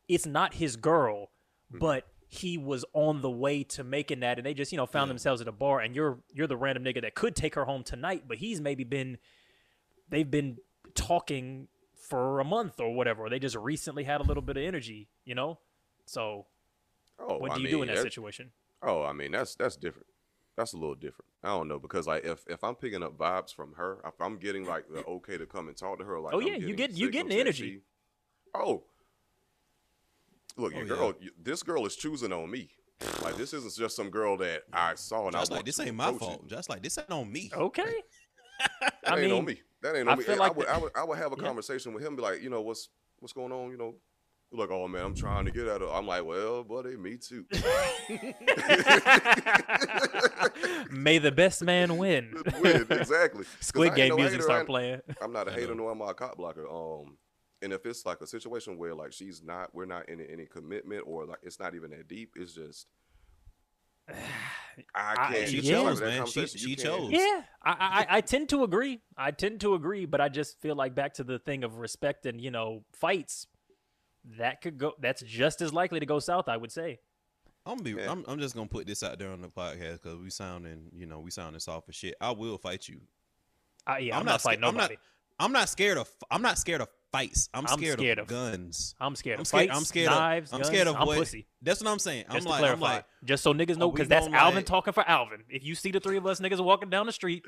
it's 0.09 0.27
not 0.27 0.55
his 0.55 0.77
girl 0.77 1.31
Mm-hmm. 1.73 1.79
but 1.79 2.07
he 2.35 2.57
was 2.57 2.83
on 2.95 3.21
the 3.21 3.31
way 3.31 3.63
to 3.63 3.85
making 3.85 4.21
that 4.21 4.39
and 4.39 4.47
they 4.47 4.55
just 4.55 4.73
you 4.73 4.79
know 4.79 4.87
found 4.87 5.09
Yeah. 5.09 5.13
themselves 5.13 5.43
at 5.43 5.49
a 5.49 5.53
bar 5.53 5.81
and 5.81 5.95
you're 5.95 6.19
you're 6.33 6.47
the 6.47 6.57
random 6.57 6.83
nigga 6.83 7.03
that 7.03 7.15
could 7.15 7.37
take 7.37 7.55
her 7.57 7.67
home 7.67 7.83
tonight 7.85 8.25
but 8.27 8.39
he's 8.39 8.59
maybe 8.59 8.85
been 8.85 9.19
they've 10.09 10.31
been 10.31 10.57
talking 10.95 11.69
for 11.95 12.41
a 12.41 12.45
month 12.45 12.81
or 12.81 12.95
whatever 12.95 13.27
or 13.27 13.29
they 13.29 13.39
just 13.39 13.55
recently 13.57 14.05
had 14.05 14.23
a 14.23 14.25
little 14.25 14.43
bit 14.43 14.57
of 14.57 14.63
energy 14.63 15.09
you 15.27 15.35
know 15.35 15.59
so 16.07 16.47
oh, 17.19 17.37
what 17.37 17.51
I 17.53 17.55
do 17.57 17.61
you 17.61 17.65
mean, 17.67 17.77
do 17.77 17.83
in 17.83 17.89
that 17.89 17.99
situation 18.03 18.51
Oh, 18.83 19.03
I 19.03 19.13
mean 19.13 19.31
that's 19.33 19.55
that's 19.55 19.77
different. 19.77 20.09
That's 20.57 20.73
a 20.73 20.77
little 20.77 20.97
different. 20.97 21.29
I 21.45 21.49
don't 21.51 21.69
know 21.69 21.79
because 21.79 22.09
like 22.09 22.25
if 22.25 22.45
if 22.49 22.65
I'm 22.65 22.75
picking 22.75 23.01
up 23.03 23.17
vibes 23.17 23.55
from 23.55 23.75
her, 23.75 23.99
if 24.05 24.21
I'm 24.21 24.39
getting 24.39 24.65
like 24.67 24.87
the 24.93 25.05
okay 25.05 25.39
to 25.39 25.47
come 25.47 25.69
and 25.69 25.77
talk 25.77 26.01
to 26.01 26.05
her, 26.05 26.19
like 26.19 26.35
Oh, 26.35 26.41
yeah, 26.41 26.57
you 26.57 26.75
get- 26.75 26.91
you 26.91 27.09
getting 27.09 27.31
energy. 27.31 27.75
she- 27.77 27.81
oh, 28.55 28.83
look, 30.57 30.73
Oh, 30.75 30.79
your 30.79 30.87
yeah. 30.87 30.95
girl, 30.95 31.15
you, 31.21 31.31
this 31.43 31.63
girl 31.63 31.85
is 31.87 31.97
choosing 31.97 32.33
on 32.33 32.51
me. 32.51 32.71
Like 33.23 33.37
this 33.37 33.53
isn't 33.53 33.75
just 33.75 33.97
some 33.97 34.11
girl 34.11 34.37
that 34.39 34.63
I 34.73 34.95
saw 34.95 35.25
and 35.27 35.33
Just 35.33 35.37
I 35.37 35.41
was 35.41 35.51
like 35.51 35.65
this 35.65 35.81
ain't 35.81 35.97
my 35.97 36.13
fault. 36.13 36.41
you. 36.45 36.49
Just 36.49 36.69
like 36.71 36.83
this 36.83 36.99
ain't 36.99 37.11
on 37.11 37.31
me. 37.33 37.51
okay 37.53 37.83
That 38.81 38.95
I 39.07 39.13
ain't 39.19 39.23
mean 39.31 39.33
on 39.39 39.45
me. 39.45 39.61
That 39.83 39.97
ain't 39.97 40.09
I 40.09 40.13
on 40.13 40.19
me. 40.19 40.25
feel 40.25 40.33
And 40.35 40.41
like 40.41 40.53
I 40.53 40.55
would, 40.55 40.67
the- 40.67 40.71
I 40.71 40.79
would, 40.79 40.93
I 40.97 41.05
would 41.05 41.19
have 41.19 41.33
a 41.33 41.37
Yeah. 41.37 41.47
conversation 41.49 41.93
with 41.95 42.05
him, 42.05 42.15
be 42.15 42.23
like, 42.23 42.41
you 42.43 42.49
know, 42.51 42.61
what's 42.61 42.91
what's 43.19 43.33
going 43.33 43.51
on? 43.51 43.71
You 43.73 43.77
know, 43.77 43.95
like, 44.53 44.71
oh 44.71 44.87
man, 44.87 45.05
I'm 45.05 45.15
trying 45.17 45.47
to 45.47 45.51
get 45.51 45.69
out 45.69 45.81
her. 45.81 45.89
I'm 45.89 46.07
like, 46.07 46.25
well, 46.25 46.63
buddy, 46.63 46.97
me 46.97 47.17
too. 47.17 47.45
May 50.91 51.19
the 51.19 51.33
best 51.33 51.63
man 51.65 51.97
win. 51.97 52.35
Win, 52.61 52.87
exactly. 52.91 53.45
'Cause 53.45 53.57
I 53.61 53.65
Squid 53.65 53.95
Game 53.95 54.11
no 54.11 54.17
music 54.17 54.43
start 54.43 54.67
playing. 54.67 55.01
I'm 55.21 55.33
not 55.33 55.49
a 55.49 55.53
hater 55.53 55.75
nor 55.75 55.91
am 55.91 56.03
I 56.03 56.11
a 56.11 56.15
cop 56.15 56.37
blocker. 56.37 56.69
Um, 56.69 57.17
and 57.63 57.73
if 57.73 57.87
it's 57.87 58.05
like 58.05 58.21
a 58.21 58.27
situation 58.27 58.77
where 58.79 58.95
like 58.95 59.13
she's 59.13 59.43
not, 59.43 59.75
we're 59.75 59.85
not 59.87 60.09
in 60.09 60.21
any 60.21 60.47
commitment, 60.47 61.05
or 61.07 61.25
like 61.27 61.39
it's 61.43 61.59
not 61.61 61.75
even 61.75 61.91
that 61.91 62.09
deep. 62.09 62.33
It's 62.37 62.53
just 62.55 62.87
I 64.09 64.15
I- 64.95 65.33
can't. 65.33 65.49
She 65.49 65.59
it's 65.59 65.69
chose, 65.69 66.01
man. 66.01 66.11
She- 66.13 66.17
conversation. 66.19 66.61
You 66.61 66.69
she 66.69 66.77
can't- 66.77 66.89
chose. 66.89 67.11
Yeah, 67.13 67.43
I, 67.63 67.73
I 68.11 68.17
I 68.17 68.21
tend 68.21 68.49
to 68.51 68.65
agree. 68.65 69.01
I 69.17 69.31
tend 69.31 69.61
to 69.61 69.75
agree, 69.75 70.07
but 70.07 70.21
I 70.21 70.29
just 70.29 70.61
feel 70.61 70.75
like 70.75 70.95
back 70.95 71.15
to 71.15 71.25
the 71.25 71.39
thing 71.39 71.65
of 71.65 71.79
respect 71.79 72.27
and 72.27 72.41
you 72.41 72.51
know 72.51 72.85
fights. 72.93 73.47
That 74.39 74.61
could 74.61 74.79
go. 74.79 74.93
That's 75.01 75.23
just 75.23 75.61
as 75.63 75.73
likely 75.73 75.99
to 76.01 76.07
go 76.07 76.19
south. 76.21 76.49
I 76.49 76.57
would 76.57 76.71
say. 76.73 77.01
I'm 77.67 77.77
gonna 77.79 77.83
be. 77.85 78.01
Yeah. 78.03 78.11
I'm, 78.11 78.25
I'm 78.27 78.39
just 78.41 78.55
gonna 78.55 78.69
put 78.69 78.87
this 78.87 79.03
out 79.03 79.19
there 79.19 79.31
on 79.31 79.41
the 79.41 79.49
podcast 79.49 80.03
because 80.03 80.19
we 80.19 80.31
sounding, 80.31 80.91
you 80.93 81.07
know, 81.07 81.21
we 81.21 81.31
sounding 81.31 81.61
soft 81.61 81.89
as 81.89 81.95
shit. 81.95 82.15
I 82.21 82.31
will 82.33 82.59
fight 82.59 82.89
you. 82.89 83.01
Uh, 83.87 83.97
yeah, 84.01 84.15
I'm, 84.15 84.21
I'm 84.21 84.27
not, 84.27 84.33
not 84.33 84.41
fighting 84.43 84.61
sca- 84.63 84.69
I'm 84.69 84.75
nobody. 84.75 84.95
not- 84.95 85.01
I'm 85.45 85.53
not 85.53 85.69
scared 85.69 85.99
of. 85.99 86.09
I'm 86.31 86.43
not 86.43 86.59
scared 86.59 86.81
of 86.83 86.89
fights. 87.13 87.49
I'm 87.55 87.67
I'm 87.67 87.79
scared, 87.79 87.99
scared 87.99 88.19
of, 88.19 88.23
of- 88.25 88.29
guns. 88.29 88.95
I'm 88.99 89.15
scared 89.15 89.37
I'm 89.37 89.41
of 89.43 89.47
scared. 89.47 89.69
fights, 89.69 89.79
I'm 89.79 89.85
scared 89.85 90.11
knives, 90.11 90.53
of. 90.53 90.59
I'm 90.59 90.65
scared 90.65 90.89
of 90.89 90.97
I'm 90.97 91.07
what. 91.07 91.19
pussy. 91.19 91.47
That's 91.61 91.81
what 91.83 91.91
I'm 91.91 91.99
saying. 91.99 92.25
I'm 92.29 92.35
Just 92.37 92.47
to 92.47 92.51
like. 92.51 92.63
I'm 92.63 92.79
clarify, 92.79 92.95
like. 92.97 93.05
just 93.25 93.43
so 93.43 93.53
niggas 93.55 93.77
know, 93.77 93.91
because 93.91 94.09
that's 94.09 94.27
gonna, 94.27 94.39
Alvin 94.39 94.57
like- 94.57 94.67
talking 94.67 94.93
for 94.93 95.09
Alvin. 95.09 95.45
If 95.49 95.63
you 95.65 95.75
see 95.75 95.91
the 95.93 96.01
three 96.01 96.17
of 96.17 96.27
us 96.27 96.41
niggas 96.41 96.63
walking 96.65 96.91
down 96.91 97.07
the 97.07 97.13
street, 97.13 97.45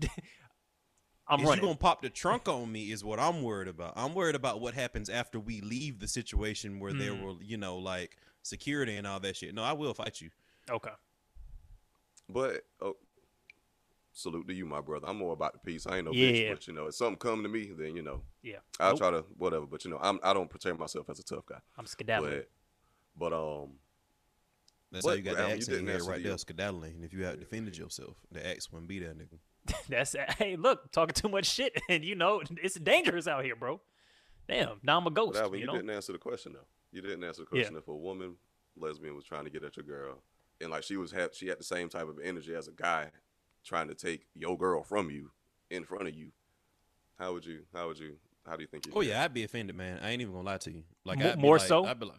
I'm 1.26 1.40
Is 1.40 1.44
you 1.44 1.48
running. 1.48 1.64
gonna 1.64 1.76
pop 1.76 2.02
the 2.02 2.10
trunk 2.10 2.48
on 2.48 2.70
me? 2.70 2.92
Is 2.92 3.02
what 3.02 3.18
I'm 3.18 3.42
worried 3.42 3.68
about. 3.68 3.94
I'm 3.96 4.14
worried 4.14 4.34
about 4.36 4.60
what 4.60 4.74
happens 4.74 5.08
after 5.08 5.40
we 5.40 5.60
leave 5.62 5.98
the 5.98 6.08
situation 6.08 6.80
where 6.80 6.92
there 6.92 7.14
Hmm. 7.14 7.22
were, 7.24 7.34
you 7.42 7.56
know, 7.56 7.78
like 7.78 8.16
security 8.42 8.96
and 8.96 9.06
all 9.06 9.20
that 9.20 9.36
shit. 9.36 9.54
No, 9.54 9.62
I 9.62 9.72
will 9.72 9.94
fight 9.94 10.20
you. 10.20 10.28
Okay. 10.70 10.90
But 12.28 12.62
oh, 12.82 12.94
salute 14.14 14.46
to 14.48 14.54
you, 14.54 14.64
my 14.64 14.80
brother. 14.80 15.06
I'm 15.08 15.18
more 15.18 15.32
about 15.34 15.52
the 15.52 15.58
peace. 15.58 15.86
I 15.86 15.96
ain't 15.98 16.06
no 16.06 16.12
Yeah. 16.12 16.30
bitch, 16.30 16.50
but 16.50 16.66
you 16.68 16.72
know, 16.72 16.86
if 16.86 16.94
something 16.94 17.16
come 17.18 17.42
to 17.42 17.48
me, 17.48 17.72
then 17.76 17.94
you 17.96 18.02
know, 18.02 18.22
Yeah. 18.42 18.58
I'll 18.80 18.90
Nope. 18.92 18.98
try 18.98 19.10
to 19.10 19.20
whatever. 19.36 19.66
But 19.66 19.84
you 19.84 19.90
know, 19.90 19.98
I'm 20.00 20.18
I 20.22 20.32
don't 20.32 20.48
portray 20.48 20.72
myself 20.72 21.10
as 21.10 21.18
a 21.18 21.24
tough 21.24 21.44
guy. 21.46 21.60
I'm 21.76 21.84
skedaddling. 21.86 22.44
But 23.16 23.30
but 23.30 23.32
um, 23.34 23.78
That's 24.92 25.04
What? 25.04 25.10
how 25.10 25.16
you 25.16 25.22
got 25.22 25.34
Well, 25.34 25.42
the 25.42 25.48
you 25.48 25.54
accent 25.56 25.68
in 25.68 25.74
didn't 25.86 25.88
your 25.88 25.98
head 26.04 26.08
right 26.08 26.22
the- 26.22 26.28
there, 26.28 26.38
skedaddling. 26.38 26.94
And 26.94 27.04
if 27.04 27.12
you 27.12 27.24
had 27.24 27.40
defended 27.40 27.76
yourself, 27.76 28.16
the 28.30 28.46
axe 28.46 28.70
wouldn't 28.70 28.88
be 28.88 29.00
there, 29.00 29.12
nigga. 29.12 29.38
That's 29.88 30.14
hey, 30.38 30.54
look, 30.56 30.92
talking 30.92 31.14
too 31.14 31.28
much 31.28 31.46
shit, 31.46 31.76
and 31.88 32.04
you 32.04 32.14
know 32.14 32.42
it's 32.62 32.78
dangerous 32.78 33.26
out 33.26 33.44
here, 33.44 33.56
bro. 33.56 33.80
Damn, 34.46 34.78
now 34.84 34.98
I'm 34.98 35.06
a 35.06 35.10
but 35.10 35.14
ghost. 35.14 35.38
Alvin, 35.38 35.54
you 35.58 35.60
you 35.62 35.66
know, 35.66 35.72
didn't 35.74 35.90
answer 35.90 36.12
the 36.12 36.18
question 36.18 36.52
though. 36.52 36.66
You 36.92 37.00
didn't 37.02 37.24
answer 37.24 37.42
the 37.42 37.56
Yeah. 37.56 37.62
question 37.62 37.76
if 37.78 37.88
a 37.88 37.94
woman 37.96 38.36
lesbian 38.76 39.16
was 39.16 39.24
trying 39.24 39.44
to 39.44 39.50
get 39.50 39.64
at 39.64 39.76
your 39.76 39.84
girl, 39.84 40.22
and 40.60 40.70
like 40.70 40.84
she 40.84 40.96
was 40.96 41.10
had 41.10 41.34
she 41.34 41.48
had 41.48 41.58
the 41.58 41.64
same 41.64 41.88
type 41.88 42.06
of 42.08 42.18
energy 42.22 42.54
as 42.54 42.68
a 42.68 42.72
guy 42.72 43.10
trying 43.64 43.88
to 43.88 43.94
take 43.94 44.26
your 44.34 44.56
girl 44.56 44.82
from 44.82 45.10
you 45.10 45.30
in 45.70 45.84
front 45.84 46.08
of 46.08 46.14
you. 46.14 46.28
How 47.18 47.32
would 47.32 47.44
you? 47.46 47.60
How 47.72 47.86
would 47.88 47.98
you? 47.98 48.16
How 48.46 48.56
do 48.56 48.62
you 48.62 48.66
think? 48.68 48.86
you 48.86 48.92
Oh 48.94 49.00
yeah, 49.00 49.22
I'd 49.24 49.32
be 49.34 49.44
offended, 49.44 49.76
man. 49.76 49.98
I 50.02 50.10
ain't 50.10 50.20
even 50.20 50.34
gonna 50.34 50.44
lie 50.46 50.58
to 50.58 50.70
you. 50.72 50.82
Like 51.04 51.18
Mo- 51.18 51.30
I'd 51.30 51.38
more 51.38 51.58
like- 51.58 51.66
so? 51.66 51.84
I'd 51.84 51.98
be 51.98 52.06
like, 52.06 52.18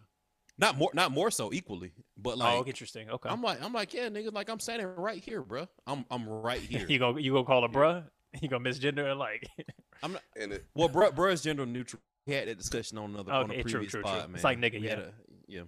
not 0.58 0.76
more, 0.76 0.90
not 0.94 1.12
more 1.12 1.30
so 1.30 1.52
equally, 1.52 1.92
but 2.16 2.34
oh, 2.34 2.36
like 2.38 2.54
oh, 2.56 2.64
interesting. 2.66 3.10
Okay, 3.10 3.28
I'm 3.28 3.42
like, 3.42 3.62
I'm 3.62 3.72
like, 3.72 3.92
yeah, 3.94 4.08
nigga, 4.08 4.32
like 4.32 4.48
I'm 4.48 4.58
standing 4.58 4.86
right 4.96 5.22
here, 5.22 5.42
bro. 5.42 5.68
I'm, 5.86 6.04
I'm 6.10 6.26
right 6.28 6.60
here. 6.72 6.86
you 6.88 6.98
go, 6.98 7.16
you 7.16 7.32
go 7.32 7.44
call 7.44 7.62
her 7.62 7.68
bruh. 7.68 8.04
You 8.42 8.48
gonna 8.48 8.68
misgender 8.68 9.08
and 9.10 9.18
like, 9.18 9.48
I'm 10.02 10.12
not. 10.14 10.22
And 10.38 10.52
it, 10.52 10.64
Well, 10.74 10.88
bro, 10.88 11.10
bro 11.10 11.30
is 11.30 11.40
gender 11.42 11.64
neutral. 11.64 12.02
We 12.26 12.34
had 12.34 12.48
that 12.48 12.58
discussion 12.58 12.98
on 12.98 13.10
another 13.14 13.32
on 13.32 13.50
a 13.50 13.54
Okay, 13.54 13.62
true, 13.62 13.70
previous 13.72 13.92
true, 13.92 14.02
true. 14.02 14.10
pod, 14.10 14.30
It's 14.34 14.42
man. 14.42 14.42
like 14.42 14.58
nigga, 14.58 14.80
We 14.80 14.86
yeah. 14.88 14.94
a- 14.98 15.10
yeah. 15.46 15.62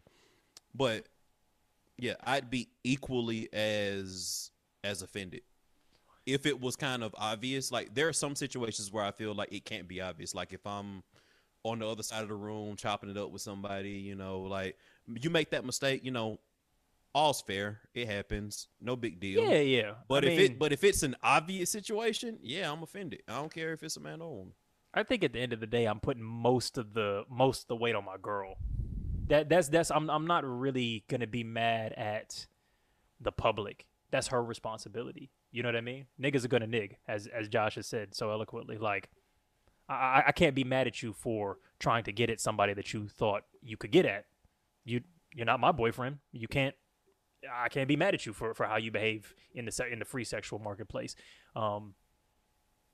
But 0.75 1.07
yeah, 1.99 2.15
I'd 2.25 2.51
be 2.51 2.69
equally 2.85 3.49
as 3.53 4.51
as 4.85 5.03
offended 5.03 5.43
if 6.29 6.45
it 6.45 6.61
was 6.61 6.77
kind 6.77 7.03
of 7.03 7.15
obvious. 7.19 7.73
Like 7.73 7.95
there 7.95 8.07
are 8.07 8.13
some 8.13 8.37
situations 8.37 8.93
where 8.93 9.05
I 9.05 9.11
feel 9.11 9.35
like 9.35 9.53
it 9.53 9.65
can't 9.65 9.89
be 9.89 10.01
obvious. 10.01 10.35
Like 10.35 10.53
if 10.53 10.67
I'm 10.67 11.03
on 11.65 11.81
the 11.81 11.89
other 11.89 12.03
side 12.03 12.23
of 12.23 12.29
the 12.29 12.35
room 12.35 12.77
chopping 12.77 13.11
it 13.11 13.17
up 13.17 13.31
with 13.31 13.43
somebody, 13.43 13.91
you 13.91 14.15
know, 14.15 14.41
like 14.41 14.77
you 15.07 15.31
make 15.31 15.51
that 15.51 15.65
mistake, 15.65 16.05
you 16.05 16.11
know, 16.11 16.39
all's 17.15 17.41
fair. 17.41 17.81
It 17.95 18.09
happens. 18.09 18.69
No 18.81 18.95
big 18.95 19.19
deal. 19.21 19.43
yeah, 19.43 19.61
yeah. 19.61 19.93
But 20.07 20.25
I 20.25 20.29
if 20.29 20.37
mean, 20.37 20.53
it 20.53 20.59
but 20.59 20.73
if 20.73 20.85
it's 20.85 21.03
an 21.03 21.17
obvious 21.23 21.71
situation, 21.71 22.39
yeah, 22.43 22.71
I'm 22.71 22.83
offended. 22.83 23.23
I 23.27 23.37
don't 23.37 23.53
care 23.53 23.73
if 23.73 23.83
it's 23.83 23.97
a 23.97 24.01
man 24.01 24.21
or 24.21 24.29
a 24.29 24.35
woman. 24.35 24.53
I 24.93 25.03
think 25.03 25.25
at 25.25 25.33
the 25.33 25.41
end 25.41 25.53
of 25.53 25.61
the 25.61 25.67
day, 25.67 25.87
I'm 25.87 26.01
putting 26.01 26.23
most 26.23 26.77
of 26.77 26.93
the 26.93 27.25
most 27.31 27.63
of 27.63 27.69
the 27.69 27.77
weight 27.77 27.95
on 27.95 28.05
my 28.05 28.17
girl. 28.21 28.57
That 29.29 29.49
that's 29.49 29.69
that's 29.69 29.91
I'm 29.91 30.11
I'm 30.11 30.27
not 30.27 30.45
really 30.45 31.05
gonna 31.09 31.27
be 31.27 31.43
mad 31.43 31.93
at 31.95 32.47
the 33.21 33.33
public. 33.33 33.87
That's 34.11 34.29
her 34.29 34.43
responsibility. 34.43 35.31
You 35.51 35.63
know 35.63 35.69
what 35.69 35.77
I 35.77 35.81
mean? 35.81 36.07
Niggas 36.21 36.45
are 36.45 36.49
gonna 36.49 36.67
nig, 36.67 36.99
as 37.07 37.27
as 37.27 37.49
Josh 37.49 37.77
has 37.77 37.87
said 37.87 38.15
so 38.15 38.31
eloquently. 38.31 38.77
Like, 38.79 39.09
I 39.89 40.25
I- 40.27 40.33
can't 40.33 40.55
be 40.55 40.65
mad 40.65 40.87
at 40.87 41.03
you 41.03 41.13
for 41.13 41.59
trying 41.79 42.05
to 42.05 42.13
get 42.13 42.29
at 42.31 42.41
somebody 42.41 42.75
that 42.75 42.93
you 42.93 43.09
thought 43.09 43.45
you 43.63 43.77
could 43.77 43.91
get 43.91 44.05
at. 44.05 44.27
You 44.85 45.01
you're 45.35 45.47
not 45.47 45.61
my 45.61 45.73
boyfriend. 45.73 46.19
You 46.33 46.49
can't. 46.49 46.75
I 47.51 47.69
can't 47.69 47.87
be 47.89 47.97
mad 47.97 48.15
at 48.15 48.27
you 48.27 48.33
for, 48.33 48.53
for 48.53 48.67
how 48.67 48.77
you 48.77 48.91
behave 48.91 49.33
in 49.55 49.65
the 49.65 49.71
se- 49.73 49.93
in 49.93 49.99
the 50.01 50.05
free 50.05 50.25
sexual 50.25 50.59
marketplace. 50.59 51.15
Um, 51.55 51.95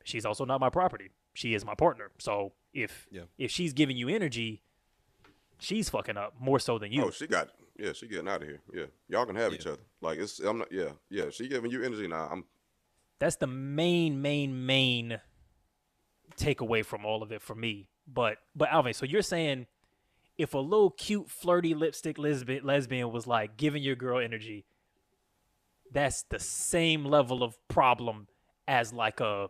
she's 0.05 0.27
also 0.27 0.45
not 0.45 0.61
my 0.61 0.69
property. 0.71 1.11
She 1.33 1.55
is 1.55 1.65
my 1.65 1.75
partner. 1.75 2.11
So 2.19 2.53
if 2.73 3.09
Yeah. 3.11 3.23
if 3.39 3.51
she's 3.51 3.73
giving 3.73 3.97
you 3.97 4.09
energy, 4.09 4.63
she's 5.65 5.89
fucking 5.89 6.17
up 6.17 6.35
more 6.39 6.59
so 6.59 6.79
than 6.79 6.93
you. 6.93 7.05
oh, 7.05 7.11
she 7.11 7.27
got 7.27 7.49
yeah, 7.79 7.93
she 7.93 8.07
getting 8.07 8.29
out 8.29 8.43
of 8.43 8.49
here. 8.49 8.61
Yeah, 8.73 8.85
y'all 9.09 9.27
can 9.27 9.35
have 9.37 9.53
Yeah. 9.53 9.59
each 9.59 9.67
other. 9.67 9.83
Like 10.01 10.19
it's 10.19 10.39
I'm 10.41 10.59
not 10.59 10.71
yeah 10.71 10.91
yeah. 11.11 11.31
She 11.31 11.49
giving 11.49 11.71
you 11.71 11.83
energy 11.83 12.07
now. 12.07 12.29
I'm 12.31 12.45
That's 13.19 13.37
the 13.37 13.47
main 13.47 14.21
main 14.23 14.67
main 14.67 15.21
takeaway 16.37 16.85
from 16.85 17.05
all 17.05 17.23
of 17.23 17.33
it 17.33 17.43
for 17.43 17.55
me. 17.55 17.89
But 18.07 18.39
but 18.55 18.69
Alvin, 18.71 18.95
so 18.95 19.07
you're 19.07 19.23
saying 19.23 19.67
if 20.37 20.55
a 20.55 20.59
little 20.59 20.91
cute 20.91 21.31
flirty 21.31 21.75
lipstick 21.75 22.19
lesbian 22.19 22.65
lesbian 22.65 23.11
was 23.13 23.27
like 23.27 23.57
giving 23.57 23.83
your 23.83 23.97
girl 23.97 24.19
energy, 24.19 24.67
that's 25.93 26.23
the 26.25 26.39
same 26.39 27.05
level 27.05 27.43
of 27.43 27.57
problem 27.69 28.27
as 28.67 28.93
like 28.93 29.21
a 29.21 29.49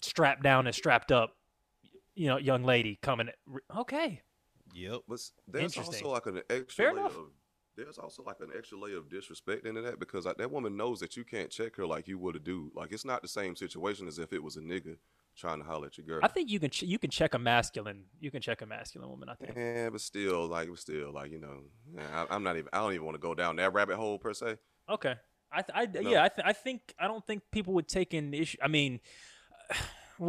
strapped 0.00 0.42
down 0.42 0.66
and 0.66 0.74
strapped 0.74 1.12
up, 1.12 1.36
you 2.14 2.26
know, 2.26 2.36
young 2.36 2.64
lady 2.64 2.98
coming. 3.00 3.28
Okay, 3.76 4.20
Yep. 4.74 5.00
But 5.08 5.20
there's 5.48 5.76
also 5.76 6.10
like 6.10 6.26
an 6.26 6.42
extra 6.50 6.84
Fair 6.84 6.92
layer 6.92 7.00
enough. 7.00 7.16
of 7.16 7.30
there's 7.76 7.98
also 7.98 8.22
like 8.22 8.36
an 8.40 8.50
extra 8.56 8.78
layer 8.78 8.98
of 8.98 9.08
disrespect 9.08 9.66
into 9.66 9.80
that 9.80 9.98
because 9.98 10.26
like, 10.26 10.36
that 10.36 10.50
woman 10.50 10.76
knows 10.76 11.00
that 11.00 11.16
you 11.16 11.24
can't 11.24 11.50
check 11.50 11.74
her 11.76 11.86
like 11.86 12.06
you 12.06 12.18
would 12.18 12.36
a 12.36 12.38
dude. 12.38 12.74
Like 12.74 12.92
it's 12.92 13.04
not 13.04 13.22
the 13.22 13.28
same 13.28 13.56
situation 13.56 14.06
as 14.06 14.18
if 14.18 14.32
it 14.32 14.42
was 14.42 14.56
a 14.56 14.60
nigga 14.60 14.96
trying 15.36 15.58
to 15.58 15.64
holler 15.64 15.86
at 15.86 15.96
your 15.96 16.06
girl. 16.06 16.20
I 16.22 16.28
think 16.28 16.50
you 16.50 16.60
can 16.60 16.68
ch- 16.68 16.82
you 16.82 16.98
can 16.98 17.10
check 17.10 17.32
a 17.32 17.38
masculine 17.38 18.04
you 18.20 18.30
can 18.30 18.42
check 18.42 18.60
a 18.60 18.66
masculine 18.66 19.08
woman. 19.08 19.28
I 19.30 19.34
think. 19.34 19.56
Yeah, 19.56 19.88
but 19.90 20.00
still, 20.02 20.46
like, 20.46 20.68
was 20.68 20.80
still 20.80 21.12
like 21.12 21.30
you 21.30 21.40
know, 21.40 21.60
I, 21.98 22.26
I'm 22.30 22.42
not 22.42 22.56
even. 22.56 22.68
I 22.72 22.78
don't 22.78 22.92
even 22.92 23.06
want 23.06 23.14
to 23.14 23.20
go 23.22 23.34
down 23.34 23.56
that 23.56 23.72
rabbit 23.72 23.96
hole 23.96 24.18
per 24.18 24.34
se. 24.34 24.56
Okay. 24.90 25.14
I, 25.54 25.62
th- 25.62 25.96
I 25.96 26.00
No. 26.00 26.10
yeah, 26.10 26.24
I, 26.24 26.28
th- 26.28 26.46
I 26.46 26.52
think 26.54 26.94
I 26.98 27.06
don't 27.06 27.26
think 27.26 27.42
people 27.50 27.74
would 27.74 27.88
take 27.88 28.14
an 28.14 28.32
issue. 28.32 28.58
I 28.62 28.68
mean, 28.68 29.00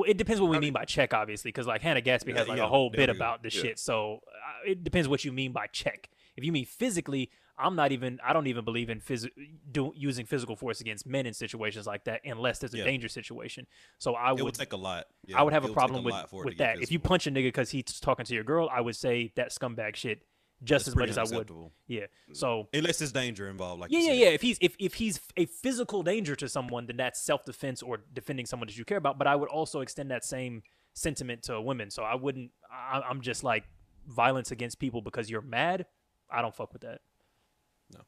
it 0.08 0.18
depends 0.18 0.42
what 0.42 0.50
we 0.50 0.56
How 0.56 0.62
do- 0.62 0.66
mean 0.68 0.74
by 0.74 0.86
check, 0.86 1.14
obviously, 1.14 1.50
because 1.50 1.68
like 1.68 1.82
Hannah 1.82 2.02
Gadsby 2.02 2.32
Yeah, 2.32 2.40
has 2.40 2.48
like 2.48 2.58
yeah, 2.58 2.66
a 2.66 2.68
whole 2.68 2.90
there 2.90 2.98
bit 3.08 3.10
about 3.10 3.44
the 3.44 3.50
Yeah. 3.52 3.62
shit. 3.62 3.80
So 3.80 4.22
uh, 4.28 4.70
it 4.72 4.84
depends 4.84 5.08
what 5.08 5.24
you 5.24 5.32
mean 5.32 5.52
by 5.52 5.68
check. 5.68 6.10
If 6.36 6.44
you 6.44 6.52
mean 6.52 6.66
physically, 6.66 7.30
I'm 7.58 7.76
not 7.76 7.92
even. 7.92 8.20
I 8.26 8.34
don't 8.34 8.48
even 8.48 8.66
believe 8.66 8.90
in 8.90 9.00
phys- 9.00 9.30
do, 9.72 9.94
using 9.96 10.26
physical 10.26 10.56
force 10.56 10.82
against 10.82 11.06
men 11.06 11.28
in 11.28 11.34
situations 11.36 11.86
like 11.86 12.06
that, 12.06 12.22
unless 12.26 12.58
there's 12.58 12.74
a 12.74 12.80
Yeah. 12.80 12.86
danger 12.86 13.08
situation. 13.08 13.68
So 14.00 14.16
I 14.16 14.30
It 14.30 14.34
would. 14.38 14.44
would 14.46 14.56
take 14.56 14.74
a 14.74 14.78
lot. 14.78 15.06
Yeah, 15.28 15.40
I 15.40 15.44
would 15.44 15.54
have 15.54 15.64
it 15.64 15.70
a 15.70 15.74
problem 15.74 16.04
with, 16.04 16.14
lot 16.14 16.30
for 16.32 16.38
it 16.42 16.46
to 16.46 16.50
with 16.50 16.58
that. 16.58 16.82
If 16.82 16.92
you 16.92 16.98
punch 16.98 17.28
a 17.28 17.32
nigga 17.32 17.44
because 17.44 17.70
he's 17.70 17.84
talking 18.00 18.26
to 18.26 18.34
your 18.34 18.44
girl, 18.44 18.68
I 18.74 18.82
would 18.82 18.96
say 18.96 19.32
that 19.36 19.50
scumbag 19.52 19.96
shit 19.96 20.24
just 20.64 20.86
That's 20.86 20.94
as 20.94 20.96
much 20.96 21.10
as 21.10 21.18
I 21.18 21.36
would. 21.36 21.50
Yeah. 21.88 22.06
So 22.32 22.68
unless 22.74 23.00
there's 23.00 23.12
danger 23.12 23.50
involved, 23.50 23.82
like 23.82 23.92
yeah, 23.92 24.00
yeah, 24.00 24.14
yeah. 24.14 24.28
If 24.28 24.42
he's 24.42 24.58
if, 24.62 24.76
if 24.80 24.94
he's 24.96 25.20
a 25.38 25.46
physical 25.46 26.04
danger 26.04 26.36
to 26.38 26.48
someone, 26.48 26.86
then 26.86 26.98
that's 26.98 27.22
self 27.22 27.46
defense 27.46 27.82
or 27.82 28.00
defending 28.14 28.46
someone 28.46 28.68
that 28.68 28.78
you 28.78 28.86
care 28.86 28.98
about. 28.98 29.18
But 29.18 29.28
I 29.28 29.36
would 29.36 29.50
also 29.50 29.82
extend 29.82 30.12
that 30.12 30.24
same 30.24 30.64
sentiment 30.94 31.44
to 31.44 31.60
women. 31.62 31.90
So 31.92 32.04
I 32.04 32.16
wouldn't. 32.16 32.52
I, 32.72 33.02
I'm 33.02 33.22
just 33.22 33.44
like 33.44 33.66
violence 34.08 34.52
against 34.52 34.80
people 34.80 35.02
because 35.02 35.30
you're 35.30 35.42
mad. 35.42 35.86
I 36.30 36.42
don't 36.42 36.56
fuck 36.56 36.74
with 36.74 36.82
that. 36.82 37.02
No. 37.94 38.02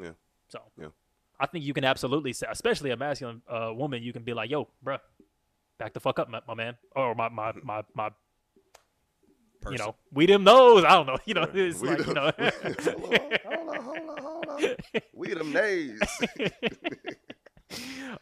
Yeah. 0.00 0.12
So 0.48 0.60
Yeah. 0.80 0.88
I 1.40 1.46
think 1.46 1.64
you 1.64 1.72
can 1.72 1.84
absolutely 1.84 2.32
say, 2.32 2.46
especially 2.50 2.90
a 2.90 2.96
masculine 2.96 3.42
uh, 3.48 3.70
woman, 3.72 4.02
you 4.02 4.12
can 4.12 4.24
be 4.24 4.34
like, 4.34 4.50
"Yo, 4.50 4.68
bruh, 4.84 4.98
back 5.78 5.92
the 5.92 6.00
fuck 6.00 6.18
up, 6.18 6.28
my, 6.28 6.40
my 6.48 6.54
man," 6.54 6.76
or 6.96 7.14
my 7.14 7.28
my 7.28 7.52
my 7.62 7.82
my. 7.94 8.10
You 9.70 9.78
know, 9.78 9.94
we 10.12 10.26
them 10.26 10.44
knows. 10.44 10.84
I 10.84 10.90
don't 10.90 11.06
know. 11.06 11.16
You 11.26 11.34
know, 11.34 11.48
it's 11.52 11.80
We 11.80 11.88
like 11.88 11.98
you 11.98 12.04
them- 12.04 12.14
know. 12.14 12.32
hold 13.44 13.68
on, 13.68 13.82
hold 13.82 13.98
on, 13.98 14.06
hold 14.06 14.08
on, 14.08 14.22
hold 14.22 14.48
on. 14.48 14.76
We 15.12 15.34
them 15.34 15.52
nays. 15.52 16.00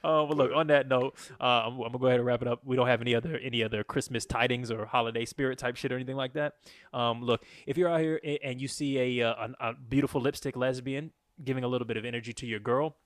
Uh, 0.03 0.27
but 0.27 0.37
look, 0.37 0.51
on 0.53 0.67
that 0.69 0.89
note, 0.89 1.15
uh, 1.41 1.45
I'm, 1.45 1.75
I'm 1.75 1.79
gonna 1.93 1.99
go 1.99 2.07
ahead 2.07 2.19
and 2.19 2.27
wrap 2.27 2.43
it 2.43 2.49
up. 2.49 2.61
We 2.65 2.75
don't 2.75 2.89
have 2.89 3.01
any 3.01 3.15
other 3.15 3.39
any 3.39 3.63
other 3.63 3.85
Christmas 3.85 4.27
tidings 4.27 4.71
or 4.73 4.85
holiday 4.87 5.25
spirit 5.25 5.59
type 5.59 5.77
shit 5.77 5.93
or 5.93 5.95
anything 5.95 6.17
like 6.17 6.33
that. 6.35 6.55
Um, 6.93 7.23
look, 7.23 7.45
if 7.67 7.77
you're 7.79 7.89
out 7.89 8.01
here 8.01 8.21
a- 8.25 8.39
and 8.45 8.61
you 8.61 8.67
see 8.67 9.21
a, 9.21 9.29
uh, 9.29 9.49
a, 9.61 9.69
a 9.71 9.75
beautiful 9.75 10.21
lipstick 10.21 10.57
lesbian 10.57 11.13
giving 11.45 11.63
a 11.63 11.69
little 11.69 11.87
bit 11.87 11.97
of 11.97 12.05
energy 12.05 12.33
to 12.33 12.47
your 12.47 12.59
girl, 12.59 12.97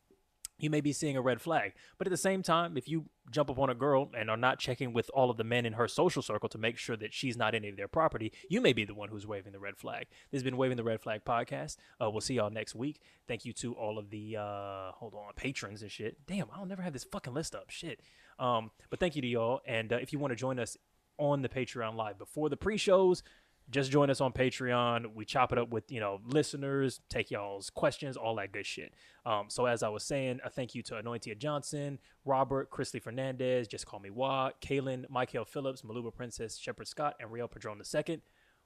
you 0.62 0.70
may 0.70 0.80
be 0.80 0.92
seeing 0.92 1.16
a 1.16 1.22
red 1.22 1.40
flag. 1.40 1.72
But 1.98 2.06
at 2.06 2.10
the 2.10 2.16
same 2.16 2.42
time, 2.42 2.76
if 2.76 2.88
you 2.88 3.06
jump 3.30 3.48
upon 3.50 3.70
a 3.70 3.74
girl 3.74 4.10
and 4.16 4.30
are 4.30 4.36
not 4.36 4.58
checking 4.58 4.92
with 4.92 5.10
all 5.14 5.30
of 5.30 5.36
the 5.36 5.44
men 5.44 5.66
in 5.66 5.74
her 5.74 5.88
social 5.88 6.22
circle 6.22 6.48
to 6.48 6.58
make 6.58 6.76
sure 6.76 6.96
that 6.96 7.14
she's 7.14 7.36
not 7.36 7.54
any 7.54 7.68
of 7.68 7.76
their 7.76 7.88
property, 7.88 8.32
you 8.48 8.60
may 8.60 8.72
be 8.72 8.84
the 8.84 8.94
one 8.94 9.08
who's 9.08 9.26
waving 9.26 9.52
the 9.52 9.58
red 9.58 9.76
flag. 9.76 10.06
This 10.30 10.38
has 10.38 10.42
been 10.42 10.56
Waving 10.56 10.76
the 10.76 10.84
Red 10.84 11.00
Flag 11.00 11.24
podcast. 11.24 11.76
Uh, 12.00 12.10
we'll 12.10 12.20
see 12.20 12.34
y'all 12.34 12.50
next 12.50 12.74
week. 12.74 13.00
Thank 13.26 13.44
you 13.44 13.52
to 13.54 13.74
all 13.74 13.98
of 13.98 14.10
the 14.10 14.36
uh, 14.36 14.92
hold 14.92 15.14
on 15.14 15.32
patrons 15.36 15.82
and 15.82 15.90
shit. 15.90 16.18
Damn, 16.26 16.48
I'll 16.54 16.66
never 16.66 16.82
have 16.82 16.92
this 16.92 17.04
fucking 17.04 17.34
list 17.34 17.54
up. 17.54 17.70
Shit. 17.70 18.00
Um, 18.38 18.70
but 18.88 18.98
thank 18.98 19.16
you 19.16 19.22
to 19.22 19.28
y'all. 19.28 19.60
And 19.66 19.92
uh, 19.92 19.96
if 19.96 20.12
you 20.12 20.18
want 20.18 20.32
to 20.32 20.36
join 20.36 20.58
us 20.58 20.76
on 21.18 21.42
the 21.42 21.48
Patreon 21.48 21.94
live 21.94 22.18
before 22.18 22.48
the 22.48 22.56
pre-shows, 22.56 23.22
just 23.70 23.90
join 23.90 24.10
us 24.10 24.20
on 24.20 24.32
Patreon. 24.32 25.14
We 25.14 25.24
chop 25.24 25.52
it 25.52 25.58
up 25.58 25.70
with 25.70 25.90
you 25.90 26.00
know 26.00 26.20
listeners, 26.24 27.00
take 27.08 27.30
y'all's 27.30 27.70
questions, 27.70 28.16
all 28.16 28.36
that 28.36 28.52
good 28.52 28.66
shit. 28.66 28.94
Um, 29.24 29.46
so 29.48 29.66
as 29.66 29.82
I 29.82 29.88
was 29.88 30.04
saying, 30.04 30.40
a 30.44 30.50
thank 30.50 30.74
you 30.74 30.82
to 30.84 30.94
Anointia 30.94 31.38
Johnson, 31.38 31.98
Robert, 32.24 32.70
Chrisley 32.70 33.02
Fernandez, 33.02 33.68
just 33.68 33.86
call 33.86 34.00
me 34.00 34.10
Watt, 34.10 34.60
Kaylin, 34.60 35.08
Michael 35.08 35.44
Phillips, 35.44 35.82
Maluba 35.82 36.14
Princess, 36.14 36.58
Shepard 36.58 36.88
Scott, 36.88 37.14
and 37.20 37.30
Real 37.30 37.48
Padron 37.48 37.80
II. 37.80 38.20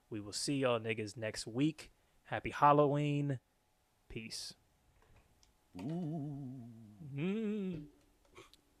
We 0.09 0.19
will 0.19 0.33
see 0.33 0.55
y'all 0.55 0.79
niggas 0.79 1.17
next 1.17 1.47
week. 1.47 1.91
Happy 2.25 2.51
Halloween. 2.51 3.39
Peace. 4.09 4.53
Mm. 5.77 7.83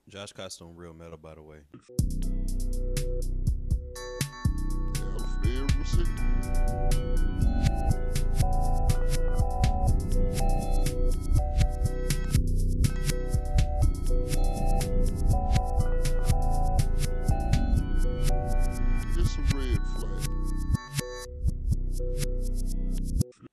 Josh 0.07 0.33
Costume, 0.33 0.75
real 0.75 0.93
metal, 0.93 1.17
by 1.17 1.35
the 1.35 1.41
way. 1.41 1.61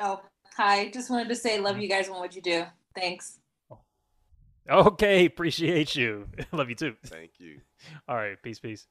Oh, 0.05 0.21
hi. 0.57 0.91
Just 0.91 1.11
wanted 1.11 1.29
to 1.29 1.37
say 1.37 1.61
love 1.61 1.79
you 1.79 1.89
guys 1.89 2.09
and 2.09 2.17
what 2.17 2.35
you 2.35 2.43
do. 2.43 2.65
Thanks. 2.97 3.39
Okay, 4.69 5.27
appreciate 5.27 5.95
you. 5.95 6.27
love 6.53 6.69
you 6.69 6.75
too. 6.75 6.95
Thank 7.07 7.33
you. 7.39 7.61
All 8.09 8.17
right, 8.17 8.37
peace, 8.43 8.59
peace. 8.59 8.87